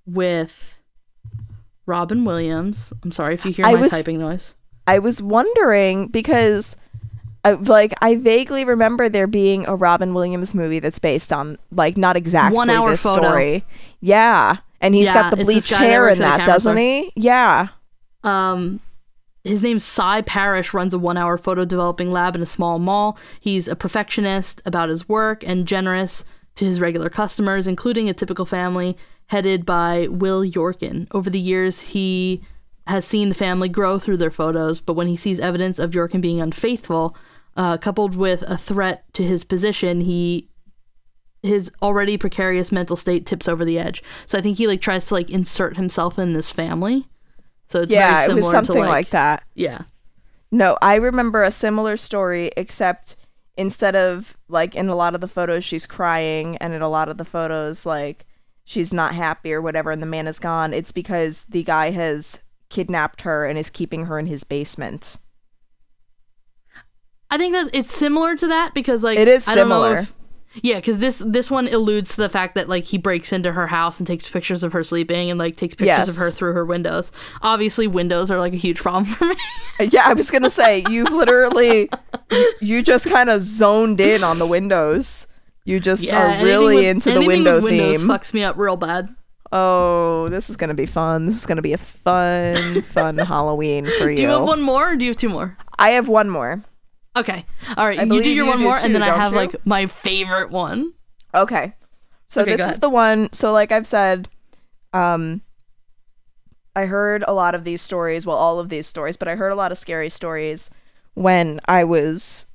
with 0.05 0.79
Robin 1.85 2.25
Williams. 2.25 2.91
I'm 3.03 3.11
sorry 3.11 3.35
if 3.35 3.45
you 3.45 3.51
hear 3.53 3.65
I 3.65 3.73
my 3.75 3.81
was- 3.81 3.91
typing 3.91 4.19
noise. 4.19 4.55
I 4.87 4.99
was 4.99 5.19
wondering 5.21 6.07
because 6.09 6.75
I, 7.43 7.51
like 7.53 7.91
I 8.01 8.15
vaguely 8.15 8.63
remember 8.65 9.09
there 9.09 9.25
being 9.27 9.65
a 9.67 9.75
Robin 9.75 10.13
Williams 10.13 10.53
movie 10.53 10.77
that's 10.79 10.99
based 10.99 11.33
on 11.33 11.57
like 11.71 11.97
not 11.97 12.15
exactly 12.15 12.55
One 12.55 12.69
hour 12.69 12.91
this 12.91 13.01
photo. 13.01 13.21
story. 13.23 13.65
Yeah. 14.01 14.57
And 14.81 14.93
he's 14.93 15.07
Yeah, 15.07 15.13
got 15.13 15.35
the 15.37 15.43
bleached 15.43 15.71
guy 15.71 15.79
that 15.79 15.89
hair 15.89 16.09
in 16.09 16.19
that, 16.19 16.45
doesn't 16.45 16.77
he? 16.77 17.11
Yeah. 17.15 17.69
Um, 18.23 18.79
his 19.43 19.63
name's 19.63 19.83
Sy 19.83 20.21
Parrish. 20.21 20.71
Runs 20.73 20.93
a 20.93 20.99
one-hour 20.99 21.37
photo 21.39 21.65
developing 21.65 22.11
lab 22.11 22.35
in 22.35 22.41
a 22.43 22.45
small 22.47 22.77
mall. 22.77 23.17
He's 23.39 23.67
a 23.67 23.75
perfectionist 23.75 24.61
about 24.65 24.89
his 24.89 25.09
work 25.09 25.43
and 25.47 25.67
generous 25.67 26.23
to 26.55 26.65
his 26.65 26.81
regular 26.81 27.09
customers, 27.09 27.67
including 27.67 28.09
a 28.09 28.13
typical 28.13 28.45
family 28.45 28.97
headed 29.27 29.65
by 29.65 30.07
Will 30.09 30.43
Yorkin. 30.43 31.07
Over 31.11 31.29
the 31.29 31.39
years, 31.39 31.81
he 31.81 32.43
has 32.87 33.05
seen 33.05 33.29
the 33.29 33.35
family 33.35 33.67
grow 33.67 33.97
through 33.97 34.17
their 34.17 34.31
photos, 34.31 34.79
but 34.79 34.93
when 34.93 35.07
he 35.07 35.17
sees 35.17 35.39
evidence 35.39 35.79
of 35.79 35.91
Yorkin 35.91 36.21
being 36.21 36.39
unfaithful, 36.39 37.17
uh, 37.57 37.77
coupled 37.77 38.15
with 38.15 38.43
a 38.43 38.57
threat 38.57 39.03
to 39.13 39.23
his 39.23 39.43
position, 39.43 40.01
he 40.01 40.49
his 41.41 41.71
already 41.81 42.17
precarious 42.17 42.71
mental 42.71 42.95
state 42.95 43.25
tips 43.25 43.47
over 43.47 43.63
the 43.63 43.77
edge. 43.77 44.03
So 44.25 44.37
I 44.37 44.41
think 44.41 44.57
he 44.57 44.67
like 44.67 44.81
tries 44.81 45.05
to 45.07 45.13
like 45.13 45.29
insert 45.29 45.77
himself 45.77 46.17
in 46.17 46.33
this 46.33 46.51
family. 46.51 47.07
So 47.67 47.81
it's 47.81 47.91
yeah, 47.91 48.13
very 48.13 48.23
it 48.23 48.25
similar 48.25 48.41
was 48.41 48.51
something 48.51 48.75
to 48.75 48.79
like, 48.79 48.89
like, 48.89 49.09
that. 49.11 49.43
yeah. 49.53 49.83
No, 50.51 50.77
I 50.81 50.95
remember 50.95 51.43
a 51.43 51.51
similar 51.51 51.97
story 51.97 52.51
except 52.57 53.15
instead 53.57 53.95
of 53.95 54.37
like 54.49 54.75
in 54.75 54.89
a 54.89 54.95
lot 54.95 55.15
of 55.15 55.21
the 55.21 55.27
photos 55.27 55.63
she's 55.63 55.85
crying 55.87 56.57
and 56.57 56.73
in 56.73 56.81
a 56.81 56.89
lot 56.89 57.07
of 57.09 57.17
the 57.17 57.23
photos 57.25 57.85
like 57.85 58.25
she's 58.65 58.91
not 58.93 59.15
happy 59.15 59.53
or 59.53 59.61
whatever 59.61 59.91
and 59.91 60.01
the 60.01 60.07
man 60.07 60.27
is 60.27 60.39
gone, 60.39 60.73
it's 60.73 60.91
because 60.91 61.45
the 61.45 61.63
guy 61.63 61.91
has 61.91 62.39
kidnapped 62.69 63.21
her 63.21 63.45
and 63.45 63.57
is 63.59 63.69
keeping 63.69 64.05
her 64.07 64.17
in 64.19 64.25
his 64.25 64.43
basement. 64.43 65.17
I 67.29 67.37
think 67.37 67.53
that 67.53 67.69
it's 67.73 67.95
similar 67.95 68.35
to 68.35 68.47
that 68.47 68.73
because 68.73 69.03
like 69.03 69.17
It 69.19 69.27
is 69.27 69.47
I 69.47 69.55
don't 69.55 69.69
know 69.69 69.83
similar. 69.83 69.97
if- 69.99 70.13
Yeah, 70.63 70.75
because 70.75 70.97
this 70.97 71.21
this 71.25 71.51
one 71.51 71.67
alludes 71.67 72.11
to 72.11 72.17
the 72.17 72.29
fact 72.29 72.55
that 72.55 72.69
like 72.69 72.83
he 72.85 72.97
breaks 72.97 73.33
into 73.33 73.51
her 73.51 73.67
house 73.67 73.99
and 73.99 74.07
takes 74.07 74.29
pictures 74.29 74.63
of 74.63 74.71
her 74.73 74.83
sleeping 74.83 75.29
and 75.29 75.37
like 75.37 75.57
takes 75.57 75.75
pictures 75.75 75.87
Yes. 75.87 76.09
of 76.09 76.15
her 76.17 76.31
through 76.31 76.53
her 76.53 76.65
windows. 76.65 77.11
Obviously, 77.41 77.87
windows 77.87 78.31
are 78.31 78.37
like 78.39 78.53
a 78.53 78.57
huge 78.57 78.77
problem 78.79 79.05
for 79.05 79.25
me. 79.25 79.35
Uh, 79.79 79.83
yeah, 79.91 80.03
I 80.07 80.13
was 80.13 80.31
gonna 80.31 80.49
say 80.49 80.83
you've 80.89 81.11
literally 81.11 81.89
you 82.61 82.81
just 82.81 83.09
kind 83.09 83.29
of 83.29 83.41
zoned 83.41 83.99
in 83.99 84.23
on 84.23 84.39
the 84.39 84.47
windows. 84.47 85.27
You 85.65 85.79
just 85.79 86.03
yeah, 86.03 86.39
are 86.39 86.43
really 86.45 86.75
with- 86.75 86.85
into 86.85 87.11
the 87.11 87.25
window 87.25 87.55
with 87.55 87.65
windows 87.65 87.99
theme. 88.01 88.07
Fucks 88.09 88.33
me 88.33 88.43
up 88.43 88.57
real 88.57 88.77
bad. 88.77 89.09
Oh, 89.51 90.27
this 90.29 90.49
is 90.49 90.57
gonna 90.57 90.73
be 90.73 90.85
fun. 90.85 91.25
This 91.25 91.35
is 91.37 91.45
gonna 91.45 91.61
be 91.61 91.73
a 91.73 91.77
fun, 91.77 92.81
fun 92.81 93.17
Halloween 93.19 93.85
for 93.99 94.09
you. 94.09 94.17
Do 94.17 94.23
you 94.23 94.29
have 94.29 94.43
one 94.43 94.61
more, 94.61 94.91
or 94.91 94.95
do 94.95 95.05
you 95.05 95.11
have 95.11 95.17
two 95.17 95.29
more? 95.29 95.57
I 95.77 95.91
have 95.91 96.07
one 96.07 96.29
more. 96.29 96.63
Okay, 97.15 97.45
all 97.77 97.85
right. 97.87 97.99
I 97.99 98.03
you 98.03 98.09
do 98.09 98.17
believe 98.19 98.35
your 98.35 98.45
you 98.45 98.51
one 98.51 98.59
do 98.59 98.63
more, 98.65 98.77
too, 98.77 98.85
and 98.85 98.95
then 98.95 99.01
I 99.03 99.07
don't 99.07 99.19
have 99.19 99.31
you? 99.31 99.37
like 99.37 99.65
my 99.65 99.87
favorite 99.87 100.49
one. 100.51 100.93
Okay. 101.33 101.73
So 102.27 102.41
Okay, 102.41 102.51
this 102.51 102.59
go 102.61 102.63
is 102.63 102.69
ahead. 102.71 102.81
the 102.81 102.89
one. 102.89 103.29
So 103.31 103.53
like 103.53 103.71
I've 103.71 103.87
said, 103.87 104.27
um 104.93 105.41
I 106.75 106.87
heard 106.87 107.23
a 107.25 107.33
lot 107.33 107.55
of 107.55 107.63
these 107.63 107.81
stories, 107.81 108.25
well 108.25 108.35
all 108.37 108.59
of 108.59 108.69
these 108.69 108.87
stories, 108.87 109.15
but 109.15 109.27
I 109.27 109.35
heard 109.35 109.51
a 109.51 109.55
lot 109.55 109.71
of 109.71 109.77
scary 109.77 110.09
stories 110.09 110.69
when 111.13 111.61
I 111.65 111.83
was 111.85 112.47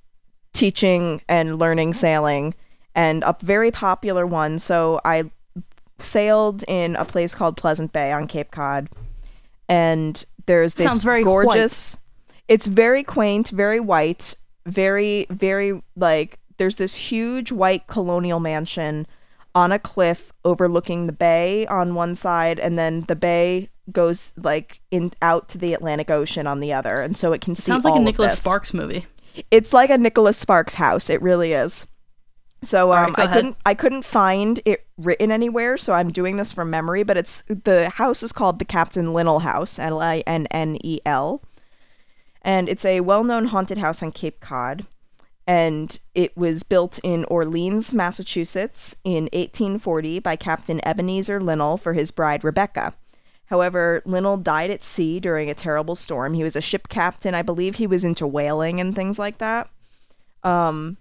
teaching 0.52 1.22
and 1.28 1.58
learning 1.58 1.94
sailing 1.94 2.54
and 2.94 3.22
a 3.24 3.34
very 3.40 3.70
popular 3.70 4.26
one. 4.26 4.58
So 4.58 5.00
I 5.04 5.30
sailed 5.98 6.64
in 6.68 6.96
a 6.96 7.04
place 7.06 7.34
called 7.34 7.56
Pleasant 7.56 7.92
Bay 7.92 8.12
on 8.12 8.26
Cape 8.26 8.50
Cod 8.50 8.90
and 9.68 10.22
there's 10.46 10.74
this 10.74 10.86
Sounds 10.86 11.04
very 11.04 11.22
gorgeous 11.22 11.96
it's 12.48 12.66
very 12.66 13.04
quaint, 13.04 13.50
very 13.50 13.78
white, 13.78 14.34
very 14.70 15.26
very 15.30 15.82
like 15.96 16.38
there's 16.56 16.76
this 16.76 16.94
huge 16.94 17.52
white 17.52 17.86
colonial 17.86 18.40
mansion 18.40 19.06
on 19.54 19.72
a 19.72 19.78
cliff 19.78 20.32
overlooking 20.44 21.06
the 21.06 21.12
bay 21.12 21.66
on 21.66 21.94
one 21.94 22.14
side 22.14 22.58
and 22.58 22.78
then 22.78 23.02
the 23.08 23.16
bay 23.16 23.68
goes 23.90 24.32
like 24.36 24.80
in 24.90 25.10
out 25.20 25.48
to 25.48 25.58
the 25.58 25.74
Atlantic 25.74 26.10
Ocean 26.10 26.46
on 26.46 26.60
the 26.60 26.72
other 26.72 27.00
and 27.00 27.16
so 27.16 27.32
it 27.32 27.40
can 27.40 27.56
see 27.56 27.72
Sounds 27.72 27.84
like 27.84 28.00
a 28.00 28.04
Nicholas. 28.04 28.38
Sparks 28.38 28.72
movie. 28.72 29.06
It's 29.50 29.72
like 29.72 29.90
a 29.90 29.98
Nicholas 29.98 30.36
Sparks 30.38 30.74
house. 30.74 31.10
It 31.10 31.20
really 31.22 31.52
is. 31.52 31.86
So 32.62 32.92
um, 32.92 33.06
right, 33.06 33.18
I 33.18 33.24
ahead. 33.24 33.34
couldn't 33.34 33.56
I 33.64 33.74
couldn't 33.74 34.04
find 34.04 34.60
it 34.64 34.86
written 34.98 35.32
anywhere, 35.32 35.76
so 35.76 35.94
I'm 35.94 36.10
doing 36.10 36.36
this 36.36 36.52
from 36.52 36.68
memory. 36.70 37.02
But 37.02 37.16
it's 37.16 37.42
the 37.48 37.88
house 37.88 38.22
is 38.22 38.32
called 38.32 38.58
the 38.58 38.64
Captain 38.64 39.12
Linnell 39.12 39.40
House, 39.40 39.78
L 39.78 40.00
I 40.00 40.22
N 40.26 40.46
N 40.50 40.76
E 40.84 41.00
L, 41.06 41.42
and 42.42 42.68
it's 42.68 42.84
a 42.84 43.00
well-known 43.00 43.46
haunted 43.46 43.78
house 43.78 44.02
on 44.02 44.12
Cape 44.12 44.40
Cod. 44.40 44.86
And 45.46 45.98
it 46.14 46.36
was 46.36 46.62
built 46.62 47.00
in 47.02 47.24
Orleans, 47.24 47.92
Massachusetts, 47.92 48.94
in 49.02 49.24
1840 49.32 50.20
by 50.20 50.36
Captain 50.36 50.80
Ebenezer 50.86 51.40
Linnell 51.40 51.76
for 51.76 51.92
his 51.92 52.10
bride 52.10 52.44
Rebecca. 52.44 52.94
However, 53.46 54.00
Linnell 54.04 54.36
died 54.36 54.70
at 54.70 54.82
sea 54.82 55.18
during 55.18 55.50
a 55.50 55.54
terrible 55.54 55.96
storm. 55.96 56.34
He 56.34 56.44
was 56.44 56.54
a 56.54 56.60
ship 56.60 56.88
captain. 56.88 57.34
I 57.34 57.42
believe 57.42 57.76
he 57.76 57.86
was 57.86 58.04
into 58.04 58.28
whaling 58.28 58.80
and 58.80 58.94
things 58.94 59.18
like 59.18 59.38
that. 59.38 59.68
Um, 60.44 60.98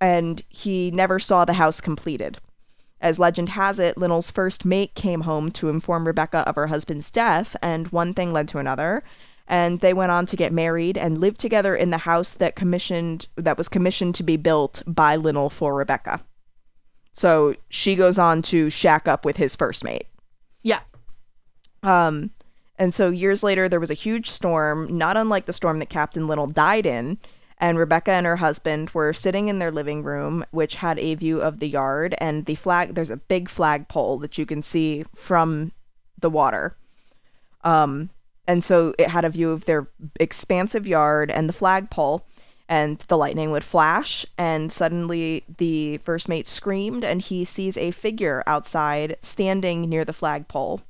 and 0.00 0.42
he 0.48 0.90
never 0.90 1.18
saw 1.18 1.44
the 1.44 1.54
house 1.54 1.82
completed. 1.82 2.38
As 3.00 3.18
legend 3.18 3.50
has 3.50 3.78
it, 3.78 3.98
Linnell's 3.98 4.30
first 4.30 4.64
mate 4.64 4.94
came 4.94 5.22
home 5.22 5.50
to 5.52 5.68
inform 5.68 6.06
Rebecca 6.06 6.48
of 6.48 6.54
her 6.54 6.68
husband's 6.68 7.10
death, 7.10 7.54
and 7.60 7.88
one 7.88 8.14
thing 8.14 8.30
led 8.30 8.48
to 8.48 8.58
another. 8.58 9.04
And 9.48 9.80
they 9.80 9.94
went 9.94 10.10
on 10.12 10.26
to 10.26 10.36
get 10.36 10.52
married 10.52 10.98
and 10.98 11.18
live 11.18 11.38
together 11.38 11.76
in 11.76 11.90
the 11.90 11.98
house 11.98 12.34
that 12.34 12.56
commissioned 12.56 13.28
that 13.36 13.56
was 13.56 13.68
commissioned 13.68 14.14
to 14.16 14.22
be 14.22 14.36
built 14.36 14.82
by 14.86 15.16
Linnell 15.16 15.50
for 15.50 15.74
Rebecca. 15.74 16.20
So 17.12 17.54
she 17.68 17.94
goes 17.94 18.18
on 18.18 18.42
to 18.42 18.68
shack 18.68 19.08
up 19.08 19.24
with 19.24 19.36
his 19.36 19.56
first 19.56 19.84
mate. 19.84 20.06
Yeah. 20.62 20.80
Um, 21.82 22.30
and 22.78 22.92
so 22.92 23.08
years 23.08 23.42
later, 23.42 23.68
there 23.68 23.80
was 23.80 23.90
a 23.90 23.94
huge 23.94 24.28
storm, 24.28 24.98
not 24.98 25.16
unlike 25.16 25.46
the 25.46 25.52
storm 25.52 25.78
that 25.78 25.88
Captain 25.88 26.26
Linnell 26.26 26.48
died 26.48 26.84
in. 26.84 27.18
And 27.58 27.78
Rebecca 27.78 28.10
and 28.10 28.26
her 28.26 28.36
husband 28.36 28.90
were 28.90 29.14
sitting 29.14 29.48
in 29.48 29.60
their 29.60 29.70
living 29.70 30.02
room, 30.02 30.44
which 30.50 30.74
had 30.74 30.98
a 30.98 31.14
view 31.14 31.40
of 31.40 31.58
the 31.58 31.68
yard. 31.68 32.14
And 32.18 32.44
the 32.44 32.54
flag, 32.54 32.94
there's 32.94 33.10
a 33.10 33.16
big 33.16 33.48
flagpole 33.48 34.18
that 34.18 34.36
you 34.36 34.44
can 34.44 34.60
see 34.60 35.06
from 35.14 35.72
the 36.20 36.28
water. 36.28 36.76
Um, 37.64 38.10
and 38.46 38.62
so 38.62 38.94
it 38.98 39.08
had 39.08 39.24
a 39.24 39.30
view 39.30 39.50
of 39.50 39.64
their 39.64 39.88
expansive 40.20 40.86
yard 40.86 41.30
and 41.30 41.48
the 41.48 41.52
flagpole. 41.54 42.26
And 42.68 42.98
the 43.06 43.16
lightning 43.16 43.52
would 43.52 43.62
flash, 43.62 44.26
and 44.36 44.72
suddenly 44.72 45.44
the 45.58 45.98
first 45.98 46.28
mate 46.28 46.48
screamed, 46.48 47.04
and 47.04 47.22
he 47.22 47.44
sees 47.44 47.76
a 47.76 47.92
figure 47.92 48.42
outside 48.44 49.16
standing 49.20 49.82
near 49.82 50.04
the 50.04 50.12
flagpole. 50.12 50.80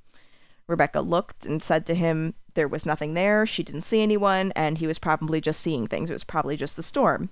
Rebecca 0.66 1.00
looked 1.00 1.44
and 1.44 1.62
said 1.62 1.84
to 1.86 1.94
him 1.94 2.32
there 2.54 2.66
was 2.66 2.86
nothing 2.86 3.12
there. 3.12 3.44
She 3.44 3.62
didn't 3.62 3.82
see 3.82 4.02
anyone, 4.02 4.52
and 4.56 4.78
he 4.78 4.86
was 4.86 4.98
probably 4.98 5.38
just 5.38 5.60
seeing 5.60 5.86
things. 5.86 6.08
It 6.08 6.14
was 6.14 6.24
probably 6.24 6.56
just 6.56 6.76
the 6.76 6.82
storm. 6.82 7.28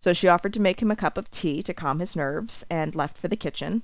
So 0.00 0.14
she 0.14 0.26
offered 0.26 0.54
to 0.54 0.60
make 0.60 0.80
him 0.80 0.90
a 0.90 0.96
cup 0.96 1.18
of 1.18 1.30
tea 1.30 1.62
to 1.62 1.74
calm 1.74 2.00
his 2.00 2.16
nerves 2.16 2.64
and 2.70 2.94
left 2.94 3.18
for 3.18 3.28
the 3.28 3.36
kitchen. 3.36 3.82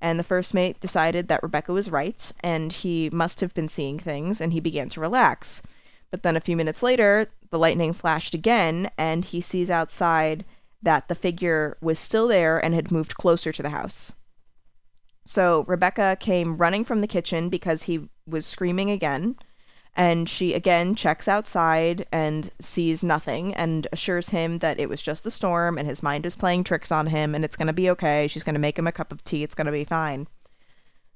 And 0.00 0.18
the 0.18 0.24
first 0.24 0.54
mate 0.54 0.78
decided 0.80 1.28
that 1.28 1.42
Rebecca 1.42 1.72
was 1.72 1.90
right, 1.90 2.32
and 2.40 2.72
he 2.72 3.10
must 3.12 3.40
have 3.40 3.52
been 3.54 3.68
seeing 3.68 3.98
things, 3.98 4.40
and 4.40 4.52
he 4.52 4.60
began 4.60 4.88
to 4.90 5.00
relax. 5.00 5.62
But 6.10 6.22
then 6.22 6.36
a 6.36 6.40
few 6.40 6.56
minutes 6.56 6.82
later, 6.82 7.26
the 7.50 7.58
lightning 7.58 7.92
flashed 7.92 8.34
again, 8.34 8.90
and 8.96 9.24
he 9.24 9.40
sees 9.40 9.70
outside 9.70 10.44
that 10.80 11.08
the 11.08 11.14
figure 11.14 11.76
was 11.80 11.98
still 11.98 12.28
there 12.28 12.64
and 12.64 12.74
had 12.74 12.92
moved 12.92 13.14
closer 13.16 13.50
to 13.50 13.62
the 13.62 13.70
house. 13.70 14.12
So 15.24 15.64
Rebecca 15.66 16.16
came 16.20 16.56
running 16.56 16.84
from 16.84 17.00
the 17.00 17.06
kitchen 17.06 17.48
because 17.48 17.82
he 17.82 18.08
was 18.26 18.46
screaming 18.46 18.90
again. 18.90 19.36
And 19.98 20.28
she 20.28 20.54
again 20.54 20.94
checks 20.94 21.26
outside 21.26 22.06
and 22.12 22.52
sees 22.60 23.02
nothing 23.02 23.52
and 23.54 23.88
assures 23.92 24.28
him 24.28 24.58
that 24.58 24.78
it 24.78 24.88
was 24.88 25.02
just 25.02 25.24
the 25.24 25.30
storm 25.30 25.76
and 25.76 25.88
his 25.88 26.04
mind 26.04 26.24
is 26.24 26.36
playing 26.36 26.62
tricks 26.62 26.92
on 26.92 27.08
him 27.08 27.34
and 27.34 27.44
it's 27.44 27.56
going 27.56 27.66
to 27.66 27.72
be 27.72 27.90
okay. 27.90 28.28
She's 28.28 28.44
going 28.44 28.54
to 28.54 28.60
make 28.60 28.78
him 28.78 28.86
a 28.86 28.92
cup 28.92 29.10
of 29.10 29.24
tea. 29.24 29.42
It's 29.42 29.56
going 29.56 29.66
to 29.66 29.72
be 29.72 29.82
fine. 29.82 30.28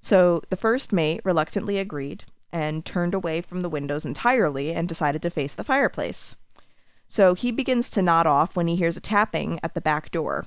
So 0.00 0.42
the 0.50 0.56
first 0.56 0.92
mate 0.92 1.20
reluctantly 1.22 1.78
agreed 1.78 2.24
and 2.52 2.84
turned 2.84 3.14
away 3.14 3.40
from 3.40 3.60
the 3.60 3.68
windows 3.68 4.04
entirely 4.04 4.72
and 4.72 4.88
decided 4.88 5.22
to 5.22 5.30
face 5.30 5.54
the 5.54 5.62
fireplace. 5.62 6.34
So 7.06 7.34
he 7.34 7.52
begins 7.52 7.88
to 7.90 8.02
nod 8.02 8.26
off 8.26 8.56
when 8.56 8.66
he 8.66 8.74
hears 8.74 8.96
a 8.96 9.00
tapping 9.00 9.60
at 9.62 9.74
the 9.74 9.80
back 9.80 10.10
door. 10.10 10.46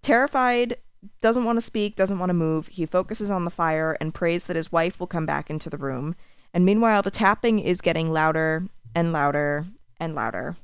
Terrified, 0.00 0.78
doesn't 1.20 1.44
want 1.44 1.58
to 1.58 1.60
speak, 1.60 1.96
doesn't 1.96 2.18
want 2.18 2.30
to 2.30 2.34
move, 2.34 2.68
he 2.68 2.86
focuses 2.86 3.30
on 3.30 3.44
the 3.44 3.50
fire 3.50 3.94
and 4.00 4.14
prays 4.14 4.46
that 4.46 4.56
his 4.56 4.72
wife 4.72 4.98
will 4.98 5.06
come 5.06 5.26
back 5.26 5.50
into 5.50 5.68
the 5.68 5.76
room. 5.76 6.16
And 6.54 6.64
meanwhile, 6.64 7.02
the 7.02 7.10
tapping 7.10 7.58
is 7.58 7.80
getting 7.80 8.12
louder 8.12 8.66
and 8.94 9.12
louder 9.12 9.66
and 10.00 10.14
louder. 10.14 10.56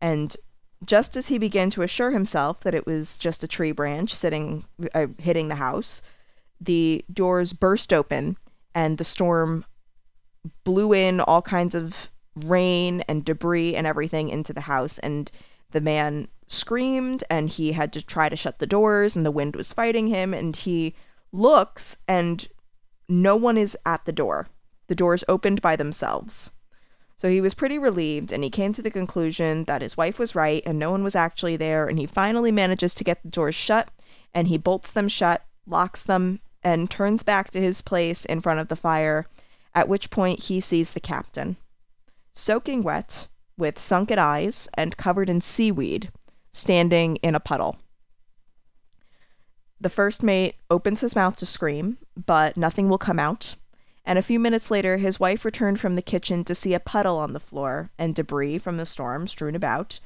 And 0.00 0.36
just 0.84 1.16
as 1.16 1.28
he 1.28 1.38
began 1.38 1.70
to 1.70 1.82
assure 1.82 2.10
himself 2.10 2.60
that 2.60 2.74
it 2.74 2.86
was 2.86 3.18
just 3.18 3.44
a 3.44 3.48
tree 3.48 3.72
branch 3.72 4.12
sitting, 4.14 4.64
uh, 4.94 5.06
hitting 5.18 5.48
the 5.48 5.54
house, 5.56 6.02
the 6.60 7.04
doors 7.12 7.52
burst 7.52 7.92
open 7.92 8.36
and 8.74 8.98
the 8.98 9.04
storm 9.04 9.64
blew 10.64 10.92
in 10.92 11.20
all 11.20 11.42
kinds 11.42 11.74
of 11.74 12.10
rain 12.34 13.02
and 13.02 13.24
debris 13.24 13.76
and 13.76 13.86
everything 13.86 14.28
into 14.28 14.52
the 14.52 14.62
house. 14.62 14.98
And 14.98 15.30
the 15.70 15.80
man 15.80 16.28
screamed 16.46 17.24
and 17.30 17.48
he 17.48 17.72
had 17.72 17.92
to 17.92 18.02
try 18.02 18.28
to 18.28 18.36
shut 18.36 18.58
the 18.58 18.66
doors 18.66 19.14
and 19.14 19.24
the 19.24 19.30
wind 19.30 19.56
was 19.56 19.72
fighting 19.72 20.08
him. 20.08 20.34
And 20.34 20.56
he 20.56 20.94
looks 21.32 21.96
and 22.08 22.46
no 23.08 23.36
one 23.36 23.58
is 23.58 23.76
at 23.84 24.04
the 24.04 24.12
door. 24.12 24.48
The 24.88 24.94
doors 24.94 25.24
opened 25.28 25.62
by 25.62 25.76
themselves. 25.76 26.50
So 27.16 27.28
he 27.28 27.40
was 27.40 27.54
pretty 27.54 27.78
relieved 27.78 28.32
and 28.32 28.42
he 28.42 28.50
came 28.50 28.72
to 28.72 28.82
the 28.82 28.90
conclusion 28.90 29.64
that 29.64 29.82
his 29.82 29.96
wife 29.96 30.18
was 30.18 30.34
right 30.34 30.62
and 30.66 30.78
no 30.78 30.90
one 30.90 31.04
was 31.04 31.14
actually 31.14 31.56
there. 31.56 31.86
And 31.86 31.98
he 31.98 32.06
finally 32.06 32.50
manages 32.50 32.94
to 32.94 33.04
get 33.04 33.22
the 33.22 33.28
doors 33.28 33.54
shut 33.54 33.90
and 34.34 34.48
he 34.48 34.58
bolts 34.58 34.90
them 34.90 35.08
shut, 35.08 35.44
locks 35.66 36.02
them, 36.02 36.40
and 36.62 36.90
turns 36.90 37.22
back 37.22 37.50
to 37.50 37.60
his 37.60 37.80
place 37.82 38.24
in 38.24 38.40
front 38.40 38.60
of 38.60 38.68
the 38.68 38.76
fire, 38.76 39.26
at 39.74 39.88
which 39.88 40.10
point 40.10 40.44
he 40.44 40.60
sees 40.60 40.92
the 40.92 41.00
captain, 41.00 41.56
soaking 42.32 42.82
wet, 42.82 43.26
with 43.56 43.78
sunken 43.78 44.18
eyes 44.18 44.68
and 44.74 44.96
covered 44.96 45.28
in 45.28 45.40
seaweed, 45.40 46.10
standing 46.50 47.16
in 47.16 47.34
a 47.34 47.40
puddle. 47.40 47.76
The 49.80 49.88
first 49.88 50.22
mate 50.22 50.56
opens 50.70 51.00
his 51.00 51.16
mouth 51.16 51.36
to 51.38 51.46
scream, 51.46 51.98
but 52.16 52.56
nothing 52.56 52.88
will 52.88 52.98
come 52.98 53.18
out. 53.18 53.56
And 54.04 54.18
a 54.18 54.22
few 54.22 54.40
minutes 54.40 54.70
later, 54.70 54.96
his 54.96 55.20
wife 55.20 55.44
returned 55.44 55.80
from 55.80 55.94
the 55.94 56.02
kitchen 56.02 56.44
to 56.44 56.54
see 56.54 56.74
a 56.74 56.80
puddle 56.80 57.18
on 57.18 57.32
the 57.32 57.40
floor 57.40 57.90
and 57.98 58.14
debris 58.14 58.58
from 58.58 58.76
the 58.76 58.86
storm 58.86 59.26
strewn 59.26 59.54
about, 59.54 60.00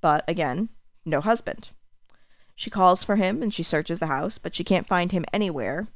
but 0.00 0.24
again, 0.26 0.70
no 1.04 1.20
husband. 1.20 1.70
She 2.54 2.70
calls 2.70 3.04
for 3.04 3.16
him 3.16 3.42
and 3.42 3.52
she 3.52 3.62
searches 3.62 3.98
the 3.98 4.06
house, 4.06 4.38
but 4.38 4.54
she 4.54 4.64
can't 4.64 4.86
find 4.86 5.12
him 5.12 5.24
anywhere. 5.32 5.88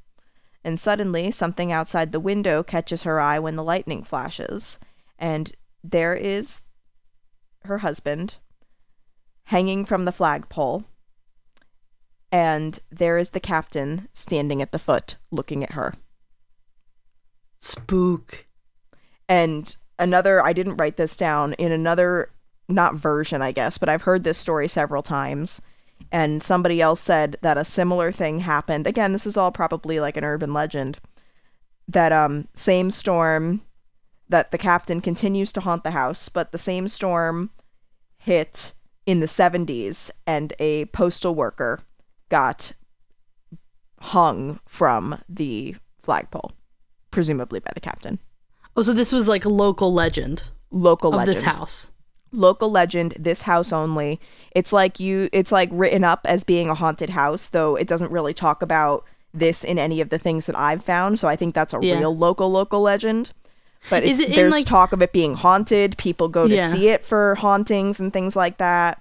And 0.65 0.79
suddenly, 0.81 1.31
something 1.31 1.71
outside 1.73 2.13
the 2.13 2.21
window 2.21 2.63
catches 2.63 3.05
her 3.05 3.21
eye 3.21 3.39
when 3.39 3.57
the 3.57 3.63
lightning 3.63 4.03
flashes, 4.03 4.79
and 5.19 5.53
there 5.83 6.15
is 6.15 6.61
her 7.65 7.79
husband 7.79 8.39
hanging 9.45 9.85
from 9.85 10.05
the 10.05 10.13
flagpole. 10.13 10.85
and 12.33 12.81
there 12.91 13.17
is 13.17 13.31
the 13.31 13.41
captain 13.41 14.09
standing 14.13 14.61
at 14.61 14.73
the 14.73 14.79
foot 14.79 15.17
looking 15.31 15.63
at 15.63 15.73
her. 15.73 15.95
Spook. 17.61 18.47
And 19.29 19.77
another, 19.99 20.45
I 20.45 20.53
didn't 20.53 20.77
write 20.77 20.97
this 20.97 21.17
down, 21.17 21.55
in 21.55 21.73
another, 21.73 22.31
not 22.69 22.95
version, 22.95 23.43
I 23.43 23.53
guess, 23.53 23.79
but 23.79 23.89
I've 23.89 24.03
heard 24.03 24.25
this 24.25 24.39
story 24.39 24.69
several 24.69 25.03
times. 25.03 25.61
And 26.13 26.43
somebody 26.43 26.81
else 26.81 27.01
said 27.01 27.37
that 27.43 27.59
a 27.59 27.65
similar 27.65 28.13
thing 28.13 28.41
happened. 28.41 28.87
Again, 28.87 29.13
this 29.13 29.27
is 29.27 29.37
all 29.37 29.51
probably 29.51 29.99
like 29.99 30.17
an 30.17 30.25
urban 30.25 30.53
legend. 30.53 30.99
That 31.89 32.13
um 32.13 32.49
same 32.53 32.91
storm 32.91 33.63
that 34.29 34.51
the 34.51 34.59
captain 34.59 35.01
continues 35.01 35.53
to 35.53 35.61
haunt 35.61 35.85
the 35.85 35.93
house, 35.93 36.29
but 36.29 36.53
the 36.53 36.59
same 36.59 36.89
storm 36.89 37.51
hit 38.19 38.75
in 39.07 39.21
the 39.21 39.27
70s 39.27 40.11
and 40.27 40.53
a 40.59 40.87
postal 40.87 41.35
worker 41.35 41.81
got 42.29 42.73
hung 44.01 44.59
from 44.67 45.23
the 45.29 45.77
flagpole, 46.03 46.53
presumably 47.17 47.59
by 47.61 47.71
the 47.75 47.81
captain. 47.81 48.19
Oh, 48.77 48.83
so 48.83 48.93
this 48.93 49.11
was 49.11 49.27
like 49.27 49.47
a 49.47 49.49
local 49.49 49.93
legend 49.95 50.43
Local 50.71 51.11
of 51.13 51.17
legend. 51.17 51.37
this 51.39 51.43
house. 51.45 51.91
Local 52.31 52.71
legend, 52.71 53.15
this 53.19 53.41
house 53.43 53.73
only. 53.73 54.21
It's 54.55 54.71
like 54.71 55.01
you 55.01 55.31
it's 55.33 55.51
like 55.51 55.71
written 55.73 56.05
up 56.05 56.21
as 56.29 56.45
being 56.45 56.69
a 56.69 56.75
haunted 56.75 57.09
house, 57.09 57.49
though 57.49 57.75
it 57.77 57.89
doesn't 57.89 58.13
really 58.13 58.35
talk 58.35 58.61
about 58.61 59.05
this 59.33 59.65
in 59.65 59.79
any 59.79 60.03
of 60.03 60.11
the 60.11 60.19
things 60.19 60.45
that 60.45 60.59
I've 60.59 60.85
found, 60.85 61.19
so 61.19 61.27
I 61.27 61.37
think 61.37 61.55
that's 61.55 61.73
a 61.73 61.79
Yeah. 61.81 61.99
real 61.99 62.15
local 62.15 62.51
local 62.51 62.83
legend. 62.83 63.31
But 63.89 64.03
Is 64.03 64.21
it's, 64.21 64.31
it 64.31 64.35
there's 64.37 64.53
like- 64.53 64.67
talk 64.67 64.93
of 64.93 65.01
it 65.01 65.13
being 65.15 65.35
haunted. 65.35 65.97
People 65.97 66.29
go 66.29 66.47
to 66.47 66.55
Yeah. 66.55 66.69
see 66.69 66.89
it 66.89 67.03
for 67.03 67.35
hauntings 67.37 67.99
and 67.99 68.13
things 68.13 68.37
like 68.37 68.59
that. 68.59 69.01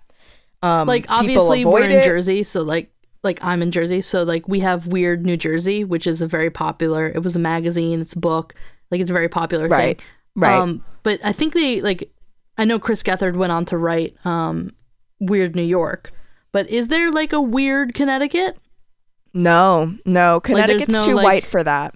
Um, 0.64 0.88
Like 0.88 1.06
obviously 1.10 1.66
we're 1.66 1.82
in 1.82 1.92
it. 1.92 2.06
Jersey, 2.06 2.44
so 2.44 2.62
like 2.62 2.90
like 3.26 3.44
I'm 3.44 3.62
in 3.62 3.72
Jersey, 3.72 4.02
so 4.02 4.24
like 4.24 4.48
we 4.48 4.62
have 4.62 4.88
Weird 4.88 5.26
New 5.26 5.36
Jersey, 5.36 5.84
which 5.84 6.08
is 6.08 6.22
a 6.22 6.28
very 6.28 6.50
popular. 6.50 7.08
It 7.10 7.22
was 7.24 7.36
a 7.36 7.40
magazine, 7.40 8.00
it's 8.00 8.14
a 8.14 8.20
book, 8.20 8.54
like 8.92 9.02
it's 9.02 9.10
a 9.10 9.14
very 9.14 9.28
popular 9.28 9.68
Right, 9.68 9.98
thing. 10.00 10.08
right. 10.38 10.58
Um, 10.58 10.86
but 11.04 11.20
I 11.24 11.34
think 11.34 11.54
they 11.54 11.82
like. 11.82 12.10
I 12.58 12.64
know 12.64 12.80
Chris 12.80 13.04
Gethard 13.04 13.36
went 13.36 13.52
on 13.52 13.66
to 13.66 13.78
write 13.78 14.16
um, 14.26 14.72
Weird 15.20 15.56
New 15.58 15.64
York, 15.64 16.12
but 16.54 16.70
is 16.70 16.88
there 16.88 17.10
like 17.12 17.34
a 17.34 17.42
Weird 17.42 17.94
Connecticut? 17.94 18.58
No, 19.34 19.94
no, 20.06 20.40
Connecticut's 20.40 20.94
no, 20.94 21.06
too 21.06 21.16
like- 21.16 21.26
white 21.26 21.46
for 21.46 21.62
that. 21.64 21.94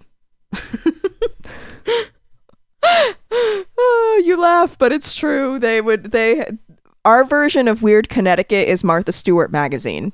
Oh, 2.82 4.22
you 4.26 4.36
laugh, 4.40 4.78
but 4.78 4.92
it's 4.92 5.14
true. 5.16 5.60
They 5.60 5.82
would 5.82 6.12
they 6.12 6.46
our 7.06 7.24
version 7.24 7.68
of 7.68 7.82
Weird 7.82 8.10
Connecticut 8.10 8.68
is 8.68 8.84
Martha 8.84 9.12
Stewart 9.12 9.52
magazine. 9.52 10.12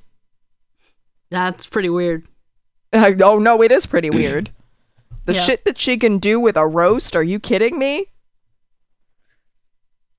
That's 1.32 1.66
pretty 1.66 1.90
weird. 1.90 2.28
Uh, 2.94 3.12
oh 3.24 3.40
no, 3.40 3.62
it 3.62 3.72
is 3.72 3.86
pretty 3.86 4.10
weird. 4.10 4.50
The 5.26 5.34
Yeah. 5.34 5.42
shit 5.42 5.66
that 5.66 5.78
she 5.78 5.98
can 5.98 6.18
do 6.20 6.40
with 6.40 6.56
a 6.56 6.66
roast, 6.68 7.16
are 7.16 7.24
you 7.24 7.40
kidding 7.40 7.80
me? 7.80 8.08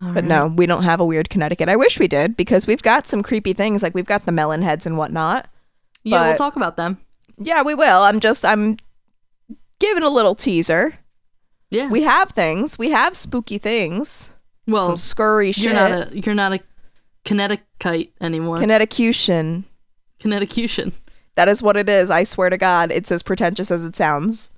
All 0.03 0.09
But 0.13 0.25
right. 0.25 0.25
no, 0.25 0.47
we 0.49 0.67
don't 0.67 0.83
have 0.83 1.01
a 1.01 1.05
weird 1.05 1.31
Connecticut. 1.31 1.69
I 1.69 1.77
wish 1.77 1.99
we 1.99 2.07
did 2.09 2.37
because 2.37 2.67
we've 2.67 2.83
got 2.83 3.09
some 3.09 3.23
creepy 3.23 3.53
things 3.55 3.83
like 3.83 3.95
we've 3.95 4.05
got 4.05 4.27
the 4.27 4.33
melon 4.33 4.63
heads 4.63 4.85
and 4.87 4.99
whatnot. 4.99 5.49
Yeah, 6.03 6.29
we'll 6.29 6.37
talk 6.37 6.57
about 6.57 6.77
them. 6.77 6.99
Yeah, 7.39 7.63
we 7.63 7.75
will. 7.75 8.03
I'm 8.03 8.21
just 8.21 8.45
I'm 8.45 8.77
giving 9.79 10.03
a 10.03 10.11
little 10.11 10.35
teaser. 10.35 10.95
Yeah. 11.71 11.89
We 11.89 12.03
have 12.03 12.31
things. 12.31 12.79
We 12.79 12.91
have 12.91 13.17
spooky 13.17 13.59
things. 13.59 14.35
well, 14.67 14.87
some 14.87 14.97
scurry 14.97 15.53
you're 15.57 15.73
not 15.75 15.91
a 16.13 16.19
you're 16.21 16.35
not 16.35 16.53
a 16.53 16.61
Connecticut 17.25 18.13
anymore. 18.21 18.59
Connecticution. 18.59 19.65
Connecticution. 20.21 20.93
That 21.35 21.49
is 21.49 21.63
what 21.63 21.77
it 21.77 21.89
is. 21.89 22.11
I 22.11 22.25
swear 22.25 22.51
to 22.51 22.57
God, 22.57 22.91
it's 22.91 23.13
as 23.13 23.23
pretentious 23.23 23.71
as 23.71 23.85
it 23.85 23.95
sounds. 23.95 24.51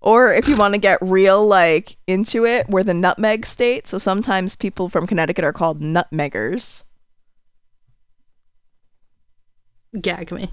Or 0.00 0.34
if 0.34 0.48
you 0.48 0.56
want 0.56 0.74
to 0.74 0.78
get 0.78 0.98
real, 1.00 1.46
like 1.46 1.96
into 2.06 2.44
it, 2.44 2.68
we're 2.68 2.82
the 2.82 2.92
nutmeg 2.92 3.46
state. 3.46 3.86
So 3.86 3.96
sometimes 3.96 4.54
people 4.54 4.90
from 4.90 5.06
Connecticut 5.06 5.44
are 5.44 5.52
called 5.52 5.80
nutmeggers. 5.80 6.84
Gag 9.98 10.30
me. 10.30 10.50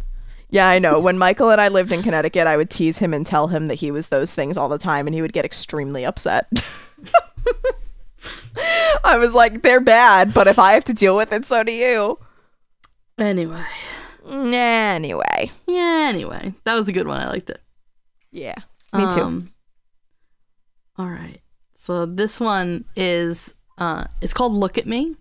Yeah, 0.51 0.67
I 0.67 0.79
know. 0.79 0.99
When 0.99 1.17
Michael 1.17 1.49
and 1.49 1.59
I 1.59 1.69
lived 1.69 1.91
in 1.91 2.03
Connecticut, 2.03 2.45
I 2.45 2.57
would 2.57 2.69
tease 2.69 2.97
him 2.97 3.13
and 3.13 3.25
tell 3.25 3.47
him 3.47 3.67
that 3.67 3.75
he 3.75 3.89
was 3.89 4.09
those 4.09 4.33
things 4.33 4.57
all 4.57 4.69
the 4.69 4.77
time, 4.77 5.07
and 5.07 5.13
he 5.13 5.21
would 5.21 5.33
get 5.33 5.45
extremely 5.45 6.05
upset. 6.05 6.47
I 9.03 9.17
was 9.17 9.33
like, 9.33 9.61
they're 9.61 9.81
bad, 9.81 10.33
but 10.33 10.47
if 10.47 10.59
I 10.59 10.73
have 10.73 10.83
to 10.85 10.93
deal 10.93 11.15
with 11.15 11.31
it, 11.31 11.45
so 11.45 11.63
do 11.63 11.71
you. 11.71 12.19
Anyway. 13.21 13.63
Anyway. 14.27 15.51
Yeah, 15.67 16.07
anyway. 16.09 16.53
That 16.63 16.75
was 16.75 16.87
a 16.87 16.91
good 16.91 17.07
one. 17.07 17.21
I 17.21 17.29
liked 17.29 17.49
it. 17.49 17.61
Yeah. 18.31 18.55
Me 18.93 19.09
too. 19.11 19.21
Um, 19.21 19.51
all 20.97 21.07
right. 21.09 21.39
So 21.75 22.05
this 22.05 22.39
one 22.39 22.85
is 22.95 23.53
uh 23.77 24.05
it's 24.21 24.33
called 24.33 24.53
Look 24.53 24.77
at 24.77 24.87
Me 24.87 25.15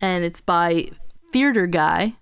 and 0.00 0.24
it's 0.24 0.40
by 0.40 0.90
Theater 1.32 1.66
Guy 1.66 2.14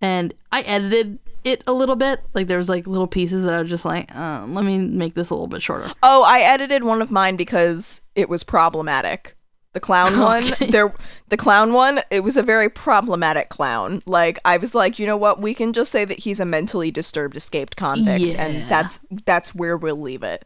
and 0.00 0.34
I 0.52 0.62
edited 0.62 1.18
it 1.44 1.62
a 1.66 1.72
little 1.72 1.96
bit. 1.96 2.20
Like 2.34 2.46
there 2.46 2.58
was 2.58 2.68
like 2.68 2.86
little 2.86 3.06
pieces 3.06 3.44
that 3.44 3.54
I 3.54 3.60
was 3.60 3.70
just 3.70 3.84
like, 3.84 4.14
uh, 4.14 4.46
let 4.48 4.64
me 4.64 4.78
make 4.78 5.14
this 5.14 5.30
a 5.30 5.34
little 5.34 5.46
bit 5.46 5.62
shorter. 5.62 5.92
Oh, 6.02 6.22
I 6.24 6.40
edited 6.40 6.84
one 6.84 7.00
of 7.00 7.10
mine 7.10 7.36
because 7.36 8.00
it 8.14 8.28
was 8.28 8.42
problematic. 8.42 9.36
The 9.74 9.80
clown 9.80 10.18
one, 10.32 10.52
Okay. 10.54 10.70
there 10.70 10.94
the 11.28 11.36
clown 11.36 11.72
one, 11.72 12.00
it 12.10 12.20
was 12.20 12.36
a 12.36 12.42
very 12.42 12.68
problematic 12.70 13.48
clown. 13.50 14.02
Like 14.06 14.38
I 14.44 14.56
was 14.56 14.74
like, 14.74 14.98
you 14.98 15.06
know 15.06 15.16
what? 15.16 15.40
We 15.40 15.52
can 15.52 15.72
just 15.72 15.90
say 15.92 16.04
that 16.04 16.20
he's 16.20 16.40
a 16.40 16.44
mentally 16.44 16.90
disturbed 16.90 17.36
escaped 17.36 17.76
convict 17.76 18.20
Yeah. 18.24 18.42
and 18.44 18.70
that's 18.70 19.00
that's 19.26 19.54
where 19.54 19.76
we'll 19.76 20.00
leave 20.00 20.22
it. 20.22 20.44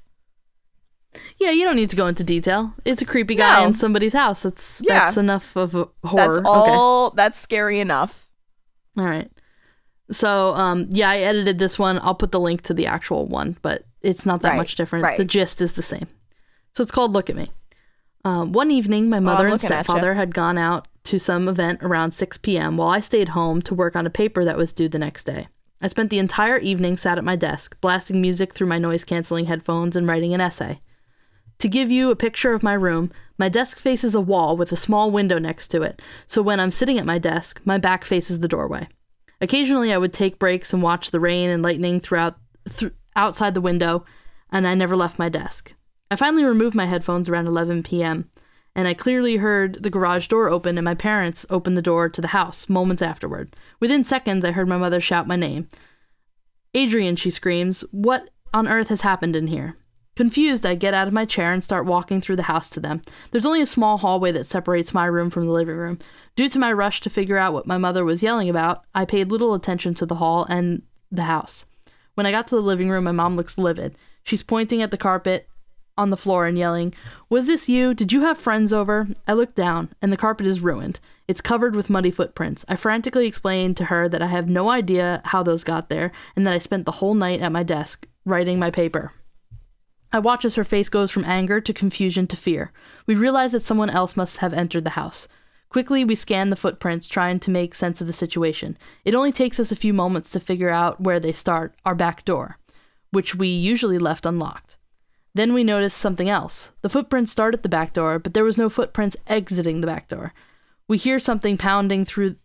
Yeah, 1.39 1.51
you 1.51 1.65
don't 1.65 1.77
need 1.77 1.91
to 1.91 1.97
go 1.97 2.07
into 2.07 2.25
detail. 2.25 2.75
It's 2.85 3.03
a 3.03 3.07
creepy 3.07 3.35
guy 3.35 3.61
No. 3.61 3.67
in 3.69 3.75
somebody's 3.75 4.13
house. 4.13 4.43
That's 4.43 4.81
Yeah. 4.83 5.01
that's 5.07 5.17
enough 5.17 5.57
of 5.57 5.75
a 5.75 5.89
horror. 6.05 6.35
That's 6.35 6.39
Okay. 6.39 7.15
that's 7.17 7.39
scary 7.39 7.81
enough. 7.81 8.31
All 8.99 9.05
right. 9.05 9.31
So, 10.11 10.55
um, 10.55 10.87
yeah, 10.91 11.11
I 11.11 11.19
edited 11.19 11.59
this 11.59 11.79
one. 11.79 11.99
I'll 12.03 12.15
put 12.15 12.33
the 12.33 12.41
link 12.41 12.63
to 12.63 12.75
the 12.75 12.87
actual 12.87 13.27
one, 13.27 13.59
but 13.61 13.85
it's 14.01 14.25
not 14.25 14.41
that 14.43 14.51
Right, 14.51 14.57
much 14.57 14.75
different. 14.75 15.03
right. 15.05 15.19
The 15.19 15.25
gist 15.25 15.61
is 15.61 15.73
the 15.75 15.83
same. 15.83 16.07
So 16.75 16.83
it's 16.83 16.93
called 16.93 17.13
Look 17.13 17.29
at 17.29 17.37
Me. 17.37 17.51
Um, 18.25 18.53
one 18.53 18.71
evening, 18.71 19.09
my 19.09 19.21
mother 19.21 19.47
and 19.47 19.53
looking 19.53 19.71
at 19.71 19.77
ya. 19.77 19.83
stepfather 19.83 20.15
had 20.15 20.35
gone 20.35 20.59
out 20.59 20.89
to 21.05 21.19
some 21.19 21.49
event 21.49 21.83
around 21.83 22.13
6 22.13 22.39
p.m. 22.39 22.77
while 22.77 22.89
I 22.89 23.01
stayed 23.01 23.31
home 23.31 23.63
to 23.63 23.75
work 23.75 23.97
on 23.97 24.07
a 24.07 24.11
paper 24.11 24.45
that 24.45 24.59
was 24.59 24.73
due 24.73 24.89
the 24.89 24.99
next 24.99 25.25
day. 25.25 25.49
I 25.81 25.89
spent 25.89 26.11
the 26.11 26.19
entire 26.19 26.59
evening 26.59 26.97
sat 26.97 27.19
at 27.19 27.25
my 27.25 27.37
desk, 27.37 27.81
blasting 27.81 28.21
music 28.21 28.53
through 28.53 28.67
my 28.67 28.79
noise 28.79 29.05
canceling 29.05 29.47
headphones 29.47 29.95
and 29.95 30.07
writing 30.07 30.35
an 30.35 30.41
essay. 30.41 30.81
To 31.61 31.69
give 31.69 31.91
you 31.91 32.11
a 32.11 32.17
picture 32.17 32.53
of 32.53 32.63
my 32.63 32.75
room, 32.75 33.11
my 33.39 33.49
desk 33.49 33.79
faces 33.79 34.15
a 34.15 34.21
wall 34.21 34.57
with 34.57 34.71
a 34.73 34.77
small 34.77 35.11
window 35.11 35.39
next 35.39 35.69
to 35.69 35.83
it, 35.83 36.03
so 36.27 36.43
when 36.43 36.61
I'm 36.61 36.71
sitting 36.71 36.99
at 36.99 37.07
my 37.07 37.19
desk, 37.19 37.61
my 37.65 37.79
back 37.79 38.05
faces 38.05 38.41
the 38.41 38.49
doorway. 38.49 38.89
Occasionally, 39.41 39.93
I 39.93 39.99
would 39.99 40.13
take 40.13 40.39
breaks 40.39 40.73
and 40.73 40.83
watch 40.83 41.11
the 41.11 41.21
rain 41.21 41.49
and 41.49 41.63
lightning 41.63 42.01
throughout 42.01 42.37
th- 42.77 42.93
outside 43.17 43.55
the 43.55 43.61
window, 43.61 44.05
and 44.51 44.67
I 44.67 44.75
never 44.75 44.97
left 44.97 45.19
my 45.19 45.29
desk. 45.29 45.73
I 46.11 46.17
finally 46.17 46.45
removed 46.45 46.75
my 46.75 46.87
headphones 46.87 47.29
around 47.29 47.47
11 47.47 47.83
p.m., 47.83 48.31
and 48.75 48.87
I 48.87 48.95
clearly 48.95 49.37
heard 49.37 49.83
the 49.83 49.91
garage 49.91 50.29
door 50.29 50.49
open 50.49 50.79
and 50.79 50.85
my 50.85 50.95
parents 50.95 51.45
open 51.51 51.75
the 51.75 51.83
door 51.83 52.09
to 52.09 52.21
the 52.21 52.29
house 52.29 52.69
moments 52.69 53.03
afterward. 53.03 53.57
Within 53.81 54.05
seconds, 54.05 54.45
I 54.45 54.53
heard 54.53 54.69
my 54.69 54.79
mother 54.79 55.01
shout 55.01 55.27
my 55.27 55.35
name. 55.35 55.69
Adrian, 56.75 57.17
she 57.17 57.31
screams, 57.31 57.83
what 57.91 58.31
on 58.55 58.69
earth 58.69 58.89
has 58.89 59.01
happened 59.01 59.35
in 59.35 59.49
here? 59.49 59.77
Confused, 60.15 60.65
I 60.65 60.75
get 60.75 60.95
out 60.95 61.09
of 61.09 61.15
my 61.15 61.25
chair 61.25 61.53
and 61.53 61.63
start 61.63 61.87
walking 61.87 62.21
through 62.21 62.37
the 62.37 62.43
house 62.45 62.71
to 62.71 62.81
them. 62.81 63.03
There's 63.31 63.47
only 63.47 63.63
a 63.63 63.67
small 63.67 63.99
hallway 63.99 64.33
that 64.33 64.47
separates 64.47 64.95
my 64.95 65.07
room 65.07 65.31
from 65.31 65.47
the 65.47 65.53
living 65.53 65.77
room. 65.77 65.99
Due 66.37 66.49
to 66.49 66.59
my 66.59 66.73
rush 66.73 67.01
to 67.03 67.11
figure 67.11 67.37
out 67.37 67.53
what 67.53 67.67
my 67.67 67.79
mother 67.79 68.05
was 68.05 68.23
yelling 68.23 68.49
about, 68.49 68.85
I 68.95 69.05
paid 69.05 69.31
little 69.31 69.55
attention 69.55 69.95
to 69.95 70.07
the 70.07 70.17
hall 70.17 70.45
and 70.49 70.83
the 71.11 71.23
house. 71.23 71.67
When 72.15 72.27
I 72.27 72.31
got 72.31 72.49
to 72.49 72.57
the 72.57 72.63
living 72.63 72.91
room, 72.91 73.05
my 73.05 73.13
mom 73.13 73.37
looks 73.37 73.59
livid. 73.59 73.97
She's 74.25 74.43
pointing 74.43 74.83
at 74.83 74.91
the 74.91 74.97
carpet 74.97 75.49
on 75.99 76.11
the 76.11 76.17
floor 76.17 76.47
and 76.47 76.57
yelling, 76.57 76.95
Was 77.29 77.47
this 77.47 77.69
you? 77.69 77.93
Did 77.93 78.13
you 78.13 78.23
have 78.23 78.39
friends 78.39 78.73
over? 78.73 79.09
I 79.27 79.35
look 79.35 79.55
down, 79.55 79.91
and 80.01 80.11
the 80.11 80.17
carpet 80.17 80.47
is 80.47 80.63
ruined. 80.63 81.01
It's 81.27 81.43
covered 81.43 81.77
with 81.77 81.91
muddy 81.91 82.11
footprints. 82.11 82.65
I 82.69 82.77
frantically 82.77 83.27
explained 83.27 83.77
to 83.77 83.87
her 83.87 84.09
that 84.09 84.23
I 84.23 84.29
have 84.29 84.49
no 84.49 84.71
idea 84.71 85.21
how 85.27 85.43
those 85.43 85.65
got 85.65 85.91
there, 85.91 86.13
and 86.37 86.47
that 86.47 86.55
I 86.55 86.59
spent 86.59 86.87
the 86.87 86.93
whole 86.93 87.15
night 87.15 87.41
at 87.41 87.53
my 87.53 87.63
desk 87.63 88.07
writing 88.25 88.59
my 88.59 88.71
paper. 88.71 89.13
I 90.11 90.21
watch 90.21 90.47
as 90.47 90.55
her 90.55 90.65
face 90.65 90.89
goes 90.89 91.11
from 91.11 91.25
anger 91.27 91.61
to 91.61 91.73
confusion 91.75 92.27
to 92.29 92.37
fear. 92.37 92.73
We 93.07 93.15
realize 93.15 93.53
that 93.53 93.63
someone 93.63 93.91
else 93.91 94.17
must 94.17 94.39
have 94.39 94.55
entered 94.55 94.85
the 94.85 94.91
house. 94.91 95.29
Quickly, 95.69 96.03
we 96.03 96.15
scan 96.15 96.49
the 96.49 96.57
footprints, 96.57 97.09
trying 97.09 97.41
to 97.41 97.51
make 97.51 97.75
sense 97.75 98.01
of 98.01 98.07
the 98.07 98.15
situation. 98.15 98.79
It 99.05 99.15
only 99.15 99.33
takes 99.33 99.61
us 99.61 99.71
a 99.71 99.77
few 99.77 99.93
moments 99.93 100.31
to 100.31 100.41
figure 100.41 100.71
out 100.71 101.03
where 101.03 101.21
they 101.21 101.33
start 101.33 101.75
our 101.85 101.95
back 101.95 102.25
door, 102.25 102.57
which 103.11 103.35
we 103.35 103.49
usually 103.49 103.99
left 103.99 104.25
unlocked. 104.25 104.78
Then 105.35 105.53
we 105.53 105.65
notice 105.65 105.95
something 105.95 106.29
else. 106.29 106.71
The 106.83 106.89
footprints 106.89 107.31
start 107.31 107.55
at 107.55 107.63
the 107.63 107.69
back 107.69 107.93
door, 107.93 108.19
but 108.19 108.35
there 108.35 108.45
was 108.45 108.59
no 108.59 108.69
footprints 108.69 109.17
exiting 109.27 109.81
the 109.81 109.87
back 109.87 110.09
door. 110.09 110.33
We 110.89 110.99
hear 110.99 111.19
something 111.19 111.57
pounding 111.59 112.05
through 112.05 112.37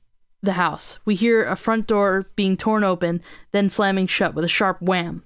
the 0.41 0.53
house. 0.53 0.99
We 1.05 1.15
hear 1.15 1.45
a 1.45 1.55
front 1.55 1.87
door 1.87 2.25
being 2.35 2.57
torn 2.57 2.83
open, 2.83 3.21
then 3.51 3.69
slamming 3.69 4.07
shut 4.07 4.35
with 4.35 4.43
a 4.43 4.49
sharp 4.49 4.81
wham. 4.81 5.23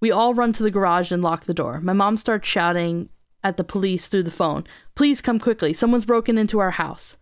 We 0.00 0.10
all 0.10 0.34
run 0.34 0.52
to 0.54 0.62
the 0.62 0.70
garage 0.70 1.10
and 1.10 1.22
lock 1.22 1.44
the 1.44 1.54
door. 1.54 1.80
My 1.80 1.94
mom 1.94 2.16
starts 2.18 2.46
shouting 2.46 3.08
at 3.42 3.56
the 3.56 3.64
police 3.64 4.06
through 4.06 4.24
the 4.24 4.30
phone 4.30 4.66
Please 4.94 5.20
come 5.22 5.38
quickly. 5.38 5.72
Someone's 5.72 6.04
broken 6.04 6.36
into 6.36 6.58
our 6.58 6.72
house. 6.72 7.16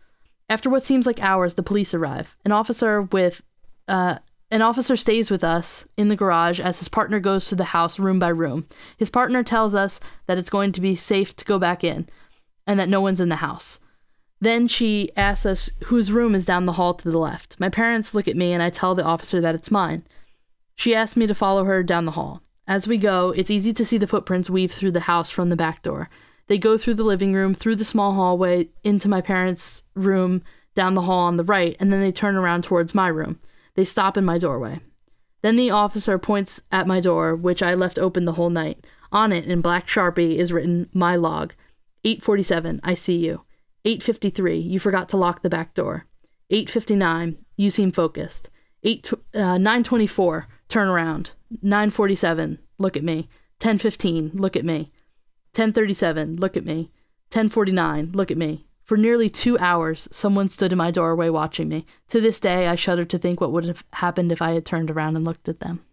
After 0.49 0.69
what 0.69 0.83
seems 0.83 1.07
like 1.07 1.23
hours, 1.23 1.55
the 1.55 1.63
police 1.63 1.95
arrive. 1.95 2.37
An 2.45 2.51
officer 2.51 3.03
with 3.03 3.43
uh, 3.87 4.19
an 4.51 4.63
officer 4.63 4.97
stays 4.97 5.31
with 5.31 5.45
us 5.45 5.85
in 5.97 6.09
the 6.09 6.17
garage 6.17 6.59
as 6.59 6.79
his 6.79 6.89
partner 6.89 7.21
goes 7.21 7.49
through 7.49 7.57
the 7.57 7.65
house 7.65 7.99
room 7.99 8.19
by 8.19 8.29
room. 8.29 8.67
His 8.97 9.11
partner 9.11 9.45
tells 9.45 9.75
us 9.75 10.01
that 10.27 10.39
it's 10.39 10.51
going 10.51 10.73
to 10.73 10.81
be 10.81 10.97
safe 10.97 11.37
to 11.37 11.45
go 11.45 11.59
back 11.59 11.85
in 11.85 12.09
and 12.67 12.79
that 12.81 12.89
no 12.89 13.01
one's 13.01 13.21
in 13.21 13.29
the 13.29 13.37
house. 13.37 13.79
Then 14.41 14.67
she 14.67 15.11
asks 15.17 15.47
us 15.47 15.71
whose 15.85 16.11
room 16.11 16.35
is 16.35 16.45
down 16.45 16.65
the 16.65 16.73
hall 16.73 16.95
to 16.95 17.11
the 17.11 17.19
left. 17.19 17.57
My 17.61 17.69
parents 17.69 18.15
look 18.15 18.27
at 18.27 18.37
me 18.37 18.53
and 18.53 18.63
I 18.63 18.71
tell 18.71 18.95
the 18.95 19.05
officer 19.05 19.41
that 19.41 19.55
it's 19.55 19.71
mine. 19.71 20.05
She 20.75 20.95
asks 20.95 21.17
me 21.17 21.27
to 21.27 21.35
follow 21.35 21.65
her 21.65 21.83
down 21.83 22.07
the 22.07 22.13
hall. 22.13 22.43
As 22.67 22.89
we 22.89 22.99
go, 22.99 23.31
it's 23.31 23.51
easy 23.51 23.73
to 23.75 23.85
see 23.85 23.99
the 23.99 24.07
footprints 24.07 24.49
weave 24.49 24.73
through 24.73 24.93
the 24.93 25.01
house 25.01 25.29
from 25.29 25.51
the 25.51 25.57
back 25.57 25.83
door. 25.83 26.09
They 26.47 26.59
go 26.59 26.79
through 26.79 26.95
the 26.95 27.05
living 27.05 27.35
room, 27.35 27.55
through 27.55 27.77
the 27.77 27.85
small 27.85 28.15
hallway, 28.15 28.71
into 28.83 29.09
my 29.09 29.21
parents' 29.21 29.83
room, 29.95 30.43
down 30.75 30.95
the 30.95 31.03
hall 31.03 31.21
on 31.21 31.37
the 31.37 31.45
right, 31.45 31.77
and 31.79 31.93
then 31.93 32.01
they 32.01 32.13
turn 32.13 32.37
around 32.37 32.65
towards 32.65 32.95
my 32.95 33.09
room. 33.09 33.39
They 33.81 33.87
stop 33.87 34.19
in 34.19 34.27
my 34.27 34.37
doorway. 34.37 34.81
Then 35.41 35.57
the 35.57 35.71
officer 35.71 36.19
points 36.19 36.61
at 36.71 36.87
my 36.87 37.01
door, 37.01 37.35
which 37.35 37.63
I 37.63 37.73
left 37.73 37.99
open 37.99 38.27
the 38.27 38.35
whole 38.35 38.51
night. 38.51 38.87
On 39.11 39.33
it, 39.33 39.47
in 39.47 39.63
black 39.63 39.89
sharpie, 39.89 40.37
is 40.37 40.53
written 40.53 40.91
my 40.93 41.17
log. 41.17 41.55
847, 42.05 42.83
I 42.85 42.93
see 42.93 43.17
you. 43.17 43.41
853, 43.87 44.59
you 44.59 44.79
forgot 44.79 45.09
to 45.09 45.17
lock 45.17 45.41
the 45.41 45.49
back 45.49 45.73
door. 45.73 46.05
859, 46.51 47.39
you 47.57 47.71
seem 47.71 47.91
focused. 47.91 48.51
8 48.83 49.15
uh, 49.15 49.57
924, 49.57 50.47
turn 50.69 50.89
around. 50.89 51.31
947, 51.63 52.59
look 52.77 52.99
at 52.99 53.03
me. 53.03 53.31
1015, 53.63 54.33
look 54.35 54.57
at 54.57 54.65
me. 54.67 54.93
1037, 55.57 56.37
look 56.37 56.55
at 56.55 56.67
me. 56.67 56.91
1049, 57.33 58.13
look 58.13 58.31
at 58.31 58.37
me. 58.37 58.67
For 58.91 58.97
nearly 58.97 59.29
two 59.29 59.57
hours, 59.61 60.09
someone 60.11 60.49
stood 60.49 60.73
in 60.73 60.79
my 60.79 60.91
doorway 60.91 61.29
watching 61.29 61.69
me. 61.69 61.87
To 62.09 62.21
this 62.21 62.41
day, 62.41 62.67
I 62.67 62.75
shudder 62.75 63.05
to 63.05 63.19
think 63.19 63.41
what 63.41 63.53
would 63.53 63.65
have 63.67 63.85
happened 63.93 64.33
if 64.33 64.43
I 64.43 64.51
had 64.51 64.67
turned 64.67 64.91
around 64.91 65.15
and 65.15 65.25
looked 65.25 65.49
at 65.49 65.61
them. 65.61 65.85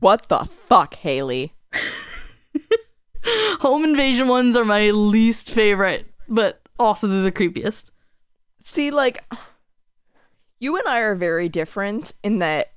What 0.00 0.28
the 0.28 0.44
fuck, 0.44 0.96
Haley? 0.96 1.54
Home 3.60 3.84
invasion 3.84 4.28
ones 4.28 4.54
are 4.54 4.66
my 4.66 4.90
least 4.90 5.50
favorite, 5.50 6.08
but 6.28 6.60
also 6.78 7.06
they're 7.06 7.22
the 7.22 7.32
creepiest. 7.32 7.88
See, 8.60 8.90
like, 8.90 9.24
you 10.58 10.76
and 10.76 10.86
I 10.86 10.98
are 10.98 11.14
very 11.14 11.48
different 11.48 12.12
in 12.22 12.38
that 12.40 12.72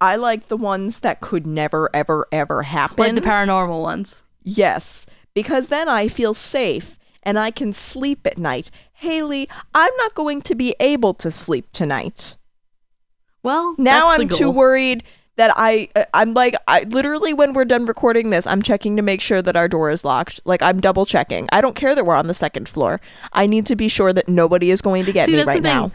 I 0.00 0.16
like 0.16 0.48
the 0.48 0.56
ones 0.56 1.00
that 1.00 1.20
could 1.20 1.46
never, 1.46 1.90
ever, 1.92 2.28
ever 2.32 2.62
happen. 2.62 2.96
Like 2.96 3.14
the 3.14 3.20
paranormal 3.20 3.82
ones. 3.82 4.22
yes, 4.42 5.04
because 5.34 5.68
then 5.68 5.86
I 5.86 6.08
feel 6.08 6.32
safe 6.32 6.98
and 7.26 7.38
I 7.40 7.50
can 7.50 7.72
sleep 7.72 8.24
at 8.24 8.38
night. 8.38 8.70
Haley, 8.96 9.48
I'm 9.74 9.92
not 9.98 10.14
going 10.14 10.42
to 10.42 10.54
be 10.54 10.74
able 10.80 11.14
to 11.14 11.30
sleep 11.30 11.66
tonight. 11.72 12.36
Well, 13.42 13.74
Now 13.78 14.08
I'm 14.08 14.26
too 14.26 14.50
worried 14.50 15.04
that 15.36 15.52
I 15.54 15.88
uh, 15.94 16.04
I'm 16.14 16.32
like 16.34 16.56
I 16.66 16.82
literally 16.84 17.34
when 17.34 17.52
we're 17.52 17.66
done 17.66 17.84
recording 17.84 18.30
this, 18.30 18.46
I'm 18.46 18.62
checking 18.62 18.96
to 18.96 19.02
make 19.02 19.20
sure 19.20 19.42
that 19.42 19.54
our 19.54 19.68
door 19.68 19.90
is 19.90 20.04
locked. 20.04 20.40
Like 20.44 20.62
I'm 20.62 20.80
double 20.80 21.04
checking. 21.06 21.46
I 21.52 21.60
don't 21.60 21.76
care 21.76 21.94
that 21.94 22.04
we're 22.06 22.16
on 22.16 22.26
the 22.26 22.34
second 22.34 22.68
floor. 22.68 23.00
I 23.32 23.46
need 23.46 23.66
to 23.66 23.76
be 23.76 23.88
sure 23.88 24.12
that 24.12 24.28
nobody 24.28 24.70
is 24.70 24.80
going 24.80 25.04
to 25.04 25.12
get 25.12 25.26
See, 25.26 25.32
me 25.32 25.36
that's 25.36 25.46
right 25.46 25.62
the 25.62 25.68
thing. 25.68 25.76
now. 25.76 25.92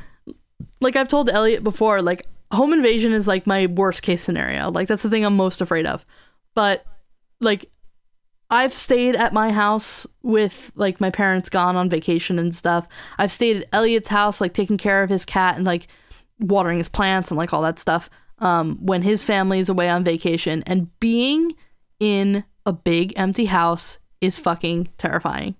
Like 0.79 0.95
I've 0.95 1.07
told 1.09 1.29
Elliot 1.29 1.63
before, 1.63 2.01
like 2.01 2.25
home 2.51 2.71
invasion 2.71 3.13
is 3.13 3.27
like 3.27 3.47
my 3.47 3.65
worst 3.65 4.03
case 4.03 4.21
scenario. 4.21 4.69
Like 4.69 4.87
that's 4.87 5.03
the 5.03 5.09
thing 5.09 5.25
I'm 5.25 5.35
most 5.35 5.59
afraid 5.59 5.87
of. 5.87 6.05
But 6.53 6.85
like 7.39 7.69
I've 8.51 8.75
stayed 8.75 9.15
at 9.15 9.31
my 9.33 9.51
house 9.51 10.05
with 10.23 10.71
like 10.75 10.99
my 10.99 11.09
parents 11.09 11.49
gone 11.49 11.75
on 11.77 11.89
vacation 11.89 12.37
and 12.37 12.53
stuff. 12.53 12.85
I've 13.17 13.31
stayed 13.31 13.57
at 13.61 13.67
Elliot's 13.71 14.09
house, 14.09 14.41
like 14.41 14.53
taking 14.53 14.77
care 14.77 15.01
of 15.03 15.09
his 15.09 15.23
cat 15.25 15.55
and 15.55 15.65
like 15.65 15.87
watering 16.39 16.77
his 16.77 16.89
plants 16.89 17.31
and 17.31 17.37
like 17.37 17.53
all 17.53 17.61
that 17.61 17.79
stuff. 17.79 18.09
Um, 18.39 18.77
when 18.81 19.03
his 19.03 19.23
family 19.23 19.59
is 19.59 19.69
away 19.69 19.87
on 19.89 20.03
vacation 20.03 20.63
and 20.67 20.87
being 20.99 21.53
in 21.99 22.43
a 22.65 22.73
big 22.73 23.13
empty 23.15 23.45
house 23.45 23.99
is 24.19 24.37
fucking 24.37 24.89
terrifying. 24.97 25.55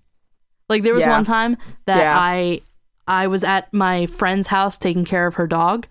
Like 0.68 0.84
there 0.84 0.94
was 0.94 1.04
Yeah. 1.06 1.12
one 1.12 1.24
time 1.26 1.58
that 1.86 1.98
Yeah. 2.00 2.18
I 2.20 2.62
I 3.08 3.28
was 3.28 3.44
at 3.44 3.74
my 3.74 4.06
friend's 4.06 4.48
house 4.48 4.78
taking 4.78 5.06
care 5.06 5.28
of 5.28 5.36
her 5.36 5.48
dog. 5.48 5.88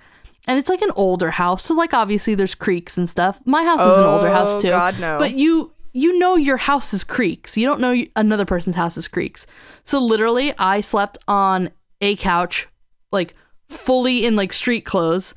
And 0.46 0.58
it's 0.58 0.68
like 0.68 0.80
an 0.82 0.90
older 0.96 1.30
house, 1.30 1.64
so 1.64 1.74
like 1.74 1.92
obviously 1.94 2.34
there's 2.34 2.54
creaks 2.54 2.96
and 2.98 3.08
stuff. 3.08 3.38
My 3.44 3.62
house 3.64 3.80
is 3.80 3.98
an 3.98 4.04
older 4.04 4.30
house 4.30 4.54
Oh, 4.54 4.60
too. 4.60 4.68
God, 4.70 4.98
no. 4.98 5.18
But 5.18 5.32
you 5.32 5.70
you 5.92 6.18
know 6.18 6.36
your 6.36 6.56
house 6.56 6.92
is 6.94 7.04
creaks. 7.04 7.56
You 7.56 7.66
don't 7.66 7.80
know 7.80 8.04
another 8.16 8.44
person's 8.44 8.76
house 8.76 8.96
is 8.96 9.08
creaks. 9.08 9.46
So 9.84 9.98
literally, 9.98 10.54
I 10.58 10.80
slept 10.80 11.18
on 11.26 11.70
a 12.00 12.16
couch, 12.16 12.68
like 13.10 13.34
fully 13.68 14.24
in 14.24 14.36
like 14.36 14.52
street 14.52 14.84
clothes. 14.84 15.34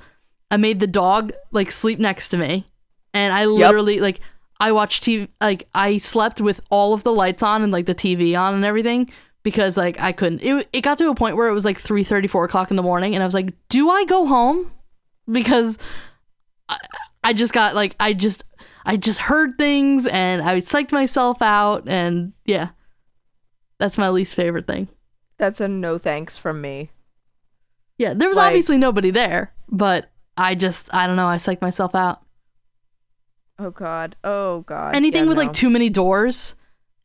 I 0.52 0.58
made 0.58 0.80
the 0.80 0.88
dog 0.88 1.34
like 1.52 1.72
sleep 1.72 2.00
next 2.00 2.30
to 2.30 2.38
me, 2.38 2.66
and 3.14 3.34
I 3.34 3.46
literally 3.46 4.00
like 4.00 4.20
I 4.60 4.72
watched 4.72 5.04
TV. 5.04 5.28
Like 5.42 5.68
I 5.74 5.98
slept 5.98 6.42
with 6.42 6.62
all 6.70 6.94
of 6.94 7.04
the 7.04 7.14
lights 7.14 7.44
on 7.44 7.64
and 7.64 7.72
like 7.72 7.86
the 7.86 7.96
TV 7.96 8.40
on 8.40 8.54
and 8.54 8.66
everything 8.66 9.10
because 9.44 9.78
like 9.78 10.00
I 10.00 10.12
couldn't. 10.12 10.42
It 10.42 10.68
it 10.74 10.82
got 10.82 10.98
to 11.00 11.10
a 11.10 11.16
point 11.16 11.36
where 11.36 11.50
it 11.50 11.54
was 11.54 11.66
like 11.66 11.80
three 11.80 12.04
thirty, 12.04 12.28
four 12.28 12.46
o'clock 12.46 12.72
in 12.72 12.78
the 12.78 12.84
morning, 12.84 13.14
and 13.14 13.22
I 13.24 13.26
was 13.28 13.34
like, 13.34 13.54
"Do 13.70 13.90
I 13.90 14.06
go 14.06 14.26
home?" 14.26 14.72
Because 15.32 15.78
I, 16.68 16.78
I 17.24 17.34
just 17.34 17.54
got 17.54 17.76
like 17.76 17.96
I 18.00 18.14
just 18.14 18.44
I 18.86 18.98
just 18.98 19.20
heard 19.20 19.58
things 19.58 20.06
and 20.08 20.42
I 20.42 20.60
psyched 20.60 20.92
myself 20.92 21.42
out 21.42 21.88
and 21.88 22.34
yeah. 22.46 22.70
That's 23.80 23.98
my 23.98 24.10
least 24.10 24.36
favorite 24.36 24.68
thing. 24.68 24.88
That's 25.38 25.60
a 25.62 25.68
no 25.68 25.98
thanks 25.98 26.38
from 26.38 26.62
me. 26.62 26.92
Yeah, 27.98 28.14
there 28.14 28.28
was 28.30 28.38
Like- 28.38 28.48
obviously 28.48 28.78
nobody 28.78 29.12
there, 29.12 29.54
but 29.70 30.10
I 30.38 30.56
just 30.56 30.90
I 30.94 31.08
don't 31.08 31.16
know, 31.16 31.28
I 31.28 31.38
psyched 31.38 31.62
myself 31.62 31.96
out. 31.96 32.22
Oh 33.60 33.70
god. 33.72 34.16
Oh 34.24 34.62
god. 34.62 34.96
Anything 34.96 35.24
Yeah, 35.24 35.30
with 35.30 35.38
no. 35.38 35.44
like 35.44 35.54
too 35.54 35.70
many 35.70 35.90
doors 35.90 36.56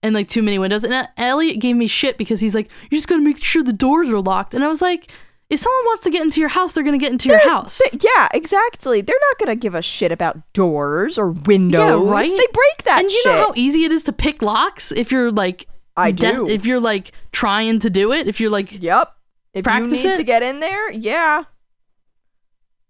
and 0.03 0.15
like 0.15 0.29
too 0.29 0.43
many 0.43 0.59
windows. 0.59 0.85
And 0.85 0.95
uh, 0.95 1.07
Elliot 1.17 1.61
gave 1.61 1.77
me 1.77 1.87
shit 1.87 2.17
because 2.19 2.41
he's 2.41 2.55
like, 2.55 2.69
"You 2.91 2.97
just 2.97 3.09
got 3.09 3.17
to 3.17 3.23
make 3.23 3.43
sure 3.43 3.63
the 3.63 3.73
doors 3.73 4.09
are 4.09 4.21
locked." 4.21 4.55
And 4.55 4.65
I 4.65 4.69
was 4.69 4.81
like, 4.81 5.11
"If 5.51 5.61
someone 5.61 5.85
wants 5.87 6.03
to 6.05 6.11
get 6.11 6.23
into 6.23 6.41
your 6.41 6.49
house, 6.51 6.73
they're 6.73 6.85
going 6.85 6.99
to 6.99 7.03
get 7.03 7.11
into 7.13 7.29
your 7.29 7.39
They're- 7.39 7.49
house." 7.49 7.81
they- 7.91 7.99
yeah, 8.03 8.29
exactly. 8.35 9.01
They're 9.01 9.17
not 9.31 9.39
gonna 9.39 9.57
give 9.57 9.75
a 9.75 9.83
shit 9.83 10.13
about 10.13 10.37
doors 10.53 11.17
or 11.19 11.31
windows. 11.31 12.07
right? 12.09 12.29
They 12.31 12.47
break 12.53 12.83
that 12.85 13.01
and 13.03 13.11
you 13.11 13.21
shit. 13.23 13.33
know 13.33 13.39
how 13.39 13.53
easy 13.57 13.85
it 13.85 13.93
is 13.93 14.05
to 14.05 14.13
pick 14.13 14.43
locks 14.43 14.93
if 14.93 15.11
you're 15.11 15.31
like 15.33 15.67
I 15.97 16.11
de- 16.13 16.33
do. 16.33 16.49
if 16.49 16.65
you're 16.67 16.81
like 16.81 17.13
trying 17.33 17.79
to 17.81 17.91
do 17.91 18.13
it, 18.13 18.29
if 18.29 18.41
you're 18.41 18.51
like 18.51 18.81
yep. 18.83 19.15
If 19.55 19.67
you 19.67 19.87
need 19.89 20.05
it? 20.05 20.17
to 20.17 20.23
get 20.25 20.43
in 20.43 20.61
there, 20.61 20.91
yeah. 20.93 21.45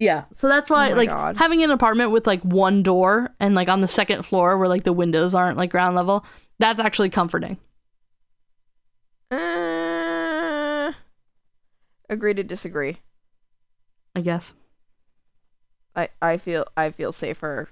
Yeah. 0.00 0.24
So 0.36 0.48
that's 0.48 0.68
why 0.70 0.92
Oh 0.92 0.96
like 0.96 1.09
God. 1.09 1.36
having 1.36 1.62
an 1.62 1.70
apartment 1.70 2.11
with 2.11 2.26
like 2.26 2.42
one 2.42 2.82
door 2.82 3.30
and 3.40 3.54
like 3.54 3.68
on 3.68 3.80
the 3.80 3.88
second 3.88 4.24
floor 4.24 4.59
where 4.59 4.68
like 4.68 4.84
the 4.84 4.92
windows 4.92 5.34
aren't 5.34 5.56
like 5.56 5.70
ground 5.70 5.96
level, 5.96 6.24
that's 6.59 6.80
actually 6.80 7.09
comforting. 7.11 7.56
Uh, 9.30 9.36
agree 12.09 12.34
to 12.34 12.42
disagree. 12.42 12.98
I 14.14 14.20
guess. 14.20 14.52
I 15.94 16.09
I 16.20 16.36
feel 16.36 16.66
I 16.76 16.90
feel 16.90 17.12
safer. 17.12 17.68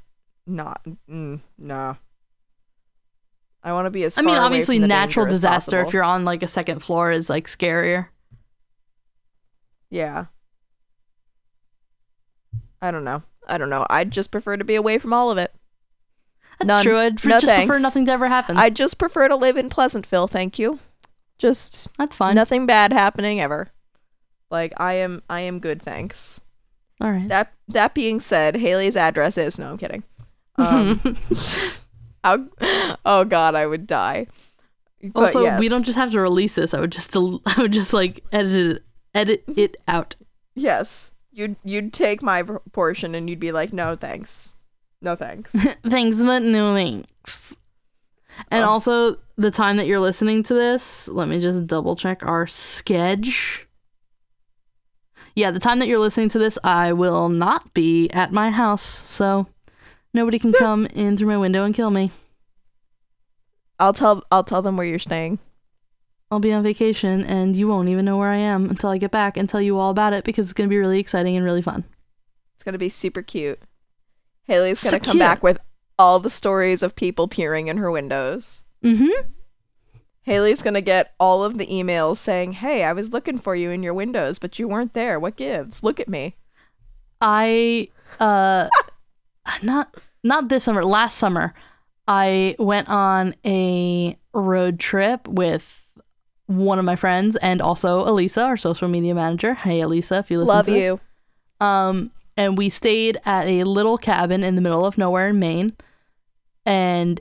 Not 0.47 0.85
mm, 1.11 1.41
no. 1.59 1.97
I 3.63 3.73
want 3.73 3.87
to 3.87 3.91
be 3.91 4.05
as. 4.05 4.17
I 4.17 4.23
mean, 4.23 4.37
obviously 4.37 4.79
natural 4.79 5.27
disaster 5.27 5.81
if 5.81 5.93
you're 5.93 6.05
on 6.05 6.25
like 6.25 6.43
a 6.43 6.49
second 6.49 6.81
floor 6.81 7.11
is 7.11 7.29
like 7.29 7.47
scarier. 7.47 8.09
Yeah. 9.91 10.27
I 12.81 12.91
don't 12.91 13.05
know. 13.05 13.23
I 13.49 13.59
don't 13.59 13.71
know. 13.71 13.87
I'd 13.91 14.11
just 14.11 14.31
prefer 14.31 14.57
to 14.57 14.65
be 14.65 14.75
away 14.75 14.99
from 14.99 15.13
all 15.13 15.31
of 15.31 15.39
it. 15.39 15.53
That's 16.59 16.69
None. 16.69 16.85
true. 16.85 16.99
I'd 16.99 17.25
No 17.25 17.41
just 17.41 17.53
prefer 17.53 17.79
nothing 17.79 18.07
to 18.07 18.13
ever 18.13 18.29
happen. 18.29 18.57
I'd 18.57 18.77
just 18.77 18.99
prefer 18.99 19.29
to 19.29 19.37
live 19.37 19.57
in 19.57 19.69
Pleasantville, 19.69 20.27
thank 20.27 20.59
you. 20.59 20.79
Just 21.39 21.89
that's 21.99 22.17
fine. 22.17 22.35
nothing 22.35 22.67
bad 22.67 22.93
happening 22.93 23.41
ever. 23.41 23.69
Like 24.51 24.73
I 24.77 24.95
am 24.95 25.23
I 25.29 25.41
am 25.41 25.59
good, 25.59 25.83
thanks. 25.83 26.41
All 27.01 27.11
right. 27.11 27.29
That 27.29 27.53
that 27.69 27.95
being 27.95 28.21
said, 28.21 28.57
Haley's 28.57 28.97
address 28.97 29.37
is 29.39 29.59
no 29.59 29.71
I'm 29.71 29.79
kidding. 29.79 30.03
Um, 30.59 31.17
oh 33.05 33.25
god, 33.25 33.55
I 33.55 33.67
would 33.67 33.87
die. 33.87 34.27
But 35.03 35.35
also, 35.37 35.59
we 35.59 35.69
don't 35.69 35.85
just 35.85 35.99
have 35.99 36.11
to 36.13 36.21
release 36.21 36.55
this. 36.55 36.73
I 36.75 36.81
would 36.81 36.93
just 36.93 37.13
del- 37.13 37.43
I 37.47 37.61
would 37.61 37.73
just 37.73 37.93
like 37.93 38.25
edit 38.33 38.77
it, 38.77 38.83
edit 39.15 39.45
it 39.57 39.77
out. 39.87 40.17
Yes. 40.55 41.13
You'd 41.33 41.57
you'd 41.65 41.93
take 41.93 42.23
my 42.23 42.43
portion 42.73 43.15
and 43.15 43.29
you'd 43.29 43.39
be 43.41 43.53
like, 43.53 43.73
"No, 43.73 43.95
thanks. 43.95 44.55
No 45.03 45.15
thanks." 45.15 45.53
Thanks, 45.85 46.17
but 46.23 46.43
no 46.43 46.73
thanks. 46.75 47.55
And 48.51 48.65
Oh. 48.65 48.69
also, 48.69 49.19
the 49.37 49.51
time 49.51 49.77
that 49.77 49.87
you're 49.87 50.01
listening 50.01 50.43
to 50.45 50.55
this, 50.55 51.09
let 51.09 51.29
me 51.29 51.39
just 51.41 51.67
double 51.67 51.95
check 51.97 52.25
our 52.25 52.47
sketch. 52.47 53.66
Yeah, 55.37 55.51
the 55.53 55.61
time 55.61 55.79
that 55.79 55.87
you're 55.87 55.99
listening 55.99 56.31
to 56.31 56.39
this, 56.39 56.59
I 56.65 56.93
will 56.95 57.29
not 57.29 57.73
be 57.75 58.09
at 58.11 58.33
my 58.33 58.51
house, 58.51 58.83
so 58.83 59.47
nobody 60.13 60.39
can 60.39 60.53
come 60.53 60.87
in 60.87 61.17
through 61.17 61.29
my 61.29 61.37
window 61.37 61.65
and 61.65 61.75
kill 61.75 61.91
me. 61.91 62.11
I'll 63.79 63.93
tell 63.93 64.25
I'll 64.33 64.45
tell 64.45 64.63
them 64.63 64.77
where 64.77 64.87
you're 64.87 64.99
staying. 64.99 65.39
I'll 66.31 66.41
be 66.41 66.53
on 66.53 66.65
vacation 66.65 67.23
and 67.25 67.55
you 67.55 67.69
won't 67.69 67.89
even 67.89 68.05
know 68.05 68.17
where 68.17 68.31
I 68.31 68.39
am 68.39 68.69
until 68.69 68.91
I 68.91 68.99
get 68.99 69.13
back 69.13 69.37
and 69.37 69.49
tell 69.49 69.61
you 69.61 69.79
all 69.79 69.91
about 69.91 70.13
it 70.13 70.25
because 70.25 70.47
it's 70.47 70.55
going 70.55 70.69
to 70.69 70.73
be 70.73 70.79
really 70.79 70.99
exciting 70.99 71.37
and 71.37 71.45
really 71.45 71.63
fun. 71.63 71.85
It's 72.57 72.65
gonna 72.65 72.79
be 72.79 72.89
super 72.89 73.23
cute. 73.23 73.61
Haley's 74.45 74.83
gonna 74.83 74.99
come 74.99 75.13
cute. 75.13 75.21
back 75.21 75.43
with 75.43 75.59
all 75.99 76.19
the 76.19 76.31
stories 76.31 76.83
of 76.83 76.97
people 76.97 77.29
peering 77.29 77.69
in 77.69 77.77
her 77.77 77.91
windows. 77.91 78.65
Mm-hmm. 78.83 79.31
Haley's 80.27 80.61
gonna 80.61 80.81
get 80.81 81.15
all 81.21 81.45
of 81.45 81.57
the 81.57 81.69
emails 81.69 82.17
saying, 82.17 82.53
"Hey, 82.55 82.83
I 82.83 82.93
was 82.93 83.13
looking 83.13 83.39
for 83.39 83.55
you 83.55 83.71
in 83.71 83.85
your 83.85 83.95
windows, 83.95 84.41
but 84.41 84.59
you 84.59 84.67
weren't 84.67 84.93
there. 84.93 85.21
What 85.21 85.37
gives? 85.37 85.85
Look 85.85 86.01
at 86.01 86.09
me." 86.09 86.35
I 87.21 87.89
uh 88.19 88.69
not 89.63 89.95
not 90.25 90.49
this 90.49 90.65
summer, 90.65 90.85
last 90.85 91.17
summer, 91.17 91.55
I 92.09 92.57
went 92.59 92.89
on 92.89 93.37
a 93.45 94.19
road 94.35 94.81
trip 94.81 95.29
with 95.29 95.83
one 96.47 96.81
of 96.81 96.85
my 96.85 96.97
friends 96.97 97.37
and 97.37 97.63
also 97.63 98.01
Elisa, 98.01 98.43
our 98.43 98.57
social 98.57 98.89
media 98.89 99.15
manager. 99.15 99.55
Hey 99.55 99.81
Elisa, 99.81 100.19
if 100.19 100.31
you 100.31 100.39
listen 100.39 100.55
Love 100.57 100.67
to 100.67 100.73
this. 100.73 100.83
you. 100.83 101.01
Um, 101.65 102.11
and 102.37 102.59
we 102.59 102.69
stayed 102.69 103.21
at 103.25 103.47
a 103.47 103.63
little 103.63 103.97
cabin 103.97 104.43
in 104.43 104.57
the 104.57 104.61
middle 104.61 104.85
of 104.85 104.99
nowhere 104.99 105.29
in 105.29 105.39
Maine. 105.39 105.77
And 106.65 107.21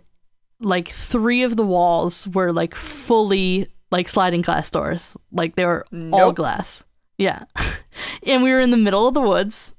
like 0.60 0.89
three 0.89 1.43
of 1.43 1.56
the 1.56 1.66
walls 1.66 2.28
were 2.28 2.51
like 2.51 2.76
fully 2.76 3.68
like 3.91 4.08
sliding 4.08 4.41
glass 4.41 4.70
doors. 4.70 5.16
Like 5.32 5.56
they 5.56 5.66
were 5.66 5.86
all 6.12 6.32
glass. 6.32 6.84
Yeah. 7.18 7.43
and 8.28 8.43
we 8.43 8.51
were 8.51 8.60
in 8.60 8.72
the 8.72 8.78
middle 8.78 9.08
of 9.08 9.14
the 9.14 9.22
woods 9.22 9.74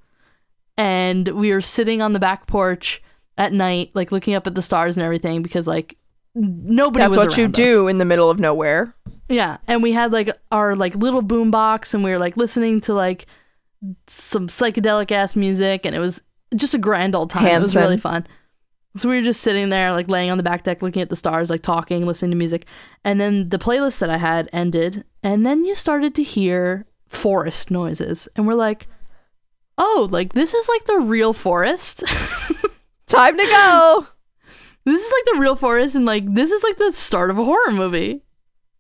and 0.77 1.29
we 1.29 1.53
were 1.53 1.61
sitting 1.61 2.03
on 2.03 2.13
the 2.13 2.19
back 2.19 2.47
porch 2.47 3.03
at 3.39 3.53
night, 3.53 3.91
like 3.95 4.13
looking 4.13 4.35
up 4.35 4.47
at 4.47 4.55
the 4.55 4.63
stars 4.63 4.97
and 4.97 5.05
everything 5.05 5.43
because 5.43 5.67
like 5.67 5.97
nobody 6.35 7.03
That's 7.03 7.17
was 7.17 7.27
what 7.27 7.39
you 7.39 7.47
us. 7.47 7.53
do 7.53 7.89
in 7.89 7.99
the 7.99 8.05
middle 8.05 8.31
of 8.31 8.39
nowhere. 8.39 8.95
Yeah, 9.29 9.57
and 9.67 9.83
we 9.83 9.93
had 9.93 10.13
like 10.13 10.31
our 10.53 10.77
like 10.77 10.95
little 10.95 11.23
boom 11.23 11.51
box, 11.51 11.95
and 11.95 12.05
we 12.05 12.11
were 12.11 12.19
like 12.19 12.37
listening 12.37 12.81
to 12.83 12.95
like 12.95 13.27
some 14.07 14.49
psychedelic 14.49 15.11
ass 15.11 15.35
music, 15.35 15.85
and 15.85 15.95
it 15.95 15.99
was 15.99 16.23
just 16.55 16.75
a 16.75 16.79
grand 16.79 17.15
old 17.15 17.31
time. 17.31 17.47
It 17.47 17.61
was 17.61 17.75
really 17.75 17.99
fun. 17.99 18.27
So 18.97 19.09
we 19.09 19.17
were 19.17 19.23
just 19.23 19.41
sitting 19.43 19.69
there, 19.69 19.93
like 19.93 20.09
laying 20.09 20.31
on 20.31 20.37
the 20.39 20.43
back 20.43 20.63
deck, 20.65 20.81
looking 20.83 21.03
at 21.03 21.11
the 21.11 21.17
stars, 21.17 21.51
like 21.51 21.63
talking, 21.63 22.07
listening 22.07 22.31
to 22.31 22.37
music, 22.37 22.67
and 23.05 23.21
then 23.21 23.49
the 23.51 23.59
playlist 23.59 23.99
that 23.99 24.11
I 24.11 24.17
had 24.19 24.49
ended, 24.53 25.05
and 25.23 25.45
then 25.45 25.65
you 25.65 25.75
started 25.75 26.15
to 26.17 26.23
hear 26.23 26.87
forest 27.09 27.71
noises, 27.71 28.29
and 28.37 28.47
we're 28.47 28.55
like, 28.55 28.89
"Oh, 29.79 30.09
like 30.11 30.33
this 30.33 30.55
is 30.55 30.69
like 30.69 30.85
the 30.87 31.01
real 31.01 31.33
forest." 31.33 32.05
Time 33.07 33.37
to 33.37 33.45
go. 33.45 34.07
This 34.85 35.05
is 35.05 35.13
like 35.13 35.35
the 35.35 35.41
real 35.41 35.57
forest, 35.57 35.95
and 35.97 36.05
like 36.07 36.33
this 36.35 36.51
is 36.51 36.63
like 36.63 36.77
the 36.79 36.93
start 36.93 37.31
of 37.31 37.39
a 37.39 37.45
horror 37.45 37.73
movie. 37.73 38.23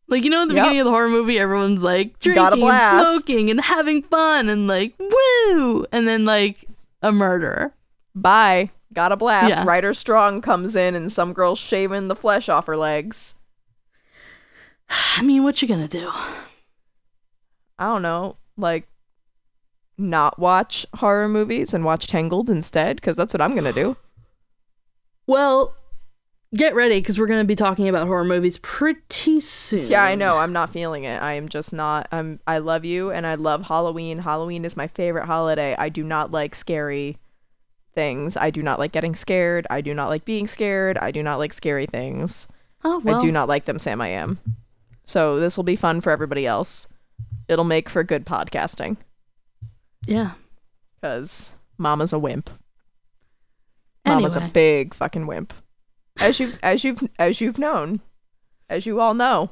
Like 0.08 0.22
you 0.24 0.30
know, 0.30 0.42
at 0.42 0.48
the 0.48 0.54
Yep. 0.54 0.62
beginning 0.62 0.80
of 0.80 0.84
the 0.86 0.90
horror 0.92 1.08
movie, 1.08 1.38
everyone's 1.38 1.82
like 1.82 2.18
drinking 2.20 2.62
and 2.62 3.06
smoking 3.06 3.50
and 3.50 3.60
having 3.60 4.02
fun 4.02 4.48
and 4.48 4.66
like 4.68 4.94
woo, 5.00 5.84
and 5.92 6.06
then 6.06 6.24
like 6.24 6.64
a 7.02 7.10
murder. 7.12 7.74
Bye. 8.14 8.70
Got 8.96 9.12
a 9.12 9.16
blast. 9.16 9.50
Yeah. 9.50 9.64
Ryder 9.66 9.92
Strong 9.92 10.40
comes 10.40 10.74
in 10.74 10.94
and 10.94 11.12
some 11.12 11.34
girl's 11.34 11.58
shaving 11.58 12.08
the 12.08 12.16
flesh 12.16 12.48
off 12.48 12.64
her 12.64 12.78
legs. 12.78 13.34
I 14.88 15.20
mean, 15.20 15.44
what 15.44 15.60
you 15.60 15.68
gonna 15.68 15.86
do? 15.86 16.10
I 17.78 17.84
don't 17.84 18.00
know, 18.00 18.38
like 18.56 18.88
not 19.98 20.38
watch 20.38 20.86
horror 20.94 21.28
movies 21.28 21.74
and 21.74 21.84
watch 21.84 22.06
Tangled 22.06 22.48
instead 22.48 22.96
because 22.96 23.16
that's 23.16 23.34
what 23.34 23.42
I'm 23.42 23.54
gonna 23.54 23.72
do. 23.72 23.96
Well, 25.28 25.74
get 26.54 26.76
ready 26.76 27.00
because 27.00 27.18
we're 27.18 27.26
gonna 27.26 27.42
be 27.42 27.56
talking 27.56 27.88
about 27.88 28.06
horror 28.06 28.22
movies 28.22 28.58
pretty 28.58 29.40
soon. 29.40 29.84
Yeah, 29.88 30.04
I 30.04 30.14
know. 30.14 30.38
I'm 30.38 30.52
not 30.52 30.70
feeling 30.70 31.02
it. 31.02 31.20
I 31.20 31.32
am 31.32 31.48
just 31.48 31.72
not. 31.72 32.06
I'm. 32.12 32.38
I 32.46 32.58
love 32.58 32.84
you, 32.84 33.10
and 33.10 33.26
I 33.26 33.34
love 33.34 33.64
Halloween. 33.66 34.18
Halloween 34.18 34.64
is 34.64 34.76
my 34.76 34.86
favorite 34.86 35.26
holiday. 35.26 35.74
I 35.76 35.88
do 35.88 36.04
not 36.04 36.30
like 36.30 36.54
scary 36.54 37.18
things. 37.96 38.36
I 38.36 38.50
do 38.50 38.62
not 38.62 38.78
like 38.78 38.92
getting 38.92 39.16
scared. 39.16 39.66
I 39.70 39.80
do 39.80 39.92
not 39.92 40.08
like 40.08 40.24
being 40.24 40.46
scared. 40.46 40.96
I 40.98 41.10
do 41.10 41.20
not 41.24 41.38
like 41.38 41.52
scary 41.52 41.86
things. 41.86 42.46
Oh 42.84 43.00
well. 43.00 43.16
I 43.16 43.20
do 43.20 43.32
not 43.32 43.48
like 43.48 43.64
them. 43.64 43.80
Sam, 43.80 44.00
I 44.00 44.08
am. 44.08 44.38
So 45.02 45.40
this 45.40 45.56
will 45.56 45.64
be 45.64 45.74
fun 45.74 46.00
for 46.00 46.10
everybody 46.10 46.46
else. 46.46 46.86
It'll 47.48 47.64
make 47.64 47.88
for 47.88 48.04
good 48.04 48.24
podcasting 48.26 48.96
Yeah. 50.06 50.32
because 51.00 51.56
Mama's 51.78 52.12
a 52.12 52.18
wimp. 52.18 52.50
Mama's 54.04 54.36
a 54.36 54.40
big 54.52 54.94
fucking 54.94 55.26
wimp. 55.26 55.52
As 56.20 56.38
you've 56.38 56.58
as 56.62 56.84
you've 56.84 57.02
as 57.18 57.40
you've 57.40 57.58
known, 57.58 58.00
as 58.68 58.86
you 58.86 59.00
all 59.00 59.14
know. 59.14 59.50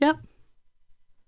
Yep. 0.00 0.16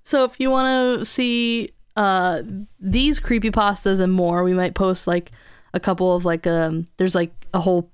So 0.03 0.25
if 0.25 0.39
you 0.39 0.51
want 0.51 1.01
to 1.01 1.05
see 1.05 1.71
uh 1.97 2.43
these 2.81 3.19
creepy 3.21 3.51
pastas 3.51 4.01
and 4.01 4.13
more, 4.13 4.45
we 4.45 4.53
might 4.55 4.75
post 4.75 5.07
like 5.07 5.33
a 5.75 5.81
couple 5.81 6.15
of 6.15 6.25
like 6.25 6.47
um 6.47 6.87
there's 6.97 7.15
like 7.15 7.33
a 7.55 7.61
whole 7.61 7.91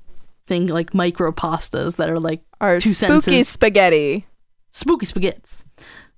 thing 0.46 0.66
like 0.66 0.92
micro 0.94 1.30
pastas 1.32 1.96
that 1.96 2.11
are 2.11 2.18
like 2.20 2.42
Our 2.61 2.80
Two 2.80 2.90
spooky 2.90 3.20
sentences. 3.20 3.48
spaghetti. 3.48 4.26
spooky 4.72 5.07
spaghettis. 5.07 5.62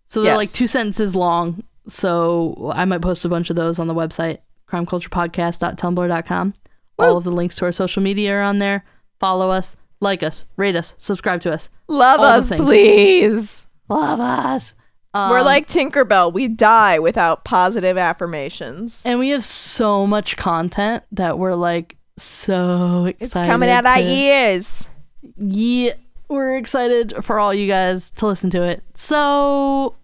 So 0.09 0.22
they're 0.22 0.37
like 0.37 0.51
two 0.53 0.66
sentences 0.68 1.14
long. 1.16 1.62
So 1.89 2.72
I 2.74 2.85
might 2.85 3.03
post 3.03 3.24
a 3.24 3.28
bunch 3.28 3.51
of 3.51 3.57
those 3.57 3.78
on 3.78 3.89
the 3.89 3.95
website, 3.95 4.39
crimeculturepodcast.tumblr.com. 4.68 6.55
All 6.99 7.16
of 7.16 7.24
the 7.24 7.30
links 7.32 7.57
to 7.57 7.64
our 7.66 7.72
social 7.72 8.03
media 8.03 8.37
are 8.39 8.43
on 8.43 8.59
there. 8.61 8.85
Follow 9.18 9.51
us, 9.51 9.76
like 10.01 10.22
us, 10.22 10.45
rate 10.57 10.76
us, 10.76 10.95
subscribe 10.99 11.41
to 11.43 11.53
us. 11.53 11.68
Love 11.89 12.20
All 12.20 12.26
us, 12.26 12.51
please. 12.51 13.66
Love 13.89 14.20
us. 14.20 14.74
We're 15.15 15.39
Um, 15.39 15.45
like 15.45 15.69
Tinkerbell. 15.69 16.33
We 16.33 16.49
die 16.49 16.99
without 16.99 17.45
positive 17.45 17.97
affirmations. 17.97 19.03
And 19.07 19.21
we 19.21 19.29
have 19.29 19.45
so 19.45 20.07
much 20.09 20.37
content 20.37 21.05
that 21.12 21.39
we're 21.39 21.55
like 21.55 21.97
so 22.17 23.05
excited. 23.07 23.23
It's 23.25 23.35
coming 23.35 23.71
out 23.71 23.87
our 23.87 23.99
ears. 24.01 24.89
Yeah, 25.37 25.93
we're 26.29 26.57
excited 26.57 27.15
for 27.25 27.39
all 27.39 27.55
you 27.55 27.69
guys 27.69 28.11
to 28.17 28.27
listen 28.27 28.51
to 28.51 28.62
it. 28.65 28.83
So 28.95 29.95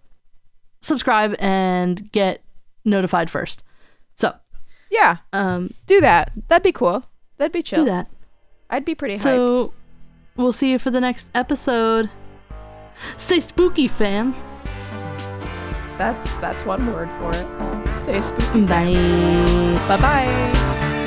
subscribe 0.81 1.35
and 1.41 2.11
get 2.13 2.43
notified 2.85 3.31
first. 3.31 3.65
So, 4.15 4.35
Yeah, 4.91 5.17
um, 5.33 5.75
do 5.87 6.01
that. 6.01 6.31
That'd 6.49 6.63
be 6.63 6.73
cool. 6.73 7.05
That'd 7.37 7.53
be 7.53 7.63
chill. 7.63 7.85
do 7.85 7.91
that. 7.91 8.09
I'd 8.71 8.85
be 8.85 8.95
pretty 8.95 9.15
hyped. 9.15 9.23
So, 9.23 9.73
we'll 10.37 10.53
see 10.53 10.71
you 10.71 10.79
for 10.79 10.91
the 10.91 11.01
next 11.01 11.29
episode. 11.35 12.09
Stay 13.17 13.41
spooky, 13.41 13.89
fam. 13.89 14.35
That's 16.01 16.39
that's 16.39 16.65
one 16.65 16.81
word 16.87 17.11
for 17.11 17.31
it. 17.35 17.95
Stay 17.95 18.23
spooky. 18.23 18.65
Bye. 18.65 18.95
Bye 19.87 20.01
bye. 20.01 21.00